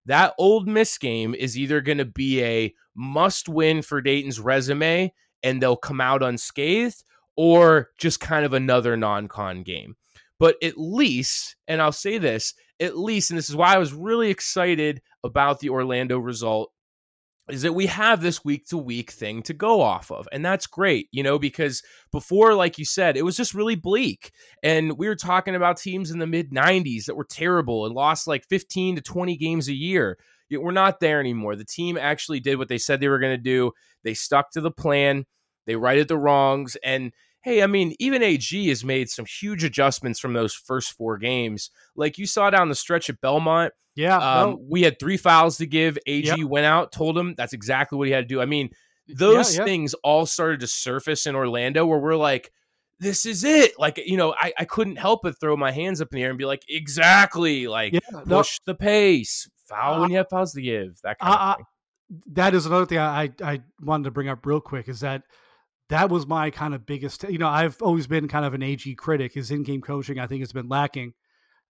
That 0.06 0.34
Ole 0.38 0.62
Miss 0.62 0.98
game 0.98 1.36
is 1.36 1.58
either 1.58 1.82
going 1.82 1.98
to 1.98 2.06
be 2.06 2.42
a 2.42 2.74
must 2.96 3.50
win 3.50 3.82
for 3.82 4.02
Dayton's 4.02 4.40
resume 4.40 5.14
and 5.44 5.62
they'll 5.62 5.76
come 5.76 6.00
out 6.00 6.24
unscathed 6.24 7.04
or 7.36 7.90
just 7.98 8.20
kind 8.20 8.46
of 8.46 8.54
another 8.54 8.96
non 8.96 9.28
con 9.28 9.64
game. 9.64 9.96
But 10.40 10.56
at 10.64 10.78
least, 10.78 11.56
and 11.68 11.82
I'll 11.82 11.92
say 11.92 12.18
this, 12.18 12.54
at 12.80 12.98
least, 12.98 13.32
and 13.32 13.38
this 13.38 13.50
is 13.50 13.56
why 13.56 13.74
I 13.74 13.80
was 13.80 13.94
really 13.94 14.30
excited 14.30 15.02
about 15.24 15.60
the 15.60 15.70
Orlando 15.70 16.20
result, 16.20 16.72
is 17.50 17.62
that 17.62 17.74
we 17.74 17.86
have 17.86 18.22
this 18.22 18.44
week 18.44 18.66
to 18.68 18.78
week 18.78 19.12
thing 19.12 19.42
to 19.44 19.54
go 19.54 19.82
off 19.82 20.12
of. 20.12 20.28
And 20.32 20.44
that's 20.44 20.68
great, 20.68 21.08
you 21.12 21.24
know, 21.24 21.40
because 21.40 21.82
before, 22.12 22.54
like 22.54 22.78
you 22.78 22.86
said, 22.86 23.16
it 23.16 23.24
was 23.24 23.38
just 23.38 23.54
really 23.54 23.76
bleak. 23.76 24.32
And 24.64 24.98
we 24.98 25.08
were 25.08 25.16
talking 25.16 25.56
about 25.56 25.78
teams 25.78 26.12
in 26.12 26.20
the 26.20 26.28
mid 26.28 26.52
90s 26.52 27.06
that 27.06 27.16
were 27.16 27.28
terrible 27.30 27.86
and 27.86 27.96
lost 27.96 28.28
like 28.28 28.46
15 28.50 28.98
to 28.98 29.02
20 29.02 29.38
games 29.38 29.70
a 29.70 29.74
year. 29.74 30.18
We're 30.52 30.72
not 30.72 31.00
there 31.00 31.20
anymore. 31.20 31.56
The 31.56 31.66
team 31.66 31.98
actually 31.98 32.40
did 32.40 32.58
what 32.58 32.70
they 32.70 32.78
said 32.78 33.00
they 33.00 33.10
were 33.10 33.20
going 33.20 33.36
to 33.36 33.42
do, 33.42 33.72
they 34.04 34.14
stuck 34.14 34.52
to 34.52 34.62
the 34.62 34.72
plan, 34.72 35.26
they 35.66 35.76
righted 35.76 36.08
the 36.08 36.18
wrongs. 36.18 36.78
And 36.84 37.12
hey, 37.48 37.64
I 37.64 37.68
mean, 37.68 37.96
even 38.00 38.22
AG 38.22 38.68
has 38.68 38.84
made 38.84 39.10
some 39.10 39.26
huge 39.26 39.64
adjustments 39.64 40.20
from 40.20 40.34
those 40.34 40.54
first 40.54 40.92
four 40.92 41.18
games. 41.18 41.72
Like 41.96 42.18
you 42.18 42.26
saw 42.26 42.50
down 42.50 42.68
the 42.68 42.76
stretch 42.76 43.10
at 43.10 43.22
Belmont, 43.22 43.72
Yeah, 43.96 44.18
um, 44.18 44.50
no, 44.50 44.60
we 44.70 44.82
had 44.82 45.00
three 45.00 45.16
fouls 45.16 45.58
to 45.58 45.66
give. 45.66 45.98
AG 46.06 46.28
Yep. 46.28 46.40
went 46.42 46.66
out, 46.66 46.92
told 46.92 47.18
him 47.18 47.36
that's 47.38 47.54
exactly 47.54 47.98
what 47.98 48.08
he 48.08 48.14
had 48.14 48.28
to 48.28 48.36
do. 48.36 48.42
I 48.42 48.46
mean, 48.46 48.70
those 49.08 49.58
yeah. 49.58 49.64
things 49.64 49.94
all 50.04 50.26
started 50.26 50.60
to 50.60 50.68
surface 50.68 51.26
in 51.26 51.36
Orlando 51.36 51.86
where 51.86 52.00
we're 52.00 52.18
like, 52.18 52.52
this 53.00 53.26
is 53.26 53.46
it. 53.46 53.80
Like, 53.80 53.98
you 54.06 54.18
know, 54.18 54.36
I, 54.38 54.52
I 54.60 54.66
couldn't 54.66 54.98
help 54.98 55.22
but 55.24 55.40
throw 55.40 55.56
my 55.56 55.72
hands 55.72 56.02
up 56.02 56.10
in 56.12 56.18
the 56.18 56.24
air 56.24 56.30
and 56.30 56.38
be 56.38 56.46
like, 56.46 56.64
exactly. 56.68 57.68
Like, 57.68 57.94
yeah, 57.94 58.00
no, 58.26 58.40
push 58.40 58.60
the 58.66 58.76
pace, 58.76 59.50
foul 59.70 60.02
when 60.02 60.12
you 60.12 60.18
have 60.18 60.28
fouls 60.30 60.52
to 60.52 60.62
give. 60.62 61.00
That 61.04 61.18
kind 61.20 61.34
of 61.34 61.56
thing. 61.56 62.24
that 62.34 62.54
is 62.54 62.66
another 62.66 62.86
thing 62.86 62.98
I 63.00 63.32
I 63.42 63.62
wanted 63.82 64.04
to 64.04 64.12
bring 64.12 64.28
up 64.28 64.46
real 64.46 64.60
quick 64.60 64.90
is 64.90 65.00
that 65.00 65.24
that 65.90 66.10
was 66.10 66.28
my 66.28 66.50
kind 66.50 66.74
of 66.74 66.86
biggest 66.86 67.24
you 67.24 67.38
know 67.38 67.48
I've 67.48 67.82
always 67.82 68.08
been 68.08 68.28
kind 68.28 68.46
of 68.46 68.54
an 68.54 68.64
AG 68.64 68.94
critic 68.96 69.34
his 69.34 69.52
in-game 69.52 69.82
coaching 69.82 70.20
I 70.20 70.28
think 70.28 70.42
has 70.42 70.52
been 70.54 70.70
lacking 70.70 71.14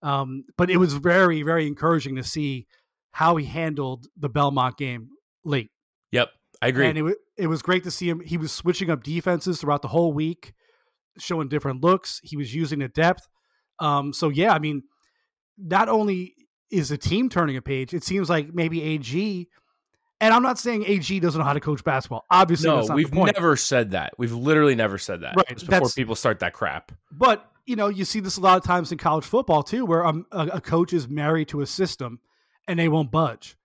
Um, 0.02 0.44
but 0.58 0.70
it 0.70 0.78
was 0.78 0.94
very, 0.94 1.42
very 1.44 1.66
encouraging 1.66 2.16
to 2.18 2.24
see 2.24 2.68
how 3.12 3.36
he 3.36 3.46
handled 3.46 4.06
the 4.16 4.30
Belmont 4.30 4.78
game 4.78 5.10
late. 5.44 5.72
Yep, 6.12 6.30
I 6.62 6.68
agree. 6.68 6.88
And 6.88 6.98
it, 6.98 7.02
wa- 7.02 7.22
it 7.36 7.48
was 7.48 7.64
great 7.64 7.84
to 7.86 7.92
see 7.92 8.08
him. 8.08 8.20
He 8.20 8.38
was 8.38 8.52
switching 8.52 8.92
up 8.92 9.04
defenses 9.04 9.60
throughout 9.60 9.82
the 9.82 9.88
whole 9.88 10.14
week, 10.14 10.54
showing 11.18 11.48
different 11.50 11.84
looks. 11.84 12.20
He 12.24 12.38
was 12.38 12.54
using 12.54 12.80
the 12.80 12.90
depth. 12.90 13.28
Um, 13.80 14.14
so 14.14 14.30
yeah, 14.30 14.54
I 14.54 14.60
mean, 14.60 14.84
not 15.58 15.90
only 15.90 16.36
is 16.70 16.90
the 16.90 16.98
team 16.98 17.28
turning 17.30 17.58
a 17.58 17.62
page, 17.62 17.94
it 17.94 18.04
seems 18.04 18.30
like 18.30 18.54
maybe 18.54 18.84
AG. 18.84 19.48
And 20.20 20.34
I'm 20.34 20.42
not 20.42 20.58
saying 20.58 20.84
AG 20.86 21.20
doesn't 21.20 21.38
know 21.38 21.46
how 21.46 21.54
to 21.54 21.60
coach 21.60 21.84
basketball. 21.84 22.26
Obviously, 22.32 22.70
no, 22.70 22.78
that's 22.78 22.90
not 22.90 22.96
we've 22.96 23.14
never 23.14 23.56
said 23.56 23.92
that. 23.92 24.14
We've 24.18 24.34
literally 24.34 24.74
never 24.74 24.98
said 24.98 25.22
that. 25.22 25.36
Right, 25.36 25.48
Just 25.50 25.70
before 25.70 25.90
people 25.90 26.16
start 26.16 26.40
that 26.40 26.54
crap. 26.54 26.92
But 27.12 27.52
you 27.66 27.76
know, 27.76 27.88
you 27.88 28.06
see 28.06 28.20
this 28.20 28.38
a 28.38 28.42
lot 28.42 28.58
of 28.58 28.64
times 28.64 28.92
in 28.92 28.98
college 28.98 29.26
football 29.26 29.62
too, 29.62 29.86
where 29.86 30.06
um, 30.06 30.26
a, 30.32 30.48
a 30.54 30.62
coach 30.62 30.94
is 30.94 31.08
married 31.08 31.50
to 31.50 31.62
a 31.62 31.68
system 31.68 32.20
and 32.68 32.80
they 32.80 32.88
won't 32.88 33.12
budge. 33.12 33.58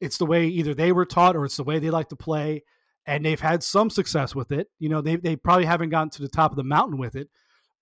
It's 0.00 0.18
the 0.18 0.26
way 0.26 0.46
either 0.46 0.74
they 0.74 0.92
were 0.92 1.04
taught 1.04 1.36
or 1.36 1.44
it's 1.44 1.58
the 1.58 1.64
way 1.64 1.78
they 1.78 1.90
like 1.90 2.08
to 2.08 2.16
play, 2.16 2.64
and 3.06 3.24
they've 3.24 3.40
had 3.40 3.62
some 3.62 3.90
success 3.90 4.34
with 4.34 4.50
it. 4.50 4.68
You 4.78 4.88
know, 4.88 5.00
they 5.02 5.16
they 5.16 5.36
probably 5.36 5.66
haven't 5.66 5.90
gotten 5.90 6.10
to 6.10 6.22
the 6.22 6.28
top 6.28 6.50
of 6.50 6.56
the 6.56 6.64
mountain 6.64 6.98
with 6.98 7.16
it, 7.16 7.28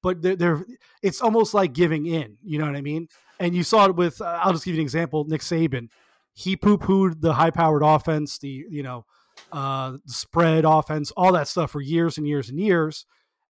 but 0.03 0.21
they're, 0.21 0.37
they're 0.37 0.67
it's 1.03 1.21
almost 1.21 1.55
like 1.55 1.73
giving 1.73 2.07
in. 2.07 2.37
You 2.43 2.59
know 2.59 2.67
what 2.67 2.77
I 2.77 2.83
mean? 2.83 3.09
And 3.41 3.55
you 3.55 3.63
saw 3.63 3.87
it 3.87 3.95
with. 3.95 4.21
Uh, 4.21 4.41
I'll 4.43 4.53
just 4.53 4.65
give 4.65 4.75
you 4.75 4.81
an 4.81 4.85
example. 4.85 5.25
Nick 5.25 5.43
Saban, 5.43 5.89
he 6.39 6.55
poo 6.55 6.79
pooed 6.79 7.21
the 7.21 7.33
high 7.33 7.51
powered 7.51 7.83
offense, 7.83 8.39
the 8.39 8.65
you 8.71 8.85
know, 8.85 9.05
uh, 9.51 9.93
the 10.05 10.13
spread 10.13 10.65
offense, 10.65 11.11
all 11.17 11.33
that 11.33 11.49
stuff 11.49 11.73
for 11.73 11.81
years 11.81 12.17
and 12.17 12.29
years 12.29 12.49
and 12.49 12.61
years, 12.61 13.07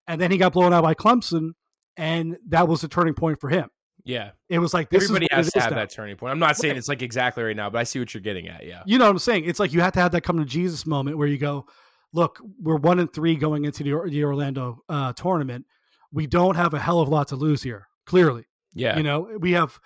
and 0.07 0.19
then 0.19 0.31
he 0.31 0.39
got 0.39 0.55
blown 0.55 0.73
out 0.73 0.85
by 0.85 0.95
Clemson, 0.95 1.51
and 1.99 2.39
that 2.49 2.67
was 2.67 2.83
a 2.85 2.89
turning 2.89 3.13
point 3.13 3.41
for 3.41 3.51
him. 3.51 3.69
Yeah, 4.05 4.31
It 4.49 4.59
was 4.59 4.73
like 4.73 4.89
this 4.89 5.05
everybody 5.05 5.27
is 5.27 5.37
has 5.37 5.53
to 5.53 5.61
have 5.61 5.71
now. 5.73 5.77
that 5.77 5.91
turning 5.91 6.17
point. 6.17 6.33
I'm 6.33 6.39
not 6.39 6.57
saying 6.57 6.79
it's 6.79 6.89
like 6.89 7.03
exactly 7.03 7.45
right 7.45 7.55
now, 7.55 7.69
but 7.69 7.79
I 7.79 7.85
see 7.85 7.99
what 7.99 8.15
you're 8.15 8.23
getting 8.23 8.49
at. 8.49 8.65
Yeah, 8.65 8.83
You 8.87 8.97
know 8.97 9.05
what 9.05 9.11
I'm 9.11 9.19
saying? 9.19 9.45
It's 9.45 9.61
like 9.61 9.75
you 9.75 9.81
have 9.83 9.93
to 9.93 10.01
have 10.01 10.13
that 10.13 10.23
come 10.23 10.39
to 10.39 10.47
Jesus 10.47 10.87
moment 10.87 11.19
where 11.19 11.29
you 11.29 11.37
go, 11.37 11.67
look, 12.15 12.41
we're 12.59 12.77
one 12.77 13.01
and 13.01 13.13
three 13.13 13.37
going 13.37 13.67
into 13.67 13.83
the, 13.83 14.09
the 14.09 14.25
Orlando 14.25 14.83
uh, 14.89 15.13
tournament. 15.13 15.67
We 16.11 16.27
don't 16.27 16.55
have 16.55 16.73
a 16.73 16.79
hell 16.79 17.01
of 17.01 17.09
a 17.09 17.11
lot 17.11 17.29
to 17.29 17.37
lose 17.37 17.63
here. 17.63 17.87
Clearly, 18.07 18.47
yeah. 18.73 18.97
you 18.97 19.03
know, 19.03 19.29
we 19.39 19.53
have 19.53 19.79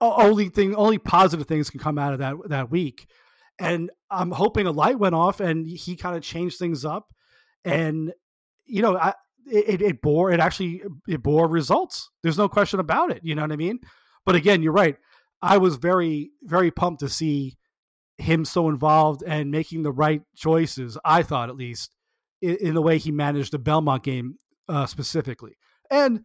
only 0.00 0.48
thing, 0.48 0.74
only 0.74 0.98
positive 0.98 1.46
things 1.46 1.70
can 1.70 1.80
come 1.80 1.98
out 1.98 2.12
of 2.12 2.18
that 2.20 2.34
that 2.48 2.70
week. 2.70 3.06
And 3.58 3.90
I'm 4.10 4.30
hoping 4.30 4.66
a 4.66 4.70
light 4.70 4.98
went 4.98 5.14
off 5.14 5.40
and 5.40 5.66
he 5.66 5.96
kind 5.96 6.16
of 6.16 6.22
changed 6.22 6.58
things 6.58 6.84
up. 6.84 7.12
And 7.64 8.12
you 8.66 8.82
know, 8.82 8.96
I 8.96 9.14
it, 9.46 9.80
it 9.80 10.02
bore 10.02 10.32
it 10.32 10.40
actually 10.40 10.82
it 11.08 11.22
bore 11.22 11.48
results. 11.48 12.10
There's 12.22 12.38
no 12.38 12.48
question 12.48 12.80
about 12.80 13.10
it. 13.10 13.20
You 13.22 13.34
know 13.34 13.42
what 13.42 13.52
I 13.52 13.56
mean? 13.56 13.80
But 14.24 14.34
again, 14.34 14.62
you're 14.62 14.72
right. 14.72 14.96
I 15.40 15.58
was 15.58 15.76
very 15.76 16.30
very 16.42 16.70
pumped 16.70 17.00
to 17.00 17.08
see 17.08 17.56
him 18.18 18.44
so 18.44 18.68
involved 18.68 19.22
and 19.26 19.50
making 19.50 19.82
the 19.82 19.92
right 19.92 20.22
choices. 20.34 20.98
I 21.04 21.22
thought 21.22 21.48
at 21.48 21.56
least 21.56 21.94
in, 22.42 22.56
in 22.56 22.74
the 22.74 22.82
way 22.82 22.98
he 22.98 23.12
managed 23.12 23.52
the 23.52 23.58
Belmont 23.58 24.02
game 24.02 24.36
uh, 24.68 24.86
specifically. 24.86 25.56
And 25.90 26.24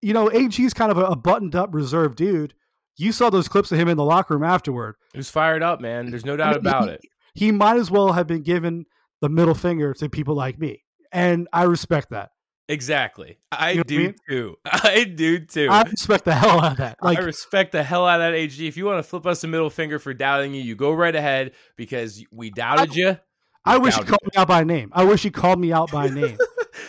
you 0.00 0.12
know, 0.12 0.30
AG's 0.30 0.74
kind 0.74 0.90
of 0.90 0.98
a, 0.98 1.04
a 1.04 1.16
buttoned 1.16 1.54
up, 1.54 1.74
reserved 1.74 2.16
dude. 2.16 2.54
You 2.96 3.12
saw 3.12 3.30
those 3.30 3.48
clips 3.48 3.72
of 3.72 3.78
him 3.78 3.88
in 3.88 3.96
the 3.96 4.04
locker 4.04 4.34
room 4.34 4.44
afterward. 4.44 4.96
He 5.12 5.18
was 5.18 5.30
fired 5.30 5.62
up, 5.62 5.80
man. 5.80 6.10
There's 6.10 6.24
no 6.26 6.36
doubt 6.36 6.48
I 6.48 6.58
mean, 6.58 6.66
about 6.66 6.84
he- 6.88 6.94
it. 6.94 7.00
He 7.34 7.50
might 7.52 7.76
as 7.78 7.90
well 7.90 8.12
have 8.12 8.26
been 8.26 8.42
given 8.42 8.84
the 9.22 9.28
middle 9.30 9.54
finger 9.54 9.94
to 9.94 10.08
people 10.10 10.34
like 10.34 10.58
me, 10.58 10.82
and 11.10 11.48
I 11.52 11.62
respect 11.64 12.10
that. 12.10 12.30
Exactly. 12.68 13.38
I 13.50 13.70
You 13.70 13.76
know 13.76 13.80
what 13.80 13.86
I 13.86 13.94
do 13.94 13.98
mean? 13.98 14.14
too. 14.28 14.56
I 14.66 15.04
do 15.04 15.38
too. 15.44 15.68
I 15.70 15.82
respect 15.82 16.24
the 16.24 16.34
hell 16.34 16.60
out 16.60 16.72
of 16.72 16.78
that. 16.78 16.96
Like, 17.02 17.18
I 17.18 17.22
respect 17.22 17.72
the 17.72 17.82
hell 17.82 18.06
out 18.06 18.20
of 18.20 18.32
that 18.32 18.34
AG. 18.36 18.66
If 18.66 18.76
you 18.76 18.84
want 18.86 18.98
to 18.98 19.02
flip 19.02 19.26
us 19.26 19.42
a 19.44 19.48
middle 19.48 19.68
finger 19.70 19.98
for 19.98 20.14
doubting 20.14 20.54
you, 20.54 20.62
you 20.62 20.74
go 20.76 20.92
right 20.92 21.14
ahead 21.14 21.52
because 21.76 22.22
we 22.30 22.50
doubted 22.50 22.94
you. 22.94 23.18
I 23.64 23.78
wish 23.78 23.96
he 23.96 24.02
called 24.04 24.22
me 24.24 24.30
out 24.36 24.48
by 24.48 24.64
name. 24.64 24.90
I 24.92 25.04
wish 25.04 25.22
he 25.22 25.30
called 25.30 25.58
me 25.60 25.72
out 25.72 25.90
by 25.90 26.08
name. 26.08 26.36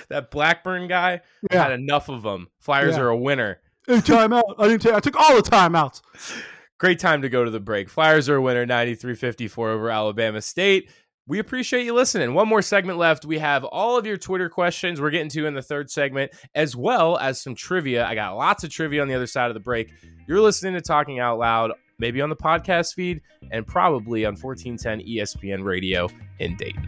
That 0.09 0.31
Blackburn 0.31 0.87
guy 0.87 1.21
Yeah. 1.51 1.63
had 1.63 1.71
enough 1.73 2.07
of 2.09 2.23
them. 2.23 2.47
Flyers 2.59 2.95
Yeah. 2.95 3.01
are 3.03 3.09
a 3.09 3.17
winner. 3.17 3.59
Hey, 3.85 3.97
timeout. 3.97 4.55
I 4.57 4.69
didn't 4.69 4.81
take. 4.81 4.93
I 4.93 4.99
took 5.01 5.17
all 5.17 5.35
the 5.35 5.41
timeouts. 5.41 6.01
Great 6.77 6.99
time 6.99 7.21
to 7.21 7.29
go 7.29 7.43
to 7.43 7.51
the 7.51 7.59
break. 7.59 7.89
Flyers 7.89 8.29
are 8.29 8.35
a 8.35 8.41
winner 8.41 8.65
93 8.65 9.13
54 9.15 9.69
over 9.71 9.89
Alabama 9.89 10.41
State. 10.41 10.89
We 11.27 11.39
appreciate 11.39 11.83
you 11.83 11.93
listening. 11.93 12.33
One 12.33 12.47
more 12.47 12.61
segment 12.61 12.97
left. 12.97 13.25
We 13.25 13.39
have 13.39 13.63
all 13.63 13.97
of 13.97 14.05
your 14.05 14.17
Twitter 14.17 14.49
questions 14.49 14.99
we're 14.99 15.09
getting 15.09 15.29
to 15.29 15.45
in 15.45 15.53
the 15.53 15.61
third 15.61 15.89
segment, 15.89 16.31
as 16.55 16.75
well 16.75 17.17
as 17.17 17.41
some 17.41 17.55
trivia. 17.55 18.05
I 18.05 18.15
got 18.15 18.35
lots 18.35 18.63
of 18.63 18.69
trivia 18.69 19.01
on 19.01 19.07
the 19.07 19.15
other 19.15 19.27
side 19.27 19.49
of 19.49 19.53
the 19.53 19.61
break. 19.61 19.91
You're 20.27 20.41
listening 20.41 20.73
to 20.73 20.81
Talking 20.81 21.19
Out 21.19 21.39
Loud, 21.39 21.71
maybe 21.99 22.21
on 22.21 22.29
the 22.29 22.35
podcast 22.35 22.93
feed, 22.93 23.21
and 23.51 23.65
probably 23.67 24.25
on 24.25 24.35
1410 24.35 25.05
ESPN 25.07 25.63
Radio 25.63 26.09
in 26.39 26.57
Dayton. 26.57 26.87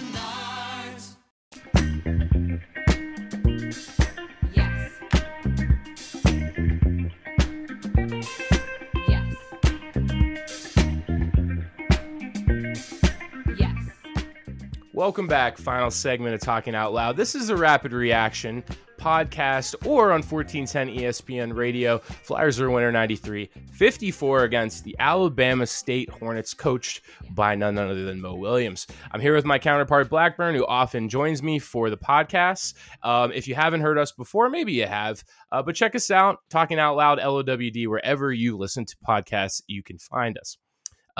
Welcome 14.93 15.27
back. 15.27 15.57
Final 15.57 15.89
segment 15.89 16.35
of 16.35 16.41
Talking 16.41 16.75
Out 16.75 16.93
Loud. 16.93 17.15
This 17.15 17.33
is 17.33 17.49
a 17.49 17.55
rapid 17.55 17.93
reaction 17.93 18.61
podcast 18.99 19.87
or 19.87 20.11
on 20.11 20.21
1410 20.21 20.89
ESPN 20.89 21.55
radio. 21.55 21.97
Flyers 21.97 22.59
are 22.59 22.69
winner 22.69 22.91
93 22.91 23.49
54 23.71 24.43
against 24.43 24.83
the 24.83 24.93
Alabama 24.99 25.65
State 25.65 26.09
Hornets, 26.09 26.53
coached 26.53 27.03
by 27.29 27.55
none 27.55 27.77
other 27.77 28.03
than 28.03 28.19
Mo 28.19 28.35
Williams. 28.35 28.85
I'm 29.13 29.21
here 29.21 29.33
with 29.33 29.45
my 29.45 29.57
counterpart 29.57 30.09
Blackburn, 30.09 30.55
who 30.55 30.65
often 30.65 31.07
joins 31.07 31.41
me 31.41 31.57
for 31.57 31.89
the 31.89 31.95
podcast. 31.95 32.73
Um, 33.01 33.31
if 33.31 33.47
you 33.47 33.55
haven't 33.55 33.81
heard 33.81 33.97
us 33.97 34.11
before, 34.11 34.49
maybe 34.49 34.73
you 34.73 34.87
have, 34.87 35.23
uh, 35.53 35.63
but 35.63 35.73
check 35.73 35.95
us 35.95 36.11
out, 36.11 36.39
Talking 36.49 36.79
Out 36.79 36.97
Loud, 36.97 37.17
LOWD, 37.17 37.87
wherever 37.87 38.33
you 38.33 38.57
listen 38.57 38.83
to 38.83 38.95
podcasts, 39.07 39.61
you 39.67 39.83
can 39.83 39.97
find 39.99 40.37
us. 40.37 40.57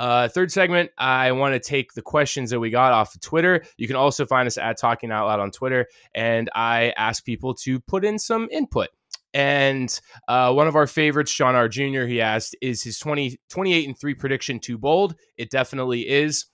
Uh, 0.02 0.26
third 0.26 0.50
segment, 0.50 0.90
I 0.98 1.30
want 1.30 1.54
to 1.54 1.60
take 1.60 1.92
the 1.92 2.02
questions 2.02 2.50
that 2.50 2.58
we 2.58 2.70
got 2.70 2.92
off 2.92 3.14
of 3.14 3.20
Twitter. 3.20 3.62
You 3.76 3.86
can 3.86 3.94
also 3.94 4.26
find 4.26 4.48
us 4.48 4.58
at 4.58 4.76
Talking 4.76 5.12
Out 5.12 5.28
Loud 5.28 5.38
on 5.38 5.52
Twitter, 5.52 5.86
and 6.12 6.50
I 6.56 6.92
ask 6.96 7.24
people 7.24 7.54
to 7.62 7.78
put 7.78 8.04
in 8.04 8.18
some 8.18 8.48
input. 8.50 8.88
And 9.32 9.96
uh, 10.26 10.52
one 10.54 10.66
of 10.66 10.74
our 10.74 10.88
favorites, 10.88 11.30
Sean 11.30 11.54
R. 11.54 11.68
Jr., 11.68 12.02
he 12.06 12.20
asked, 12.20 12.56
Is 12.60 12.82
his 12.82 12.98
20, 12.98 13.38
28 13.48 13.86
and 13.86 13.96
3 13.96 14.14
prediction 14.14 14.58
too 14.58 14.76
bold? 14.76 15.14
It 15.36 15.50
definitely 15.50 16.08
is. 16.08 16.46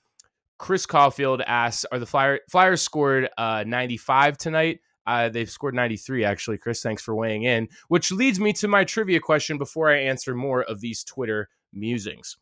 Chris 0.59 0.85
Caulfield 0.85 1.41
asks, 1.41 1.87
Are 1.91 1.99
the 1.99 2.05
Flyer, 2.05 2.41
Flyers 2.51 2.83
scored 2.83 3.31
uh, 3.39 3.65
95 3.67 4.37
tonight? 4.37 4.81
Uh, 5.07 5.31
they've 5.31 5.49
scored 5.49 5.75
93, 5.75 6.23
actually. 6.23 6.59
Chris, 6.59 6.83
thanks 6.83 7.01
for 7.01 7.15
weighing 7.15 7.45
in. 7.45 7.69
Which 7.89 8.13
leads 8.13 8.39
me 8.39 8.53
to 8.53 8.69
my 8.69 8.85
trivia 8.85 9.21
question 9.21 9.57
before 9.57 9.89
I 9.89 10.01
answer 10.01 10.35
more 10.35 10.65
of 10.65 10.83
these 10.83 11.03
Twitter 11.03 11.49
musings. 11.73 12.37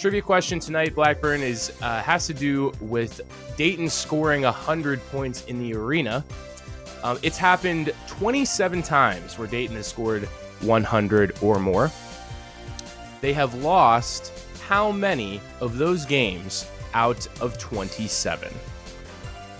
Trivia 0.00 0.22
question 0.22 0.58
tonight, 0.58 0.94
Blackburn, 0.94 1.42
is 1.42 1.72
uh, 1.82 2.00
has 2.00 2.26
to 2.26 2.32
do 2.32 2.72
with 2.80 3.20
Dayton 3.58 3.90
scoring 3.90 4.42
100 4.42 4.98
points 5.10 5.44
in 5.44 5.58
the 5.58 5.74
arena. 5.74 6.24
Um, 7.02 7.18
it's 7.22 7.36
happened 7.36 7.92
27 8.08 8.82
times 8.82 9.38
where 9.38 9.46
Dayton 9.46 9.76
has 9.76 9.86
scored 9.86 10.24
100 10.62 11.36
or 11.42 11.58
more. 11.60 11.90
They 13.20 13.34
have 13.34 13.52
lost 13.56 14.32
how 14.66 14.90
many 14.90 15.38
of 15.60 15.76
those 15.76 16.06
games 16.06 16.66
out 16.94 17.26
of 17.42 17.58
27? 17.58 18.50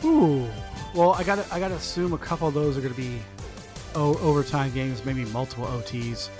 Ooh. 0.04 0.48
Well, 0.94 1.12
I 1.12 1.22
gotta 1.22 1.44
I 1.52 1.60
gotta 1.60 1.74
assume 1.74 2.14
a 2.14 2.18
couple 2.18 2.48
of 2.48 2.54
those 2.54 2.78
are 2.78 2.80
gonna 2.80 2.94
be 2.94 3.18
o- 3.94 4.16
overtime 4.20 4.72
games, 4.72 5.04
maybe 5.04 5.26
multiple 5.26 5.66
OTs. 5.66 6.30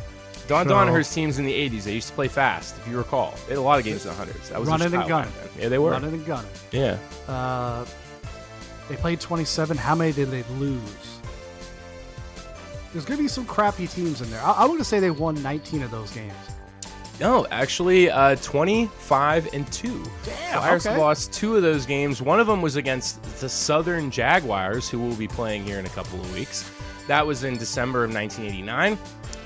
Don 0.50 0.66
So- 0.66 0.70
Donoher's 0.70 1.08
teams 1.14 1.38
in 1.38 1.44
the 1.44 1.52
80s, 1.52 1.84
they 1.84 1.94
used 1.94 2.08
to 2.08 2.14
play 2.14 2.26
fast, 2.26 2.76
if 2.78 2.88
you 2.88 2.98
recall. 2.98 3.34
They 3.46 3.54
had 3.54 3.58
a 3.58 3.62
lot 3.62 3.78
of 3.78 3.84
games 3.84 4.04
in 4.04 4.10
the 4.10 4.16
hundreds. 4.16 4.48
That 4.48 4.58
was 4.58 4.68
Running 4.68 4.92
and 4.92 5.06
gunning. 5.08 5.32
Yeah, 5.56 5.68
they 5.68 5.78
were. 5.78 5.92
Running 5.92 6.12
and 6.12 6.26
gunning. 6.26 6.50
Yeah. 6.72 6.98
Uh, 7.28 7.84
they 8.88 8.96
played 8.96 9.20
27. 9.20 9.76
How 9.76 9.94
many 9.94 10.12
did 10.12 10.32
they 10.32 10.42
lose? 10.58 10.80
There's 12.92 13.04
going 13.04 13.18
to 13.18 13.22
be 13.22 13.28
some 13.28 13.46
crappy 13.46 13.86
teams 13.86 14.22
in 14.22 14.28
there. 14.32 14.42
I, 14.42 14.54
I'm 14.62 14.66
going 14.66 14.80
to 14.80 14.84
say 14.84 14.98
they 14.98 15.12
won 15.12 15.40
19 15.40 15.84
of 15.84 15.92
those 15.92 16.10
games. 16.10 16.34
No, 17.20 17.46
actually, 17.52 18.10
uh, 18.10 18.34
25 18.34 19.54
and 19.54 19.72
2. 19.72 20.04
Damn, 20.24 20.58
Flyers 20.58 20.84
okay. 20.84 20.98
lost 20.98 21.32
two 21.32 21.54
of 21.54 21.62
those 21.62 21.86
games. 21.86 22.20
One 22.20 22.40
of 22.40 22.48
them 22.48 22.60
was 22.60 22.74
against 22.74 23.22
the 23.40 23.48
Southern 23.48 24.10
Jaguars, 24.10 24.88
who 24.88 24.98
will 24.98 25.14
be 25.14 25.28
playing 25.28 25.62
here 25.62 25.78
in 25.78 25.86
a 25.86 25.90
couple 25.90 26.18
of 26.18 26.34
weeks. 26.34 26.68
That 27.06 27.24
was 27.24 27.44
in 27.44 27.56
December 27.56 28.02
of 28.02 28.12
1989. 28.12 28.98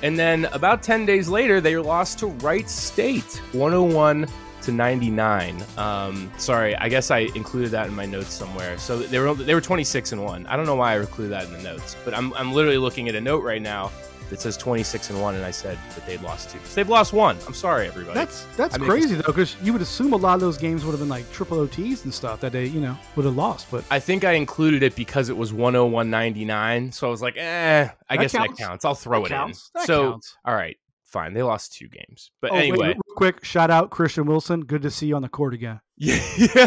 And 0.02 0.18
then 0.18 0.46
about 0.46 0.82
10 0.82 1.06
days 1.06 1.28
later, 1.28 1.60
they 1.60 1.76
lost 1.76 2.18
to 2.20 2.26
Wright 2.26 2.68
State, 2.68 3.40
101 3.52 4.26
to 4.62 4.72
99. 4.72 5.62
Um, 5.76 6.30
sorry, 6.38 6.74
I 6.76 6.88
guess 6.88 7.10
I 7.10 7.28
included 7.34 7.70
that 7.72 7.86
in 7.86 7.94
my 7.94 8.06
notes 8.06 8.32
somewhere. 8.32 8.78
So 8.78 8.98
they 8.98 9.18
were 9.18 9.34
they 9.34 9.54
were 9.54 9.60
26 9.60 10.12
and 10.12 10.24
1. 10.24 10.46
I 10.46 10.56
don't 10.56 10.66
know 10.66 10.74
why 10.74 10.94
I 10.94 11.00
included 11.00 11.32
that 11.32 11.44
in 11.44 11.52
the 11.52 11.62
notes, 11.62 11.96
but 12.04 12.14
I'm, 12.14 12.32
I'm 12.34 12.52
literally 12.52 12.78
looking 12.78 13.08
at 13.08 13.14
a 13.14 13.20
note 13.20 13.42
right 13.42 13.62
now 13.62 13.92
that 14.30 14.40
says 14.40 14.56
26 14.56 15.10
and 15.10 15.20
1, 15.20 15.34
and 15.34 15.44
I 15.44 15.50
said 15.50 15.78
that 15.94 16.06
they'd 16.06 16.20
lost 16.22 16.50
two. 16.50 16.58
So 16.64 16.74
they've 16.76 16.88
lost 16.88 17.12
one. 17.12 17.36
I'm 17.46 17.54
sorry, 17.54 17.86
everybody. 17.86 18.14
That's 18.14 18.44
that's 18.56 18.74
I 18.74 18.78
mean, 18.78 18.88
crazy 18.88 19.14
though, 19.14 19.22
because 19.26 19.56
you 19.62 19.72
would 19.72 19.82
assume 19.82 20.12
a 20.12 20.16
lot 20.16 20.34
of 20.34 20.40
those 20.40 20.56
games 20.58 20.84
would 20.84 20.92
have 20.92 21.00
been 21.00 21.08
like 21.08 21.30
triple 21.32 21.58
OTs 21.58 22.04
and 22.04 22.12
stuff 22.14 22.40
that 22.40 22.52
they 22.52 22.66
you 22.66 22.80
know 22.80 22.96
would 23.16 23.24
have 23.24 23.36
lost. 23.36 23.70
But 23.70 23.84
I 23.90 24.00
think 24.00 24.24
I 24.24 24.32
included 24.32 24.82
it 24.82 24.94
because 24.96 25.28
it 25.28 25.36
was 25.36 25.52
101.99. 25.52 26.92
So 26.94 27.06
I 27.06 27.10
was 27.10 27.22
like, 27.22 27.36
eh, 27.36 27.88
I 28.08 28.16
That 28.16 28.20
guess 28.22 28.32
counts. 28.32 28.58
that 28.58 28.64
counts. 28.66 28.84
I'll 28.84 28.94
throw 28.94 29.20
That 29.20 29.26
it 29.26 29.28
counts. 29.30 29.70
in. 29.74 29.80
That 29.80 29.86
so, 29.86 30.10
counts. 30.12 30.36
all 30.44 30.54
right, 30.54 30.76
fine. 31.04 31.34
They 31.34 31.42
lost 31.42 31.74
two 31.74 31.88
games. 31.88 32.30
But 32.40 32.50
Oh, 32.52 32.54
wait, 32.54 32.68
anyway, 32.68 32.86
real 32.88 33.16
quick 33.16 33.44
shout 33.44 33.70
out 33.70 33.90
Christian 33.90 34.26
Wilson. 34.26 34.62
Good 34.64 34.82
to 34.82 34.90
see 34.90 35.06
you 35.06 35.16
on 35.16 35.22
the 35.22 35.28
court 35.28 35.54
again. 35.54 35.80
yeah. 35.96 36.66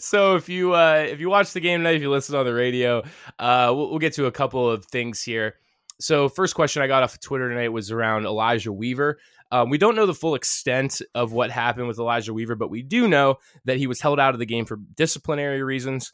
so 0.00 0.34
if 0.36 0.48
you 0.48 0.74
uh, 0.74 1.06
if 1.08 1.20
you 1.20 1.30
watch 1.30 1.52
the 1.52 1.60
game 1.60 1.80
tonight, 1.80 1.94
if 1.96 2.02
you 2.02 2.10
listen 2.10 2.34
on 2.34 2.44
the 2.44 2.52
radio, 2.54 3.02
uh, 3.38 3.72
we'll, 3.74 3.90
we'll 3.90 3.98
get 3.98 4.14
to 4.14 4.26
a 4.26 4.32
couple 4.32 4.68
of 4.68 4.84
things 4.86 5.22
here. 5.22 5.54
So 6.00 6.28
first 6.28 6.54
question 6.54 6.82
I 6.82 6.86
got 6.86 7.02
off 7.02 7.14
of 7.14 7.20
Twitter 7.20 7.48
tonight 7.48 7.68
was 7.68 7.90
around 7.90 8.26
Elijah 8.26 8.72
Weaver. 8.72 9.18
Um, 9.50 9.70
we 9.70 9.78
don't 9.78 9.94
know 9.94 10.06
the 10.06 10.14
full 10.14 10.34
extent 10.34 11.00
of 11.14 11.32
what 11.32 11.50
happened 11.50 11.86
with 11.86 11.98
Elijah 11.98 12.34
Weaver, 12.34 12.56
but 12.56 12.70
we 12.70 12.82
do 12.82 13.08
know 13.08 13.36
that 13.64 13.78
he 13.78 13.86
was 13.86 14.00
held 14.00 14.18
out 14.18 14.34
of 14.34 14.40
the 14.40 14.46
game 14.46 14.64
for 14.64 14.76
disciplinary 14.96 15.62
reasons. 15.62 16.12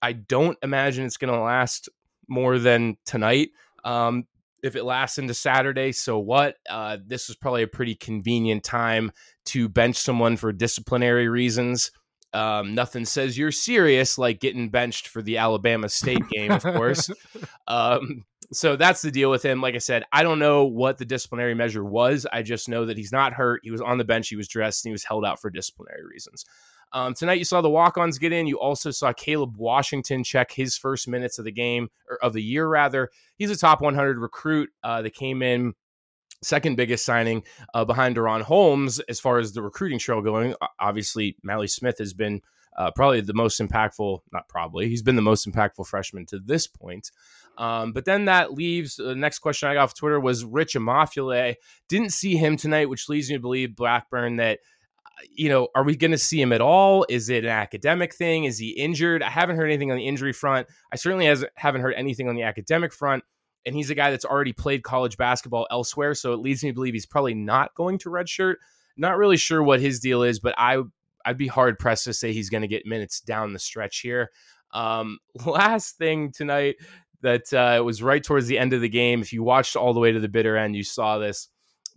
I 0.00 0.12
don't 0.12 0.56
imagine 0.62 1.04
it's 1.04 1.16
going 1.16 1.32
to 1.32 1.40
last 1.40 1.88
more 2.28 2.58
than 2.58 2.96
tonight. 3.04 3.50
Um, 3.84 4.26
if 4.62 4.76
it 4.76 4.84
lasts 4.84 5.18
into 5.18 5.34
Saturday, 5.34 5.90
so 5.90 6.18
what? 6.18 6.56
Uh, 6.70 6.98
this 7.04 7.28
is 7.28 7.36
probably 7.36 7.62
a 7.64 7.68
pretty 7.68 7.96
convenient 7.96 8.62
time 8.62 9.10
to 9.46 9.68
bench 9.68 9.96
someone 9.96 10.36
for 10.36 10.52
disciplinary 10.52 11.28
reasons. 11.28 11.90
Um, 12.32 12.74
nothing 12.74 13.04
says 13.04 13.36
you're 13.36 13.50
serious 13.50 14.16
like 14.16 14.40
getting 14.40 14.70
benched 14.70 15.08
for 15.08 15.20
the 15.20 15.38
Alabama 15.38 15.88
State 15.88 16.26
game, 16.30 16.52
of 16.52 16.62
course. 16.62 17.10
um, 17.66 18.24
so 18.52 18.76
that's 18.76 19.02
the 19.02 19.10
deal 19.10 19.30
with 19.30 19.42
him. 19.42 19.60
Like 19.60 19.74
I 19.74 19.78
said, 19.78 20.04
I 20.12 20.22
don't 20.22 20.38
know 20.38 20.64
what 20.64 20.98
the 20.98 21.04
disciplinary 21.04 21.54
measure 21.54 21.84
was. 21.84 22.26
I 22.32 22.42
just 22.42 22.68
know 22.68 22.86
that 22.86 22.98
he's 22.98 23.12
not 23.12 23.32
hurt. 23.32 23.62
He 23.64 23.70
was 23.70 23.80
on 23.80 23.98
the 23.98 24.04
bench. 24.04 24.28
He 24.28 24.36
was 24.36 24.48
dressed 24.48 24.84
and 24.84 24.90
he 24.90 24.92
was 24.92 25.04
held 25.04 25.24
out 25.24 25.40
for 25.40 25.50
disciplinary 25.50 26.04
reasons. 26.04 26.44
Um, 26.92 27.14
tonight, 27.14 27.38
you 27.38 27.46
saw 27.46 27.62
the 27.62 27.70
walk-ons 27.70 28.18
get 28.18 28.32
in. 28.32 28.46
You 28.46 28.60
also 28.60 28.90
saw 28.90 29.14
Caleb 29.14 29.56
Washington 29.56 30.22
check 30.22 30.52
his 30.52 30.76
first 30.76 31.08
minutes 31.08 31.38
of 31.38 31.46
the 31.46 31.52
game 31.52 31.88
or 32.10 32.18
of 32.22 32.34
the 32.34 32.42
year, 32.42 32.68
rather. 32.68 33.08
He's 33.36 33.50
a 33.50 33.56
top 33.56 33.80
100 33.80 34.18
recruit 34.18 34.68
uh, 34.84 35.00
that 35.00 35.14
came 35.14 35.42
in 35.42 35.72
second 36.42 36.76
biggest 36.76 37.06
signing 37.06 37.44
uh, 37.72 37.84
behind 37.86 38.16
DaRon 38.16 38.42
Holmes 38.42 39.00
as 39.00 39.20
far 39.20 39.38
as 39.38 39.52
the 39.52 39.62
recruiting 39.62 39.98
trail 39.98 40.20
going. 40.20 40.54
Obviously, 40.78 41.36
Mally 41.42 41.68
Smith 41.68 41.98
has 41.98 42.12
been 42.12 42.42
uh, 42.76 42.90
probably 42.90 43.20
the 43.20 43.34
most 43.34 43.60
impactful, 43.60 44.20
not 44.32 44.48
probably, 44.48 44.88
he's 44.88 45.02
been 45.02 45.16
the 45.16 45.22
most 45.22 45.48
impactful 45.48 45.86
freshman 45.86 46.26
to 46.26 46.38
this 46.38 46.66
point. 46.66 47.10
Um, 47.58 47.92
but 47.92 48.04
then 48.04 48.26
that 48.26 48.52
leaves 48.52 48.96
the 48.96 49.14
next 49.14 49.40
question 49.40 49.68
I 49.68 49.74
got 49.74 49.84
off 49.84 49.94
Twitter 49.94 50.18
was 50.18 50.44
Rich 50.44 50.74
Amaefule. 50.74 51.54
Didn't 51.88 52.10
see 52.10 52.36
him 52.36 52.56
tonight, 52.56 52.88
which 52.88 53.08
leads 53.08 53.28
me 53.28 53.36
to 53.36 53.40
believe 53.40 53.76
Blackburn 53.76 54.36
that 54.36 54.60
uh, 55.04 55.24
you 55.34 55.50
know, 55.50 55.68
are 55.74 55.84
we 55.84 55.94
going 55.96 56.12
to 56.12 56.18
see 56.18 56.40
him 56.40 56.52
at 56.52 56.62
all? 56.62 57.04
Is 57.08 57.28
it 57.28 57.44
an 57.44 57.50
academic 57.50 58.14
thing? 58.14 58.44
Is 58.44 58.58
he 58.58 58.70
injured? 58.70 59.22
I 59.22 59.28
haven't 59.28 59.56
heard 59.56 59.66
anything 59.66 59.90
on 59.90 59.98
the 59.98 60.06
injury 60.06 60.32
front. 60.32 60.66
I 60.90 60.96
certainly 60.96 61.26
haven't 61.56 61.82
heard 61.82 61.94
anything 61.94 62.28
on 62.28 62.36
the 62.36 62.44
academic 62.44 62.92
front. 62.92 63.22
And 63.66 63.76
he's 63.76 63.90
a 63.90 63.94
guy 63.94 64.10
that's 64.10 64.24
already 64.24 64.52
played 64.52 64.82
college 64.82 65.16
basketball 65.16 65.66
elsewhere. 65.70 66.14
So 66.14 66.32
it 66.32 66.40
leads 66.40 66.64
me 66.64 66.70
to 66.70 66.74
believe 66.74 66.94
he's 66.94 67.06
probably 67.06 67.34
not 67.34 67.74
going 67.74 67.98
to 67.98 68.08
redshirt. 68.08 68.54
Not 68.96 69.16
really 69.16 69.36
sure 69.36 69.62
what 69.62 69.80
his 69.80 70.00
deal 70.00 70.22
is, 70.22 70.40
but 70.40 70.54
I, 70.58 70.82
I'd 71.24 71.38
be 71.38 71.46
hard 71.48 71.78
pressed 71.78 72.04
to 72.04 72.12
say 72.14 72.32
he's 72.32 72.50
going 72.50 72.62
to 72.62 72.68
get 72.68 72.86
minutes 72.86 73.20
down 73.20 73.52
the 73.52 73.58
stretch 73.58 74.00
here. 74.00 74.30
Um, 74.72 75.18
last 75.46 75.96
thing 75.98 76.32
tonight 76.32 76.76
that 77.22 77.52
uh, 77.52 77.82
was 77.84 78.02
right 78.02 78.22
towards 78.22 78.46
the 78.46 78.58
end 78.58 78.72
of 78.72 78.80
the 78.80 78.88
game. 78.88 79.20
If 79.20 79.32
you 79.32 79.42
watched 79.42 79.76
all 79.76 79.94
the 79.94 80.00
way 80.00 80.12
to 80.12 80.20
the 80.20 80.28
bitter 80.28 80.56
end, 80.56 80.74
you 80.76 80.82
saw 80.84 81.18
this. 81.18 81.48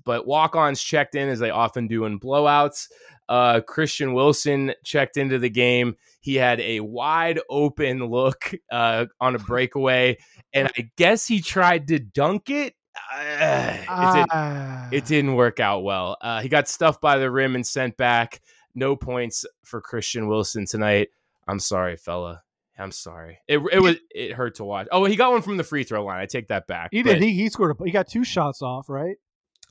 But 0.03 0.27
walk 0.27 0.55
ons 0.55 0.81
checked 0.81 1.15
in 1.15 1.29
as 1.29 1.39
they 1.39 1.49
often 1.49 1.87
do 1.87 2.05
in 2.05 2.19
blowouts. 2.19 2.89
Uh, 3.27 3.61
Christian 3.61 4.13
Wilson 4.13 4.73
checked 4.83 5.17
into 5.17 5.39
the 5.39 5.49
game. 5.49 5.95
He 6.19 6.35
had 6.35 6.59
a 6.59 6.81
wide 6.81 7.39
open 7.49 8.05
look 8.05 8.51
uh, 8.71 9.05
on 9.19 9.35
a 9.35 9.39
breakaway, 9.39 10.17
and 10.53 10.69
I 10.77 10.91
guess 10.95 11.25
he 11.25 11.41
tried 11.41 11.87
to 11.87 11.97
dunk 11.97 12.51
it. 12.51 12.75
Uh, 13.13 13.73
it, 13.73 13.79
did, 13.79 14.25
Ah. 14.31 14.89
it 14.91 15.05
didn't 15.05 15.35
work 15.35 15.59
out 15.59 15.83
well. 15.83 16.17
Uh, 16.21 16.41
he 16.41 16.49
got 16.49 16.67
stuffed 16.67 17.01
by 17.01 17.17
the 17.17 17.29
rim 17.31 17.55
and 17.55 17.65
sent 17.65 17.97
back. 17.97 18.41
No 18.75 18.95
points 18.95 19.45
for 19.63 19.81
Christian 19.81 20.27
Wilson 20.27 20.65
tonight. 20.65 21.09
I'm 21.47 21.59
sorry, 21.59 21.95
fella. 21.97 22.43
I'm 22.77 22.91
sorry. 22.91 23.39
It, 23.47 23.59
it 23.71 23.79
was 23.79 23.95
it 24.11 24.33
hurt 24.33 24.55
to 24.55 24.65
watch. 24.65 24.87
Oh, 24.91 25.05
he 25.05 25.15
got 25.15 25.31
one 25.31 25.41
from 25.41 25.55
the 25.57 25.63
free 25.63 25.83
throw 25.85 26.03
line. 26.03 26.19
I 26.19 26.25
take 26.25 26.49
that 26.49 26.67
back. 26.67 26.89
He 26.91 27.03
did. 27.03 27.21
He, 27.21 27.31
he 27.33 27.49
scored. 27.49 27.75
A, 27.79 27.83
he 27.85 27.91
got 27.91 28.07
two 28.07 28.25
shots 28.25 28.61
off, 28.61 28.89
right? 28.89 29.15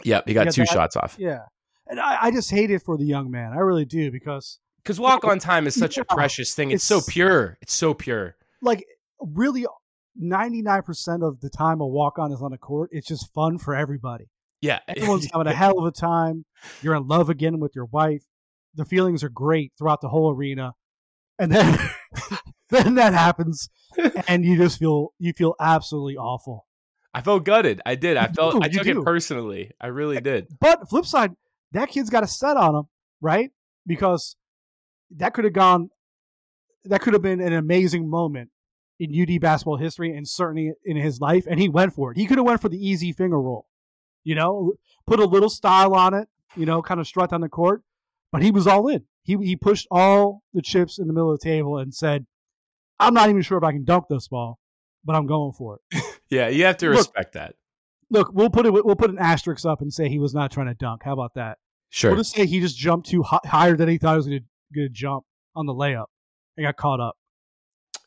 Yep, 0.05 0.25
he 0.27 0.33
got 0.35 0.47
Yeah, 0.47 0.51
two 0.53 0.63
that- 0.63 0.69
shots 0.73 0.97
off. 0.97 1.17
Yeah. 1.19 1.41
And 1.87 2.01
I, 2.01 2.17
I 2.23 2.31
just 2.31 2.51
hate 2.51 2.71
it 2.71 2.81
for 2.81 2.97
the 2.97 3.05
young 3.05 3.31
man. 3.31 3.53
I 3.53 3.59
really 3.59 3.85
do 3.85 4.11
because 4.11 4.59
Because 4.83 4.99
walk 4.99 5.23
on 5.25 5.39
time 5.39 5.67
is 5.67 5.75
such 5.75 5.99
a 5.99 6.05
precious 6.07 6.55
thing. 6.55 6.71
It's, 6.71 6.83
so 6.83 7.03
pure. 7.07 7.59
It's 7.61 7.75
so 7.75 7.93
pure. 7.93 8.37
like 8.63 8.87
really 9.21 9.67
99% 10.29 11.23
of 11.27 11.41
the 11.41 11.51
time 11.51 11.81
a 11.81 11.87
walk 11.87 12.19
on 12.19 12.33
is 12.33 12.41
on 12.41 12.53
the 12.53 12.59
court, 12.59 12.91
it's 12.93 13.07
just 13.07 13.33
fun 13.35 13.59
for 13.59 13.75
everybody. 13.75 14.31
Yeah. 14.61 14.81
Everyone's 14.89 15.29
having 15.31 15.47
a 15.47 15.53
hell 15.55 15.79
of 15.79 15.85
a 15.85 15.91
time. 15.91 16.45
You're 16.83 16.95
in 16.95 17.07
love 17.07 17.29
again 17.29 17.61
with 17.61 17.75
your 17.75 17.87
wife. 17.87 18.23
The 18.75 18.85
feelings 18.85 19.23
are 19.23 19.29
great 19.29 19.73
throughout 19.79 20.01
the 20.01 20.09
whole 20.09 20.35
arena. 20.35 20.73
And 21.39 21.53
then 21.53 21.79
then 22.71 22.95
that 22.95 23.13
happens 23.13 23.69
and 24.29 24.45
you 24.45 24.57
just 24.57 24.79
feel 24.79 25.13
you 25.19 25.33
feel 25.33 25.55
absolutely 25.61 26.17
awful. 26.17 26.67
I 27.13 27.21
felt 27.21 27.45
gutted. 27.45 27.81
I 27.87 27.95
did. 27.95 28.17
I 28.17 28.27
felt 28.27 28.63
I 28.63 28.69
took 28.69 28.83
do. 28.83 29.01
it 29.01 29.05
personally. 29.05 29.71
I 29.81 29.87
really 29.87 30.21
did. 30.21 30.49
But 30.61 30.89
flip 30.89 31.07
side, 31.07 31.33
that 31.73 31.89
kid's 31.89 32.11
got 32.11 32.25
a 32.25 32.27
set 32.27 32.57
on 32.57 32.75
him, 32.75 32.85
right? 33.21 33.51
Because 33.87 34.35
that 35.17 35.33
could 35.33 35.45
have 35.45 35.53
gone 35.53 35.91
that 36.85 37.01
could 37.01 37.13
have 37.13 37.23
been 37.23 37.41
an 37.41 37.53
amazing 37.53 38.11
moment 38.11 38.51
in 38.99 39.11
UD 39.21 39.41
basketball 39.41 39.77
history 39.77 40.15
and 40.17 40.29
certainly 40.29 40.73
in 40.85 40.97
his 40.97 41.21
life, 41.21 41.47
and 41.49 41.59
he 41.59 41.69
went 41.69 41.95
for 41.95 42.13
it. 42.13 42.19
He 42.19 42.27
could 42.27 42.39
have 42.39 42.47
went 42.47 42.61
for 42.61 42.69
the 42.69 42.79
easy 42.79 43.13
finger 43.13 43.41
roll, 43.41 43.67
you 44.23 44.35
know, 44.35 44.75
put 45.07 45.21
a 45.21 45.25
little 45.25 45.49
style 45.49 45.95
on 45.95 46.15
it, 46.15 46.29
you 46.57 46.67
know, 46.67 46.83
kind 46.83 47.01
of 47.01 47.07
strut 47.07 47.33
on 47.33 47.41
the 47.41 47.49
court, 47.49 47.83
but 48.35 48.43
he 48.43 48.51
was 48.51 48.67
all 48.67 48.89
in. 48.89 49.05
He 49.23 49.37
he 49.37 49.55
pushed 49.55 49.87
all 49.93 50.43
the 50.53 50.61
chips 50.61 50.99
in 50.99 51.07
the 51.07 51.13
middle 51.13 51.33
of 51.33 51.39
the 51.39 51.45
table 51.45 51.79
and 51.79 51.95
said, 51.95 52.27
"I'm 52.99 53.15
not 53.15 53.31
even 53.31 53.43
sure 53.43 53.57
if 53.57 53.63
I 53.63 53.71
can 53.71 53.85
dunk 53.85 54.07
this 54.11 54.27
ball, 54.27 54.59
but 55.05 55.15
I'm 55.15 55.27
going 55.27 55.53
for 55.53 55.79
it." 55.93 56.03
Yeah, 56.31 56.49
you 56.49 56.65
have 56.65 56.79
to 56.79 56.89
Look, 56.89 56.97
respect 56.97 57.35
that. 57.35 57.55
Look, 58.11 58.33
we'll 58.33 58.51
put 58.51 58.67
it 58.67 58.73
we'll 58.73 58.97
put 58.97 59.11
an 59.11 59.19
asterisk 59.19 59.65
up 59.67 59.83
and 59.83 59.93
say 59.93 60.09
he 60.09 60.19
was 60.19 60.35
not 60.35 60.51
trying 60.51 60.67
to 60.67 60.75
dunk. 60.75 61.03
How 61.05 61.13
about 61.13 61.35
that? 61.35 61.59
Sure. 61.91 62.11
We'll 62.11 62.21
just 62.21 62.35
say 62.35 62.47
he 62.47 62.59
just 62.61 62.77
jumped 62.77 63.09
too 63.09 63.23
hi- 63.23 63.39
higher 63.45 63.77
than 63.77 63.89
he 63.89 63.99
thought 63.99 64.15
he 64.15 64.17
was 64.17 64.27
going 64.27 64.43
to 64.75 64.89
jump 64.89 65.25
on 65.55 65.67
the 65.67 65.75
layup 65.75 66.07
and 66.57 66.67
got 66.67 66.77
caught 66.77 66.99
up. 66.99 67.17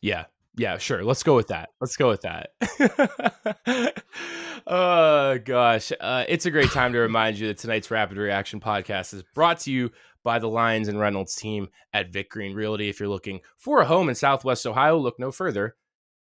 Yeah. 0.01 0.25
Yeah, 0.57 0.79
sure. 0.79 1.03
Let's 1.03 1.21
go 1.21 1.35
with 1.35 1.49
that. 1.49 1.69
Let's 1.79 1.95
go 1.95 2.09
with 2.09 2.21
that. 2.21 4.03
oh 4.67 5.37
gosh. 5.37 5.91
Uh, 5.99 6.25
it's 6.27 6.47
a 6.47 6.51
great 6.51 6.71
time 6.71 6.93
to 6.93 6.99
remind 6.99 7.37
you 7.37 7.47
that 7.47 7.59
tonight's 7.59 7.91
Rapid 7.91 8.17
Reaction 8.17 8.59
podcast 8.59 9.13
is 9.13 9.23
brought 9.35 9.59
to 9.61 9.71
you 9.71 9.91
by 10.27 10.39
the 10.39 10.49
Lyons 10.49 10.89
and 10.89 10.99
Reynolds 10.99 11.35
team 11.35 11.69
at 11.93 12.11
Vic 12.11 12.29
Green 12.29 12.53
Realty. 12.53 12.89
If 12.89 12.99
you're 12.99 13.07
looking 13.07 13.39
for 13.55 13.79
a 13.79 13.85
home 13.85 14.09
in 14.09 14.15
Southwest 14.15 14.67
Ohio, 14.67 14.97
look 14.97 15.17
no 15.17 15.31
further 15.31 15.77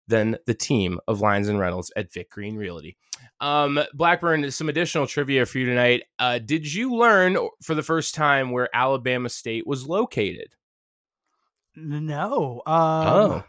than 0.07 0.37
the 0.45 0.53
team 0.53 0.97
of 1.09 1.19
Lyons 1.19 1.49
and 1.49 1.59
Reynolds 1.59 1.91
at 1.97 2.13
Vic 2.13 2.29
Green 2.31 2.55
Realty. 2.55 2.95
Um, 3.41 3.77
Blackburn, 3.93 4.49
some 4.51 4.69
additional 4.69 5.07
trivia 5.07 5.45
for 5.45 5.59
you 5.59 5.65
tonight. 5.65 6.03
Uh, 6.17 6.39
did 6.39 6.73
you 6.73 6.95
learn 6.95 7.37
for 7.61 7.75
the 7.75 7.83
first 7.83 8.15
time 8.15 8.51
where 8.51 8.69
Alabama 8.73 9.27
State 9.27 9.67
was 9.67 9.85
located? 9.85 10.55
No. 11.75 12.61
Um, 12.65 12.73
Oh. 13.07 13.43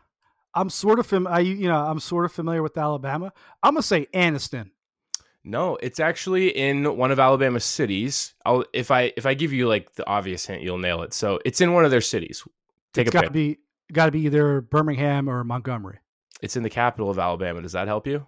I'm 0.55 0.71
sort 0.71 0.99
of 0.99 1.07
fam- 1.07 1.29
I 1.29 1.39
you 1.41 1.69
know 1.69 1.77
I'm 1.79 2.01
sort 2.01 2.25
of 2.25 2.33
familiar 2.33 2.65
with 2.65 2.77
Alabama. 2.77 3.33
I'm 3.63 3.75
gonna 3.75 3.83
say 3.83 4.07
Anniston. 4.13 4.71
No, 5.49 5.77
it's 5.77 5.99
actually 5.99 6.49
in 6.49 6.97
one 6.99 7.11
of 7.11 7.19
Alabama's 7.19 7.65
cities. 7.65 8.35
I'll 8.45 8.67
if 8.75 8.91
I 8.91 9.15
if 9.17 9.25
I 9.25 9.33
give 9.33 9.51
you 9.51 9.67
like 9.67 9.95
the 9.95 10.07
obvious 10.07 10.45
hint, 10.45 10.61
you'll 10.61 10.77
nail 10.77 11.01
it. 11.03 11.15
So 11.15 11.41
it's 11.43 11.63
in 11.63 11.73
one 11.73 11.87
of 11.87 11.91
their 11.91 12.03
cities. 12.03 12.47
Take 12.93 13.07
it's 13.07 13.15
a 13.15 13.19
got 13.19 13.25
to 13.25 13.31
be 13.31 13.59
got 13.91 14.07
to 14.07 14.13
be 14.13 14.21
either 14.21 14.61
Birmingham 14.61 15.27
or 15.27 15.43
Montgomery. 15.45 16.01
It's 16.43 16.57
in 16.57 16.65
the 16.65 16.71
capital 16.71 17.09
of 17.09 17.19
Alabama. 17.19 17.63
Does 17.63 17.73
that 17.73 17.89
help 17.89 18.07
you? 18.07 18.27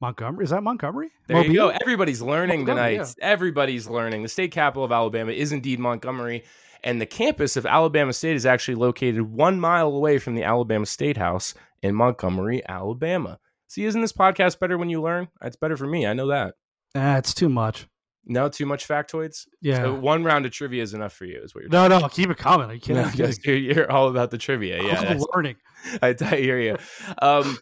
Montgomery 0.00 0.44
is 0.44 0.50
that 0.50 0.64
Montgomery? 0.64 1.12
There 1.28 1.44
you 1.44 1.54
go. 1.54 1.68
Everybody's 1.68 2.20
learning 2.20 2.64
Montgomery, 2.64 2.94
tonight. 2.94 3.14
Everybody's 3.20 3.86
learning. 3.88 4.24
The 4.24 4.28
state 4.28 4.50
capital 4.50 4.82
of 4.82 4.90
Alabama 4.90 5.30
is 5.30 5.52
indeed 5.52 5.78
Montgomery, 5.78 6.42
and 6.82 7.00
the 7.00 7.06
campus 7.06 7.56
of 7.56 7.66
Alabama 7.66 8.12
State 8.12 8.34
is 8.34 8.46
actually 8.46 8.74
located 8.74 9.22
one 9.22 9.60
mile 9.60 9.94
away 9.94 10.18
from 10.18 10.34
the 10.34 10.42
Alabama 10.42 10.86
State 10.86 11.18
House 11.18 11.54
in 11.82 11.94
Montgomery, 11.94 12.62
Alabama. 12.68 13.38
See, 13.68 13.84
isn't 13.84 14.00
this 14.00 14.12
podcast 14.12 14.58
better 14.58 14.76
when 14.78 14.88
you 14.88 15.00
learn? 15.00 15.28
It's 15.42 15.56
better 15.56 15.76
for 15.76 15.86
me. 15.86 16.06
I 16.06 16.14
know 16.14 16.28
that. 16.28 16.54
Ah, 16.94 17.18
it's 17.18 17.34
too 17.34 17.48
much. 17.48 17.86
No, 18.24 18.48
too 18.48 18.66
much 18.66 18.86
factoids. 18.86 19.46
Yeah. 19.60 19.76
So 19.76 19.94
one 19.94 20.24
round 20.24 20.44
of 20.46 20.52
trivia 20.52 20.82
is 20.82 20.92
enough 20.92 21.12
for 21.12 21.24
you, 21.24 21.40
is 21.42 21.54
what 21.54 21.62
you're. 21.62 21.70
Saying. 21.70 21.90
No, 21.90 21.98
no, 21.98 22.08
keep 22.08 22.30
it 22.30 22.36
coming. 22.36 22.70
Are 22.70 22.74
you 22.74 22.80
kidding? 22.80 23.02
No, 23.02 23.10
yes, 23.14 23.38
you're, 23.44 23.56
you're 23.56 23.90
all 23.90 24.08
about 24.08 24.30
the 24.30 24.38
trivia. 24.38 24.82
Yeah, 24.88 25.18
learning. 25.34 25.56
I, 26.02 26.14
I 26.20 26.36
hear 26.36 26.58
you. 26.58 26.76
Um, 27.20 27.58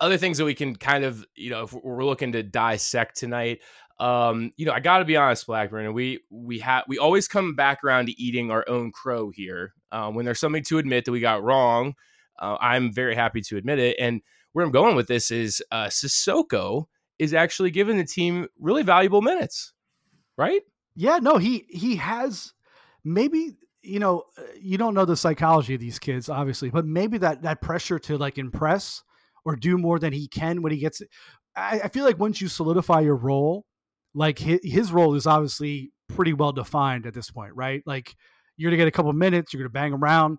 other 0.00 0.16
things 0.16 0.38
that 0.38 0.44
we 0.44 0.54
can 0.54 0.74
kind 0.74 1.04
of, 1.04 1.24
you 1.36 1.50
know, 1.50 1.64
if 1.64 1.72
we're 1.72 2.04
looking 2.04 2.32
to 2.32 2.42
dissect 2.42 3.16
tonight, 3.16 3.60
um, 4.00 4.52
you 4.56 4.66
know, 4.66 4.72
I 4.72 4.80
got 4.80 4.98
to 4.98 5.04
be 5.04 5.16
honest, 5.16 5.46
Blackburn, 5.46 5.86
and 5.86 5.94
we 5.94 6.20
we 6.30 6.58
have 6.60 6.84
we 6.88 6.98
always 6.98 7.28
come 7.28 7.54
back 7.54 7.84
around 7.84 8.06
to 8.06 8.20
eating 8.20 8.50
our 8.50 8.64
own 8.68 8.90
crow 8.90 9.30
here. 9.30 9.72
Um, 9.92 10.14
when 10.14 10.24
there's 10.24 10.40
something 10.40 10.64
to 10.64 10.78
admit 10.78 11.04
that 11.04 11.12
we 11.12 11.20
got 11.20 11.44
wrong, 11.44 11.94
uh, 12.40 12.56
I'm 12.60 12.92
very 12.92 13.14
happy 13.14 13.40
to 13.42 13.56
admit 13.56 13.78
it. 13.78 13.96
And 14.00 14.20
where 14.54 14.64
I'm 14.64 14.72
going 14.72 14.96
with 14.96 15.08
this 15.08 15.30
is 15.30 15.62
uh, 15.70 15.86
Sissoko 15.86 16.86
is 17.18 17.34
actually 17.34 17.70
giving 17.70 17.98
the 17.98 18.04
team 18.04 18.46
really 18.58 18.82
valuable 18.82 19.20
minutes, 19.20 19.72
right? 20.38 20.62
Yeah, 20.96 21.18
no, 21.18 21.36
he 21.36 21.66
he 21.68 21.96
has 21.96 22.54
maybe 23.04 23.56
you 23.82 23.98
know 23.98 24.22
uh, 24.38 24.42
you 24.58 24.78
don't 24.78 24.94
know 24.94 25.04
the 25.04 25.16
psychology 25.16 25.74
of 25.74 25.80
these 25.80 25.98
kids 25.98 26.28
obviously, 26.28 26.70
but 26.70 26.86
maybe 26.86 27.18
that 27.18 27.42
that 27.42 27.60
pressure 27.60 27.98
to 27.98 28.16
like 28.16 28.38
impress 28.38 29.02
or 29.44 29.56
do 29.56 29.76
more 29.76 29.98
than 29.98 30.12
he 30.12 30.28
can 30.28 30.62
when 30.62 30.72
he 30.72 30.78
gets. 30.78 31.02
I, 31.56 31.80
I 31.84 31.88
feel 31.88 32.04
like 32.04 32.18
once 32.18 32.40
you 32.40 32.48
solidify 32.48 33.00
your 33.00 33.16
role, 33.16 33.66
like 34.14 34.38
his, 34.38 34.60
his 34.62 34.92
role 34.92 35.16
is 35.16 35.26
obviously 35.26 35.92
pretty 36.08 36.32
well 36.32 36.52
defined 36.52 37.06
at 37.06 37.14
this 37.14 37.30
point, 37.30 37.52
right? 37.56 37.82
Like 37.86 38.14
you're 38.56 38.70
gonna 38.70 38.78
get 38.78 38.88
a 38.88 38.92
couple 38.92 39.12
minutes, 39.12 39.52
you're 39.52 39.62
gonna 39.62 39.70
bang 39.70 39.92
around. 39.92 40.38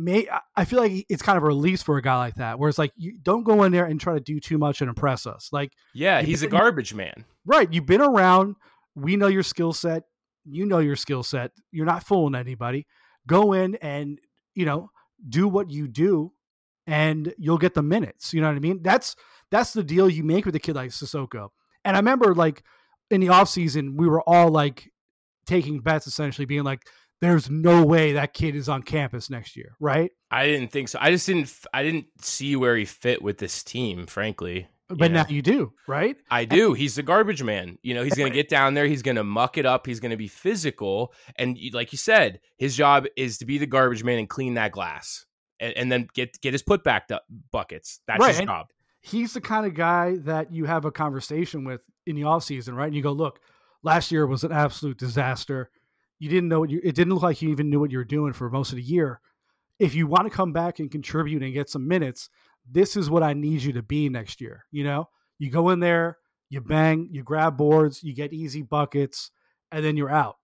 May 0.00 0.28
I- 0.56 0.64
feel 0.64 0.78
like 0.78 1.04
it's 1.08 1.22
kind 1.22 1.36
of 1.36 1.42
a 1.42 1.46
release 1.46 1.82
for 1.82 1.96
a 1.98 2.02
guy 2.02 2.16
like 2.16 2.36
that, 2.36 2.58
where 2.58 2.68
it's 2.68 2.78
like 2.78 2.92
you 2.96 3.18
don't 3.20 3.42
go 3.42 3.64
in 3.64 3.72
there 3.72 3.84
and 3.84 4.00
try 4.00 4.14
to 4.14 4.20
do 4.20 4.38
too 4.38 4.56
much 4.56 4.80
and 4.80 4.88
impress 4.88 5.26
us. 5.26 5.48
Like 5.52 5.72
Yeah, 5.92 6.22
he's 6.22 6.42
a 6.44 6.46
garbage 6.46 6.94
man. 6.94 7.24
Right. 7.44 7.70
You've 7.72 7.86
been 7.86 8.00
around. 8.00 8.54
We 8.94 9.16
know 9.16 9.26
your 9.26 9.42
skill 9.42 9.72
set. 9.72 10.04
You 10.44 10.66
know 10.66 10.78
your 10.78 10.96
skill 10.96 11.22
set. 11.24 11.50
You're 11.72 11.84
not 11.84 12.04
fooling 12.04 12.34
anybody. 12.34 12.86
Go 13.26 13.52
in 13.52 13.74
and, 13.76 14.20
you 14.54 14.64
know, 14.64 14.90
do 15.28 15.48
what 15.48 15.70
you 15.70 15.88
do 15.88 16.32
and 16.86 17.34
you'll 17.36 17.58
get 17.58 17.74
the 17.74 17.82
minutes. 17.82 18.32
You 18.32 18.40
know 18.40 18.46
what 18.48 18.56
I 18.56 18.60
mean? 18.60 18.80
That's 18.82 19.16
that's 19.50 19.72
the 19.72 19.82
deal 19.82 20.08
you 20.08 20.22
make 20.22 20.46
with 20.46 20.54
a 20.54 20.60
kid 20.60 20.76
like 20.76 20.90
Sissoko. 20.90 21.48
And 21.84 21.96
I 21.96 21.98
remember 21.98 22.34
like 22.34 22.62
in 23.10 23.20
the 23.20 23.26
offseason, 23.28 23.96
we 23.96 24.06
were 24.06 24.22
all 24.28 24.48
like 24.50 24.90
taking 25.46 25.80
bets 25.80 26.06
essentially 26.06 26.44
being 26.44 26.64
like, 26.64 26.82
there's 27.20 27.50
no 27.50 27.84
way 27.84 28.12
that 28.12 28.32
kid 28.34 28.54
is 28.54 28.68
on 28.68 28.82
campus 28.82 29.28
next 29.30 29.56
year, 29.56 29.74
right? 29.80 30.10
I 30.30 30.46
didn't 30.46 30.70
think 30.70 30.88
so. 30.88 30.98
I 31.00 31.10
just 31.10 31.26
didn't. 31.26 31.52
I 31.72 31.82
didn't 31.82 32.06
see 32.20 32.54
where 32.56 32.76
he 32.76 32.84
fit 32.84 33.22
with 33.22 33.38
this 33.38 33.62
team. 33.64 34.06
Frankly, 34.06 34.68
But 34.88 35.10
now 35.10 35.26
you 35.28 35.42
do, 35.42 35.72
right? 35.86 36.16
I 36.30 36.44
do. 36.44 36.72
He's 36.74 36.94
the 36.94 37.02
garbage 37.02 37.42
man. 37.42 37.78
You 37.82 37.94
know, 37.94 38.02
he's 38.04 38.14
going 38.14 38.30
to 38.30 38.34
get 38.36 38.48
down 38.48 38.74
there. 38.74 38.86
He's 38.86 39.02
going 39.02 39.16
to 39.16 39.24
muck 39.24 39.58
it 39.58 39.66
up. 39.66 39.86
He's 39.86 40.00
going 40.00 40.10
to 40.12 40.16
be 40.16 40.28
physical. 40.28 41.12
And 41.36 41.58
like 41.72 41.92
you 41.92 41.98
said, 41.98 42.40
his 42.56 42.76
job 42.76 43.06
is 43.16 43.38
to 43.38 43.46
be 43.46 43.58
the 43.58 43.66
garbage 43.66 44.04
man 44.04 44.18
and 44.18 44.28
clean 44.28 44.54
that 44.54 44.72
glass, 44.72 45.26
and, 45.60 45.72
and 45.74 45.90
then 45.92 46.08
get 46.14 46.40
get 46.40 46.52
his 46.54 46.62
putback 46.62 47.02
buckets. 47.50 48.00
That's 48.06 48.20
Right, 48.20 48.28
his 48.30 48.38
and- 48.40 48.48
job. 48.48 48.66
he's 49.00 49.32
the 49.32 49.40
kind 49.40 49.66
of 49.66 49.74
guy 49.74 50.16
that 50.24 50.52
you 50.52 50.64
have 50.66 50.84
a 50.84 50.90
conversation 50.92 51.64
with 51.64 51.80
in 52.06 52.16
the 52.16 52.24
off 52.24 52.44
season, 52.44 52.74
right? 52.74 52.86
And 52.86 52.94
you 52.94 53.02
go, 53.02 53.12
look, 53.12 53.40
last 53.82 54.10
year 54.12 54.26
was 54.26 54.44
an 54.44 54.52
absolute 54.52 54.98
disaster. 54.98 55.70
You 56.18 56.28
didn't 56.28 56.48
know 56.48 56.60
what 56.60 56.70
you, 56.70 56.80
it 56.82 56.94
didn't 56.94 57.12
look 57.14 57.22
like 57.22 57.42
you 57.42 57.50
even 57.50 57.70
knew 57.70 57.80
what 57.80 57.90
you 57.90 57.98
were 57.98 58.04
doing 58.04 58.32
for 58.32 58.50
most 58.50 58.70
of 58.70 58.76
the 58.76 58.82
year. 58.82 59.20
If 59.78 59.94
you 59.94 60.06
want 60.06 60.24
to 60.24 60.36
come 60.36 60.52
back 60.52 60.80
and 60.80 60.90
contribute 60.90 61.42
and 61.42 61.54
get 61.54 61.70
some 61.70 61.86
minutes, 61.86 62.30
this 62.70 62.96
is 62.96 63.08
what 63.08 63.22
I 63.22 63.32
need 63.32 63.62
you 63.62 63.72
to 63.74 63.82
be 63.82 64.08
next 64.08 64.40
year. 64.40 64.64
You 64.70 64.84
know, 64.84 65.08
you 65.38 65.50
go 65.50 65.70
in 65.70 65.80
there, 65.80 66.18
you 66.50 66.60
bang, 66.60 67.08
you 67.12 67.22
grab 67.22 67.56
boards, 67.56 68.02
you 68.02 68.14
get 68.14 68.32
easy 68.32 68.62
buckets, 68.62 69.30
and 69.70 69.84
then 69.84 69.96
you're 69.96 70.10
out. 70.10 70.36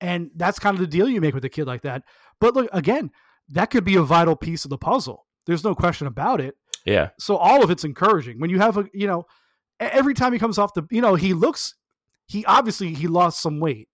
And 0.00 0.30
that's 0.36 0.58
kind 0.58 0.74
of 0.74 0.80
the 0.80 0.86
deal 0.86 1.08
you 1.08 1.20
make 1.20 1.34
with 1.34 1.44
a 1.44 1.50
kid 1.50 1.66
like 1.66 1.82
that. 1.82 2.02
But 2.40 2.54
look, 2.54 2.70
again, 2.72 3.10
that 3.50 3.70
could 3.70 3.84
be 3.84 3.96
a 3.96 4.02
vital 4.02 4.36
piece 4.36 4.64
of 4.64 4.70
the 4.70 4.78
puzzle. 4.78 5.26
There's 5.46 5.64
no 5.64 5.74
question 5.74 6.06
about 6.06 6.40
it 6.40 6.54
Yeah, 6.84 7.10
so 7.18 7.36
all 7.36 7.62
of 7.62 7.70
it's 7.70 7.84
encouraging 7.84 8.38
when 8.38 8.50
you 8.50 8.58
have 8.58 8.76
a 8.76 8.88
you 8.92 9.06
know 9.06 9.26
every 9.78 10.14
time 10.14 10.32
he 10.32 10.38
comes 10.38 10.58
off 10.58 10.74
the 10.74 10.86
you 10.90 11.00
know 11.00 11.14
he 11.14 11.34
looks 11.34 11.74
he 12.26 12.44
obviously 12.46 12.94
he 12.94 13.06
lost 13.06 13.40
some 13.40 13.60
weight 13.60 13.88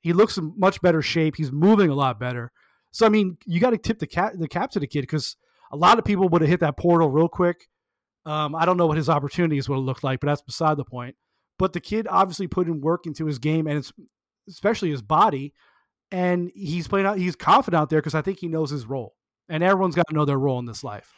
he 0.00 0.12
looks 0.12 0.38
in 0.38 0.54
much 0.56 0.80
better 0.80 1.02
shape. 1.02 1.36
He's 1.36 1.52
moving 1.52 1.90
a 1.90 1.94
lot 1.94 2.18
better. 2.18 2.52
So 2.92 3.06
i 3.06 3.08
mean 3.08 3.38
you 3.46 3.60
got 3.60 3.70
to 3.70 3.78
tip 3.78 3.98
the 3.98 4.06
cap 4.06 4.32
the 4.34 4.48
cap 4.48 4.70
to 4.72 4.80
the 4.80 4.86
kid 4.86 5.02
because 5.02 5.36
a 5.72 5.76
lot 5.76 5.98
of 5.98 6.04
people 6.04 6.28
would 6.28 6.42
have 6.42 6.50
hit 6.50 6.60
that 6.60 6.76
portal 6.76 7.10
real 7.10 7.28
quick. 7.28 7.68
Um, 8.26 8.54
i 8.54 8.66
don't 8.66 8.76
know 8.76 8.86
what 8.86 8.98
his 8.98 9.08
opportunities 9.08 9.68
would 9.68 9.76
have 9.76 9.84
looked 9.84 10.04
like 10.04 10.20
but 10.20 10.26
that's 10.26 10.42
beside 10.42 10.76
the 10.76 10.84
point. 10.84 11.16
But 11.58 11.72
the 11.72 11.80
kid 11.80 12.06
obviously 12.10 12.46
put 12.48 12.66
in 12.66 12.80
work 12.80 13.06
into 13.06 13.26
his 13.26 13.38
game 13.38 13.66
and 13.66 13.78
it's 13.78 13.92
especially 14.48 14.90
his 14.90 15.02
body 15.02 15.54
and 16.10 16.50
he's 16.54 16.88
playing 16.88 17.06
out 17.06 17.18
he's 17.18 17.36
confident 17.36 17.80
out 17.80 17.90
there 17.90 18.00
because 18.00 18.14
i 18.14 18.22
think 18.22 18.38
he 18.38 18.48
knows 18.48 18.70
his 18.70 18.86
role. 18.86 19.14
And 19.48 19.64
everyone's 19.64 19.96
got 19.96 20.06
to 20.08 20.14
know 20.14 20.24
their 20.24 20.38
role 20.38 20.60
in 20.60 20.66
this 20.66 20.84
life 20.84 21.12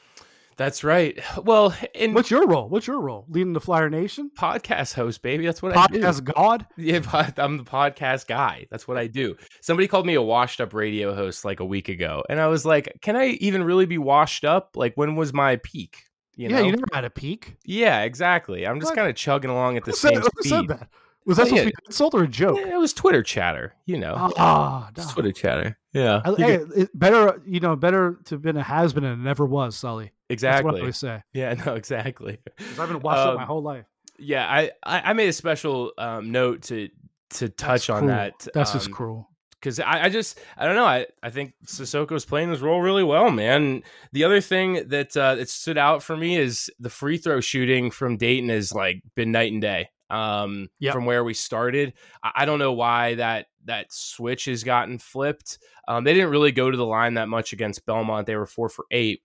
that's 0.56 0.84
right. 0.84 1.18
Well, 1.44 1.74
in 1.94 2.14
What's 2.14 2.30
your 2.30 2.46
role? 2.46 2.68
What's 2.68 2.86
your 2.86 3.00
role? 3.00 3.24
Leading 3.28 3.52
the 3.52 3.60
Flyer 3.60 3.88
Nation? 3.90 4.30
podcast 4.38 4.94
host, 4.94 5.22
baby, 5.22 5.44
that's 5.46 5.62
what 5.62 5.76
I 5.76 5.86
do. 5.86 6.00
Podcast 6.00 6.24
God? 6.24 6.66
Yeah, 6.76 6.98
but 7.12 7.38
I'm 7.38 7.56
the 7.56 7.64
podcast 7.64 8.26
guy. 8.26 8.66
That's 8.70 8.86
what 8.86 8.96
I 8.96 9.06
do. 9.06 9.36
Somebody 9.60 9.88
called 9.88 10.06
me 10.06 10.14
a 10.14 10.22
washed 10.22 10.60
up 10.60 10.74
radio 10.74 11.14
host 11.14 11.44
like 11.44 11.60
a 11.60 11.64
week 11.64 11.88
ago, 11.88 12.22
and 12.28 12.40
I 12.40 12.46
was 12.48 12.64
like, 12.64 12.98
"Can 13.02 13.16
I 13.16 13.28
even 13.40 13.64
really 13.64 13.86
be 13.86 13.98
washed 13.98 14.44
up? 14.44 14.76
Like, 14.76 14.94
when 14.96 15.16
was 15.16 15.32
my 15.32 15.56
peak?" 15.56 16.04
You 16.36 16.48
yeah, 16.48 16.56
know? 16.60 16.64
you 16.64 16.72
never 16.72 16.84
had 16.92 17.04
a 17.04 17.10
peak. 17.10 17.56
yeah, 17.64 18.02
exactly. 18.02 18.66
I'm 18.66 18.80
just 18.80 18.94
kind 18.94 19.08
of 19.08 19.14
chugging 19.16 19.50
along 19.50 19.76
at 19.76 19.84
the 19.84 19.90
Who 19.90 19.96
said, 19.96 20.14
same 20.14 20.22
who 20.22 20.28
speed. 20.42 20.48
said 20.48 20.68
that? 20.68 20.88
Was 21.24 21.36
that 21.36 21.42
Oh, 21.44 21.46
supposed 21.46 21.64
yeah. 21.64 21.70
to 21.70 21.76
be 21.76 21.86
insult 21.86 22.14
or 22.14 22.22
a 22.24 22.28
joke? 22.28 22.58
Yeah, 22.60 22.74
it 22.74 22.78
was 22.78 22.92
Twitter 22.92 23.22
chatter, 23.22 23.74
you 23.86 23.96
know. 23.98 24.14
Ah, 24.36 24.90
Just 24.94 25.08
no. 25.08 25.14
Twitter 25.14 25.32
chatter. 25.32 25.78
Yeah, 25.92 26.20
I- 26.24 26.34
hey, 26.36 26.54
it, 26.76 26.98
better 26.98 27.40
you 27.46 27.60
know, 27.60 27.76
better 27.76 28.18
to 28.24 28.34
have 28.34 28.42
been 28.42 28.56
a 28.56 28.62
has 28.62 28.92
been 28.92 29.04
and 29.04 29.20
it 29.20 29.24
never 29.24 29.46
was, 29.46 29.76
Sully. 29.76 30.10
That's 30.28 30.42
what 30.42 30.48
I 30.48 30.56
exactly. 30.58 30.80
always 30.80 30.96
say. 30.96 31.22
Yeah, 31.32 31.54
no, 31.66 31.74
exactly. 31.74 32.38
I've 32.78 32.88
been 32.88 33.00
washed 33.00 33.18
up 33.18 33.36
my 33.36 33.42
Um, 33.42 33.46
whole 33.46 33.62
life. 33.62 33.84
Yeah, 34.18 34.46
I, 34.48 34.70
I 34.84 35.10
I 35.10 35.12
made 35.12 35.28
a 35.28 35.32
special 35.32 35.92
um, 35.98 36.32
note 36.32 36.62
to 36.64 36.88
to 37.30 37.48
touch 37.48 37.86
That's 37.86 37.90
on 37.90 37.98
cruel. 38.04 38.08
that. 38.16 38.48
That's 38.54 38.72
just 38.72 38.86
um, 38.88 38.92
cruel. 38.92 39.28
because 39.52 39.78
I, 39.80 40.04
I 40.04 40.08
just 40.08 40.38
I 40.56 40.66
don't 40.66 40.76
know 40.76 40.84
I, 40.84 41.06
I 41.22 41.30
think 41.30 41.54
Sissoko's 41.66 42.24
playing 42.24 42.50
his 42.50 42.60
role 42.62 42.80
really 42.80 43.04
well, 43.04 43.30
man. 43.30 43.82
The 44.12 44.24
other 44.24 44.40
thing 44.40 44.88
that 44.88 45.16
uh, 45.16 45.34
that 45.36 45.48
stood 45.48 45.78
out 45.78 46.02
for 46.02 46.16
me 46.16 46.36
is 46.36 46.70
the 46.80 46.90
free 46.90 47.16
throw 47.18 47.40
shooting 47.40 47.90
from 47.90 48.16
Dayton 48.16 48.48
has 48.48 48.72
like 48.72 49.02
been 49.14 49.30
night 49.32 49.52
and 49.52 49.60
day. 49.62 49.88
Um, 50.12 50.68
Yep. 50.78 50.92
from 50.92 51.04
where 51.06 51.24
we 51.24 51.34
started, 51.34 51.94
I, 52.22 52.32
I 52.36 52.44
don't 52.44 52.58
know 52.58 52.72
why 52.74 53.14
that 53.16 53.46
that 53.64 53.92
switch 53.92 54.44
has 54.46 54.62
gotten 54.64 54.98
flipped. 54.98 55.58
Um, 55.88 56.04
they 56.04 56.14
didn't 56.14 56.30
really 56.30 56.52
go 56.52 56.70
to 56.70 56.76
the 56.76 56.86
line 56.86 57.14
that 57.14 57.28
much 57.28 57.52
against 57.52 57.86
Belmont. 57.86 58.26
They 58.26 58.36
were 58.36 58.46
four 58.46 58.68
for 58.68 58.84
eight. 58.90 59.22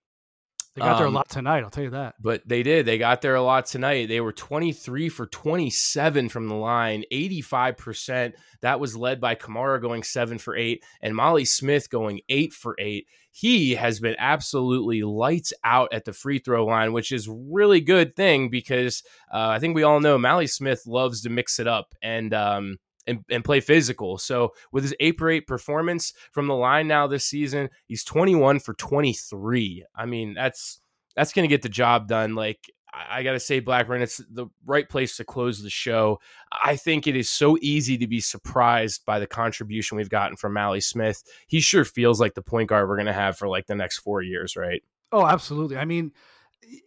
They 0.78 0.84
got 0.84 0.98
there 0.98 1.08
a 1.08 1.10
um, 1.10 1.16
lot 1.16 1.28
tonight. 1.28 1.64
I'll 1.64 1.72
tell 1.72 1.86
you 1.86 1.90
that. 1.90 2.14
But 2.22 2.48
they 2.48 2.62
did. 2.62 2.86
They 2.86 3.00
got 3.00 3.24
there 3.24 3.34
a 3.34 3.42
lot 3.42 3.66
tonight. 3.66 4.10
They 4.10 4.22
were 4.22 4.32
23 4.32 5.10
for 5.10 5.26
27 5.26 6.30
from 6.30 6.48
the 6.48 6.54
line, 6.54 7.04
85%. 7.12 8.34
That 8.62 8.80
was 8.80 8.96
led 8.96 9.20
by 9.20 9.34
Camara 9.34 9.82
going 9.82 10.04
seven 10.04 10.38
for 10.38 10.56
eight 10.56 10.84
and 11.02 11.16
Mally 11.16 11.46
Smith 11.46 11.90
going 11.90 12.22
eight 12.30 12.54
for 12.54 12.76
eight. 12.78 13.08
He 13.32 13.74
has 13.74 14.00
been 14.00 14.16
absolutely 14.20 15.02
lights 15.02 15.52
out 15.64 15.94
at 15.94 16.06
the 16.06 16.14
free 16.14 16.38
throw 16.38 16.68
line, 16.68 16.94
which 16.94 17.12
is 17.12 17.28
really 17.28 17.82
good 17.82 18.16
thing 18.16 18.50
because 18.50 19.02
uh, 19.34 19.48
I 19.48 19.58
think 19.58 19.74
we 19.74 19.82
all 19.82 20.00
know 20.00 20.20
Mally 20.20 20.46
Smith 20.46 20.86
loves 20.86 21.22
to 21.22 21.32
mix 21.32 21.60
it 21.60 21.68
up 21.68 21.96
and 22.04 22.36
um, 22.36 22.78
and, 23.08 23.24
and 23.30 23.44
play 23.44 23.60
physical. 23.60 24.18
So 24.18 24.54
with 24.72 24.84
his 24.84 24.96
eight 25.00 25.18
for 25.18 25.30
eight 25.30 25.48
performance 25.48 26.14
from 26.32 26.48
the 26.48 26.56
line 26.56 26.88
now 26.88 27.08
this 27.08 27.26
season, 27.26 27.70
he's 27.86 28.04
21 28.04 28.60
for 28.60 28.74
23. 28.74 29.86
I 29.96 30.06
mean, 30.06 30.34
that's 30.34 30.80
that's 31.16 31.34
going 31.34 31.48
to 31.48 31.54
get 31.54 31.64
the 31.64 31.70
job 31.70 32.08
done. 32.08 32.36
Like 32.36 32.72
I, 32.94 33.20
I 33.20 33.24
got 33.24 33.32
to 33.32 33.40
say, 33.40 33.60
Blackburn, 33.60 34.02
it's 34.02 34.18
the 34.30 34.48
right 34.66 34.88
place 34.88 35.18
to 35.18 35.24
close 35.24 35.62
the 35.64 35.70
show. 35.70 36.20
I 36.64 36.76
think 36.76 37.08
it 37.08 37.16
is 37.16 37.30
so 37.30 37.58
easy 37.62 37.98
to 37.98 38.08
be 38.08 38.20
surprised 38.20 39.06
by 39.06 39.20
the 39.20 39.28
contribution 39.28 39.98
we've 39.98 40.10
gotten 40.10 40.38
from 40.38 40.54
Mally 40.54 40.82
Smith. 40.82 41.24
He 41.48 41.60
sure 41.60 41.86
feels 41.86 42.20
like 42.20 42.34
the 42.34 42.42
point 42.42 42.70
guard 42.70 42.88
we're 42.88 42.98
going 42.98 43.08
to 43.08 43.14
have 43.14 43.38
for 43.38 43.48
like 43.48 43.68
the 43.68 43.76
next 43.76 44.00
four 44.00 44.22
years, 44.22 44.56
right? 44.56 44.84
Oh, 45.12 45.26
absolutely. 45.26 45.78
I 45.78 45.86
mean, 45.86 46.12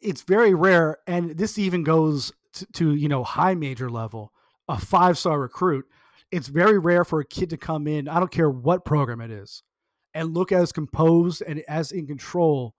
it's 0.03 0.23
very 0.23 0.55
rare, 0.55 0.99
and 1.07 1.37
this 1.37 1.59
even 1.59 1.83
goes 1.83 2.33
to, 2.55 2.67
to 2.67 2.95
you 2.95 3.09
know 3.09 3.25
high 3.25 3.55
major 3.55 3.89
level, 3.89 4.33
a 4.69 4.79
five 4.79 5.17
star 5.17 5.41
recruit. 5.41 5.87
It's 6.33 6.49
very 6.49 6.79
rare 6.79 7.05
for 7.05 7.21
a 7.21 7.25
kid 7.25 7.51
to 7.51 7.57
come 7.57 7.87
in. 7.87 8.09
I 8.09 8.19
don't 8.19 8.31
care 8.31 8.51
what 8.51 8.85
program 8.85 9.21
it 9.21 9.31
is, 9.31 9.63
and 10.15 10.35
look 10.35 10.53
as 10.53 10.73
composed 10.73 11.43
and 11.47 11.63
as 11.69 11.93
in 11.93 12.07
control 12.07 12.75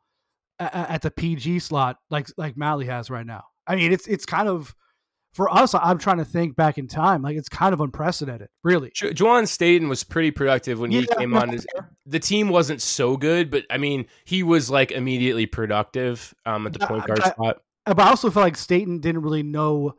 at, 0.59 0.73
at 0.73 1.01
the 1.01 1.11
PG 1.11 1.59
slot 1.59 1.97
like 2.09 2.27
like 2.37 2.55
Mally 2.55 2.85
has 2.85 3.09
right 3.09 3.25
now. 3.25 3.43
I 3.67 3.75
mean, 3.75 3.91
it's 3.91 4.07
it's 4.07 4.25
kind 4.25 4.47
of 4.47 4.73
for 5.33 5.49
us. 5.53 5.73
I'm 5.73 5.97
trying 5.97 6.17
to 6.17 6.25
think 6.25 6.55
back 6.55 6.77
in 6.77 6.87
time. 6.87 7.21
Like 7.21 7.37
it's 7.37 7.49
kind 7.49 7.73
of 7.73 7.81
unprecedented, 7.81 8.49
really. 8.63 8.91
Jo- 8.93 9.11
Juwan 9.11 9.47
Staten 9.47 9.89
was 9.89 10.03
pretty 10.03 10.31
productive 10.31 10.79
when 10.79 10.91
he 10.91 11.07
came 11.17 11.35
on. 11.35 11.49
His, 11.49 11.65
the 12.05 12.19
team 12.19 12.49
wasn't 12.49 12.81
so 12.81 13.17
good, 13.17 13.49
but 13.49 13.65
I 13.69 13.77
mean, 13.77 14.05
he 14.25 14.43
was 14.43 14.69
like 14.69 14.91
immediately 14.91 15.45
productive 15.45 16.33
um, 16.45 16.67
at 16.67 16.73
the 16.73 16.85
point 16.85 17.05
guard 17.05 17.21
I- 17.21 17.29
spot. 17.29 17.57
But 17.85 17.99
I 17.99 18.09
also 18.09 18.29
felt 18.29 18.43
like 18.43 18.57
Staten 18.57 18.99
didn't 18.99 19.23
really 19.23 19.41
know 19.41 19.95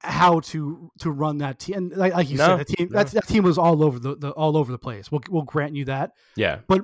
how 0.00 0.40
to 0.40 0.90
to 1.00 1.10
run 1.10 1.38
that 1.38 1.58
team. 1.58 1.76
And 1.76 1.96
like, 1.96 2.12
like 2.14 2.30
you 2.30 2.36
No, 2.38 2.56
said, 2.56 2.58
the 2.58 2.64
team 2.76 2.88
no. 2.90 2.98
that, 3.02 3.10
that 3.12 3.26
team 3.28 3.44
was 3.44 3.58
all 3.58 3.82
over 3.82 3.98
the, 3.98 4.16
the 4.16 4.30
all 4.30 4.56
over 4.56 4.70
the 4.70 4.78
place. 4.78 5.10
We'll 5.10 5.22
we'll 5.30 5.42
grant 5.42 5.74
you 5.74 5.84
that. 5.86 6.12
Yeah, 6.36 6.60
But 6.68 6.82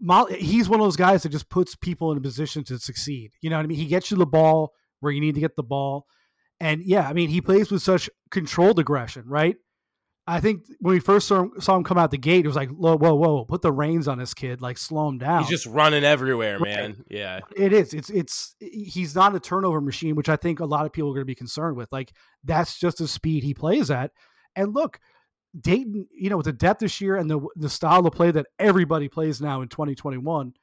Mally, 0.00 0.38
he's 0.40 0.68
one 0.68 0.80
of 0.80 0.86
those 0.86 0.96
guys 0.96 1.22
that 1.22 1.30
just 1.30 1.48
puts 1.48 1.76
people 1.76 2.10
in 2.12 2.18
a 2.18 2.20
position 2.20 2.64
to 2.64 2.78
succeed. 2.78 3.32
You 3.40 3.50
know 3.50 3.56
what 3.56 3.64
I 3.64 3.66
mean? 3.68 3.78
He 3.78 3.86
gets 3.86 4.10
you 4.10 4.16
the 4.16 4.26
ball 4.26 4.72
where 5.00 5.12
you 5.12 5.20
need 5.20 5.34
to 5.34 5.40
get 5.40 5.56
the 5.56 5.62
ball. 5.62 6.06
And 6.60 6.82
yeah, 6.82 7.08
I 7.08 7.12
mean, 7.12 7.28
he 7.30 7.40
plays 7.40 7.70
with 7.70 7.82
such 7.82 8.10
controlled 8.30 8.78
aggression, 8.78 9.24
right? 9.26 9.56
I 10.26 10.40
think 10.40 10.62
when 10.80 10.94
we 10.94 11.00
first 11.00 11.28
saw 11.28 11.42
him, 11.42 11.52
saw 11.60 11.76
him 11.76 11.84
come 11.84 11.98
out 11.98 12.10
the 12.10 12.16
gate, 12.16 12.44
it 12.44 12.48
was 12.48 12.56
like, 12.56 12.70
whoa, 12.70 12.96
whoa, 12.96 13.14
whoa, 13.14 13.44
put 13.44 13.60
the 13.60 13.70
reins 13.72 14.08
on 14.08 14.16
this 14.18 14.32
kid, 14.32 14.62
like 14.62 14.78
slow 14.78 15.08
him 15.08 15.18
down. 15.18 15.40
he's 15.42 15.50
just 15.50 15.66
running 15.66 16.02
everywhere, 16.02 16.58
Right. 16.58 16.74
man. 16.74 17.04
Yeah, 17.10 17.40
It 17.56 17.72
is. 17.74 17.92
It's 17.92 18.08
it's 18.08 18.56
he's 18.58 19.14
not 19.14 19.34
a 19.34 19.40
turnover 19.40 19.80
machine, 19.82 20.14
which 20.16 20.30
I 20.30 20.36
think 20.36 20.60
a 20.60 20.64
lot 20.64 20.86
of 20.86 20.92
people 20.92 21.10
are 21.10 21.14
going 21.14 21.22
to 21.22 21.26
be 21.26 21.34
concerned 21.34 21.76
with. 21.76 21.92
Like 21.92 22.12
that's 22.42 22.78
just 22.78 22.98
the 22.98 23.08
speed 23.08 23.44
he 23.44 23.52
plays 23.52 23.90
at. 23.90 24.12
And 24.56 24.72
look, 24.74 24.98
Dayton, 25.60 26.06
you 26.10 26.30
know, 26.30 26.36
with 26.38 26.46
the 26.46 26.52
depth 26.52 26.80
this 26.80 27.00
year 27.00 27.16
and 27.16 27.28
the 27.30 27.40
the 27.56 27.68
style 27.68 28.06
of 28.06 28.12
play 28.14 28.30
that 28.30 28.46
everybody 28.58 29.08
plays 29.08 29.40
now 29.42 29.60
in 29.60 29.68
2021, 29.68 30.54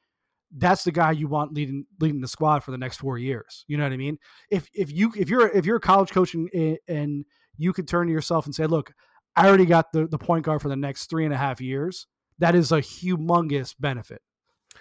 that's 0.56 0.82
the 0.84 0.92
guy 0.92 1.12
you 1.12 1.28
want 1.28 1.54
leading 1.54 1.86
leading 2.00 2.20
the 2.20 2.26
squad 2.28 2.64
for 2.64 2.72
the 2.72 2.78
next 2.78 2.96
four 2.98 3.16
years. 3.16 3.64
You 3.68 3.76
know 3.76 3.84
what 3.84 3.92
I 3.92 3.96
mean? 3.96 4.18
If 4.50 4.68
if 4.74 4.90
you 4.92 5.12
if 5.16 5.30
you're 5.30 5.48
if 5.48 5.64
you're 5.66 5.76
a 5.76 5.80
college 5.80 6.10
coach 6.10 6.34
and, 6.34 6.78
and 6.88 7.24
you 7.56 7.72
could 7.72 7.86
turn 7.86 8.08
to 8.08 8.12
yourself 8.12 8.44
and 8.46 8.54
say, 8.54 8.66
look, 8.66 8.92
I 9.36 9.48
already 9.48 9.66
got 9.66 9.92
the 9.92 10.06
the 10.06 10.18
point 10.18 10.44
guard 10.44 10.62
for 10.62 10.68
the 10.68 10.76
next 10.76 11.06
three 11.08 11.24
and 11.24 11.32
a 11.34 11.36
half 11.36 11.60
years. 11.60 12.06
That 12.38 12.54
is 12.54 12.72
a 12.72 12.78
humongous 12.80 13.74
benefit. 13.78 14.20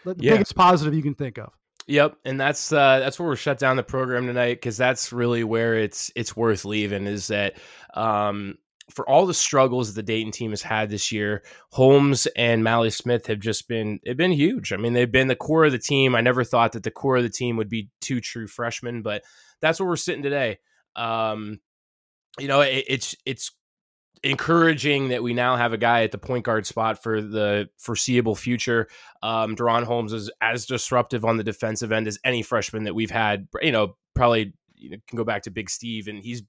The 0.03 0.15
Yeah. 0.17 0.33
biggest 0.33 0.55
positive 0.55 0.93
you 0.93 1.03
can 1.03 1.15
think 1.15 1.37
of. 1.37 1.53
Yep, 1.87 2.17
and 2.25 2.39
that's 2.39 2.71
uh, 2.71 2.99
that's 2.99 3.19
where 3.19 3.27
we're 3.27 3.35
shut 3.35 3.59
down 3.59 3.75
the 3.75 3.83
program 3.83 4.27
tonight 4.27 4.55
because 4.55 4.77
that's 4.77 5.11
really 5.11 5.43
where 5.43 5.75
it's 5.75 6.11
it's 6.15 6.35
worth 6.35 6.63
leaving. 6.63 7.07
Is 7.07 7.27
that 7.27 7.57
um, 7.95 8.57
for 8.91 9.07
all 9.09 9.25
the 9.25 9.33
struggles 9.33 9.87
that 9.87 9.99
the 9.99 10.05
Dayton 10.05 10.31
team 10.31 10.51
has 10.51 10.61
had 10.61 10.89
this 10.89 11.11
year, 11.11 11.43
Holmes 11.71 12.27
and 12.35 12.63
Mally 12.63 12.91
Smith 12.91 13.27
have 13.27 13.39
just 13.39 13.67
been 13.67 13.99
they've 14.05 14.15
been 14.15 14.31
huge. 14.31 14.71
I 14.73 14.77
mean, 14.77 14.93
they've 14.93 15.11
been 15.11 15.27
the 15.27 15.35
core 15.35 15.65
of 15.65 15.71
the 15.71 15.79
team. 15.79 16.15
I 16.15 16.21
never 16.21 16.43
thought 16.43 16.73
that 16.73 16.83
the 16.83 16.91
core 16.91 17.17
of 17.17 17.23
the 17.23 17.29
team 17.29 17.57
would 17.57 17.69
be 17.69 17.89
two 17.99 18.21
true 18.21 18.47
freshmen, 18.47 19.01
but 19.01 19.23
that's 19.59 19.79
where 19.79 19.89
we're 19.89 19.95
sitting 19.95 20.23
today. 20.23 20.59
Um, 20.95 21.59
you 22.39 22.47
know, 22.47 22.61
it, 22.61 22.85
it's 22.87 23.15
it's 23.25 23.51
encouraging 24.23 25.09
that 25.09 25.23
we 25.23 25.33
now 25.33 25.55
have 25.55 25.73
a 25.73 25.77
guy 25.77 26.03
at 26.03 26.11
the 26.11 26.17
point 26.17 26.45
guard 26.45 26.65
spot 26.65 27.01
for 27.01 27.21
the 27.21 27.69
foreseeable 27.77 28.35
future. 28.35 28.87
Um, 29.23 29.55
DaRon 29.55 29.83
Holmes 29.83 30.13
is 30.13 30.29
as 30.41 30.65
disruptive 30.65 31.25
on 31.25 31.37
the 31.37 31.43
defensive 31.43 31.91
end 31.91 32.07
as 32.07 32.19
any 32.23 32.43
freshman 32.43 32.83
that 32.83 32.93
we've 32.93 33.11
had. 33.11 33.47
You 33.61 33.71
know, 33.71 33.95
probably 34.13 34.53
you 34.75 34.91
know, 34.91 34.97
can 35.07 35.17
go 35.17 35.23
back 35.23 35.43
to 35.43 35.51
Big 35.51 35.69
Steve, 35.69 36.07
and 36.07 36.23
he's 36.23 36.43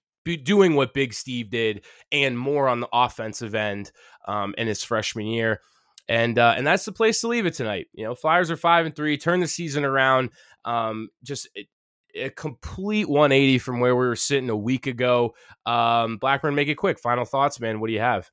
doing 0.44 0.74
what 0.74 0.94
Big 0.94 1.14
Steve 1.14 1.50
did 1.50 1.84
and 2.10 2.38
more 2.38 2.68
on 2.68 2.80
the 2.80 2.88
offensive 2.92 3.54
end 3.54 3.90
um, 4.26 4.54
in 4.56 4.66
his 4.66 4.84
freshman 4.84 5.26
year. 5.26 5.60
And 6.08 6.38
uh, 6.38 6.54
and 6.56 6.66
that's 6.66 6.84
the 6.84 6.92
place 6.92 7.20
to 7.20 7.28
leave 7.28 7.46
it 7.46 7.54
tonight. 7.54 7.86
You 7.92 8.04
know, 8.04 8.14
Flyers 8.14 8.50
are 8.50 8.56
five 8.56 8.86
and 8.86 8.94
three, 8.94 9.16
turn 9.16 9.40
the 9.40 9.46
season 9.46 9.84
around. 9.84 10.30
Um, 10.64 11.08
just 11.22 11.48
a, 12.14 12.30
complete 12.30 13.08
180 13.08 13.58
from 13.58 13.80
where 13.80 13.94
we 13.96 14.06
were 14.06 14.16
sitting 14.16 14.50
a 14.50 14.56
week 14.56 14.86
ago. 14.86 15.34
Um, 15.66 16.16
Blackburn, 16.18 16.54
make 16.54 16.68
it 16.68 16.74
quick. 16.76 16.98
Final 16.98 17.24
thoughts, 17.24 17.60
man. 17.60 17.80
What 17.80 17.86
do 17.88 17.92
you 17.92 18.00
have? 18.00 18.30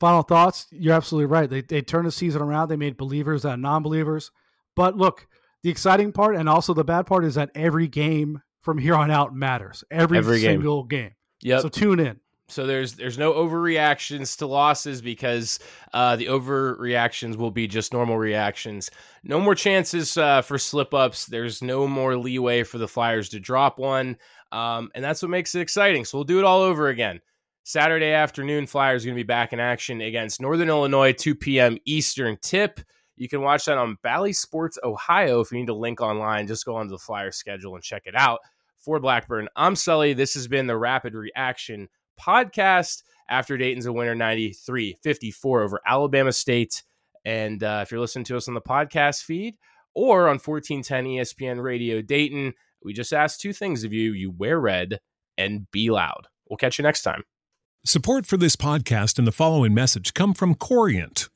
final 0.00 0.22
thoughts 0.22 0.68
you're 0.70 0.94
absolutely 0.94 1.26
right 1.26 1.50
they, 1.50 1.60
they 1.60 1.82
turned 1.82 2.06
the 2.06 2.10
season 2.10 2.40
around 2.40 2.66
they 2.70 2.76
made 2.76 2.96
believers 2.96 3.44
out 3.44 3.52
of 3.52 3.60
non-believers 3.60 4.30
but 4.74 4.96
look 4.96 5.26
the 5.64 5.68
exciting 5.68 6.10
part 6.12 6.34
and 6.34 6.48
also 6.48 6.72
the 6.72 6.82
bad 6.82 7.04
part 7.04 7.26
is 7.26 7.34
that 7.34 7.50
every 7.54 7.86
game 7.86 8.40
from 8.62 8.78
here 8.78 8.94
on 8.94 9.10
out 9.10 9.34
matters 9.34 9.84
every, 9.90 10.16
Every 10.16 10.40
game. 10.40 10.52
single 10.62 10.84
game, 10.84 11.10
Yep. 11.42 11.60
so 11.60 11.68
tune 11.68 12.00
in 12.00 12.18
So 12.52 12.66
there's 12.66 12.94
there's 12.94 13.18
no 13.18 13.32
overreactions 13.32 14.36
to 14.38 14.46
losses 14.46 15.00
because 15.00 15.58
uh, 15.94 16.16
the 16.16 16.26
overreactions 16.26 17.36
will 17.36 17.50
be 17.50 17.66
just 17.66 17.92
normal 17.92 18.18
reactions. 18.18 18.90
No 19.24 19.40
more 19.40 19.54
chances 19.54 20.16
uh, 20.18 20.42
for 20.42 20.58
slip 20.58 20.92
ups. 20.92 21.26
There's 21.26 21.62
no 21.62 21.88
more 21.88 22.16
leeway 22.16 22.62
for 22.62 22.78
the 22.78 22.88
Flyers 22.88 23.30
to 23.30 23.40
drop 23.40 23.78
one, 23.78 24.18
um, 24.52 24.90
and 24.94 25.02
that's 25.02 25.22
what 25.22 25.30
makes 25.30 25.54
it 25.54 25.60
exciting. 25.60 26.04
So 26.04 26.18
we'll 26.18 26.24
do 26.24 26.38
it 26.38 26.44
all 26.44 26.60
over 26.60 26.88
again. 26.88 27.20
Saturday 27.64 28.10
afternoon, 28.12 28.66
Flyers 28.66 29.04
going 29.04 29.14
to 29.14 29.18
be 29.18 29.26
back 29.26 29.52
in 29.52 29.60
action 29.60 30.00
against 30.00 30.40
Northern 30.40 30.68
Illinois, 30.68 31.12
2 31.12 31.34
p.m. 31.36 31.78
Eastern 31.86 32.36
tip. 32.42 32.80
You 33.16 33.28
can 33.28 33.40
watch 33.40 33.66
that 33.66 33.78
on 33.78 33.98
Bally 34.02 34.32
Sports 34.32 34.78
Ohio. 34.82 35.40
If 35.40 35.52
you 35.52 35.58
need 35.58 35.68
a 35.68 35.74
link 35.74 36.00
online, 36.00 36.48
just 36.48 36.66
go 36.66 36.76
onto 36.76 36.90
the 36.90 36.98
Flyers 36.98 37.36
schedule 37.36 37.76
and 37.76 37.84
check 37.84 38.02
it 38.06 38.16
out. 38.16 38.40
For 38.80 38.98
Blackburn, 38.98 39.48
I'm 39.54 39.76
Sully. 39.76 40.12
This 40.12 40.34
has 40.34 40.48
been 40.48 40.66
the 40.66 40.76
Rapid 40.76 41.14
Reaction 41.14 41.88
podcast 42.22 43.02
after 43.28 43.56
Dayton's 43.56 43.86
a 43.86 43.92
winner 43.92 44.14
93 44.14 44.96
54 45.02 45.62
over 45.62 45.80
Alabama 45.86 46.32
State. 46.32 46.82
And 47.24 47.62
uh, 47.62 47.80
if 47.82 47.90
you're 47.90 48.00
listening 48.00 48.24
to 48.26 48.36
us 48.36 48.48
on 48.48 48.54
the 48.54 48.60
podcast 48.60 49.22
feed 49.22 49.54
or 49.94 50.28
on 50.28 50.38
1410 50.38 51.04
ESPN 51.04 51.62
Radio 51.62 52.02
Dayton, 52.02 52.54
we 52.84 52.92
just 52.92 53.12
ask 53.12 53.38
two 53.38 53.52
things 53.52 53.84
of 53.84 53.92
you 53.92 54.12
you 54.12 54.30
wear 54.30 54.60
red 54.60 55.00
and 55.38 55.70
be 55.70 55.90
loud. 55.90 56.26
We'll 56.48 56.56
catch 56.56 56.78
you 56.78 56.82
next 56.82 57.02
time. 57.02 57.22
Support 57.84 58.26
for 58.26 58.36
this 58.36 58.56
podcast 58.56 59.18
and 59.18 59.26
the 59.26 59.32
following 59.32 59.74
message 59.74 60.14
come 60.14 60.34
from 60.34 60.54
Corient. 60.54 61.28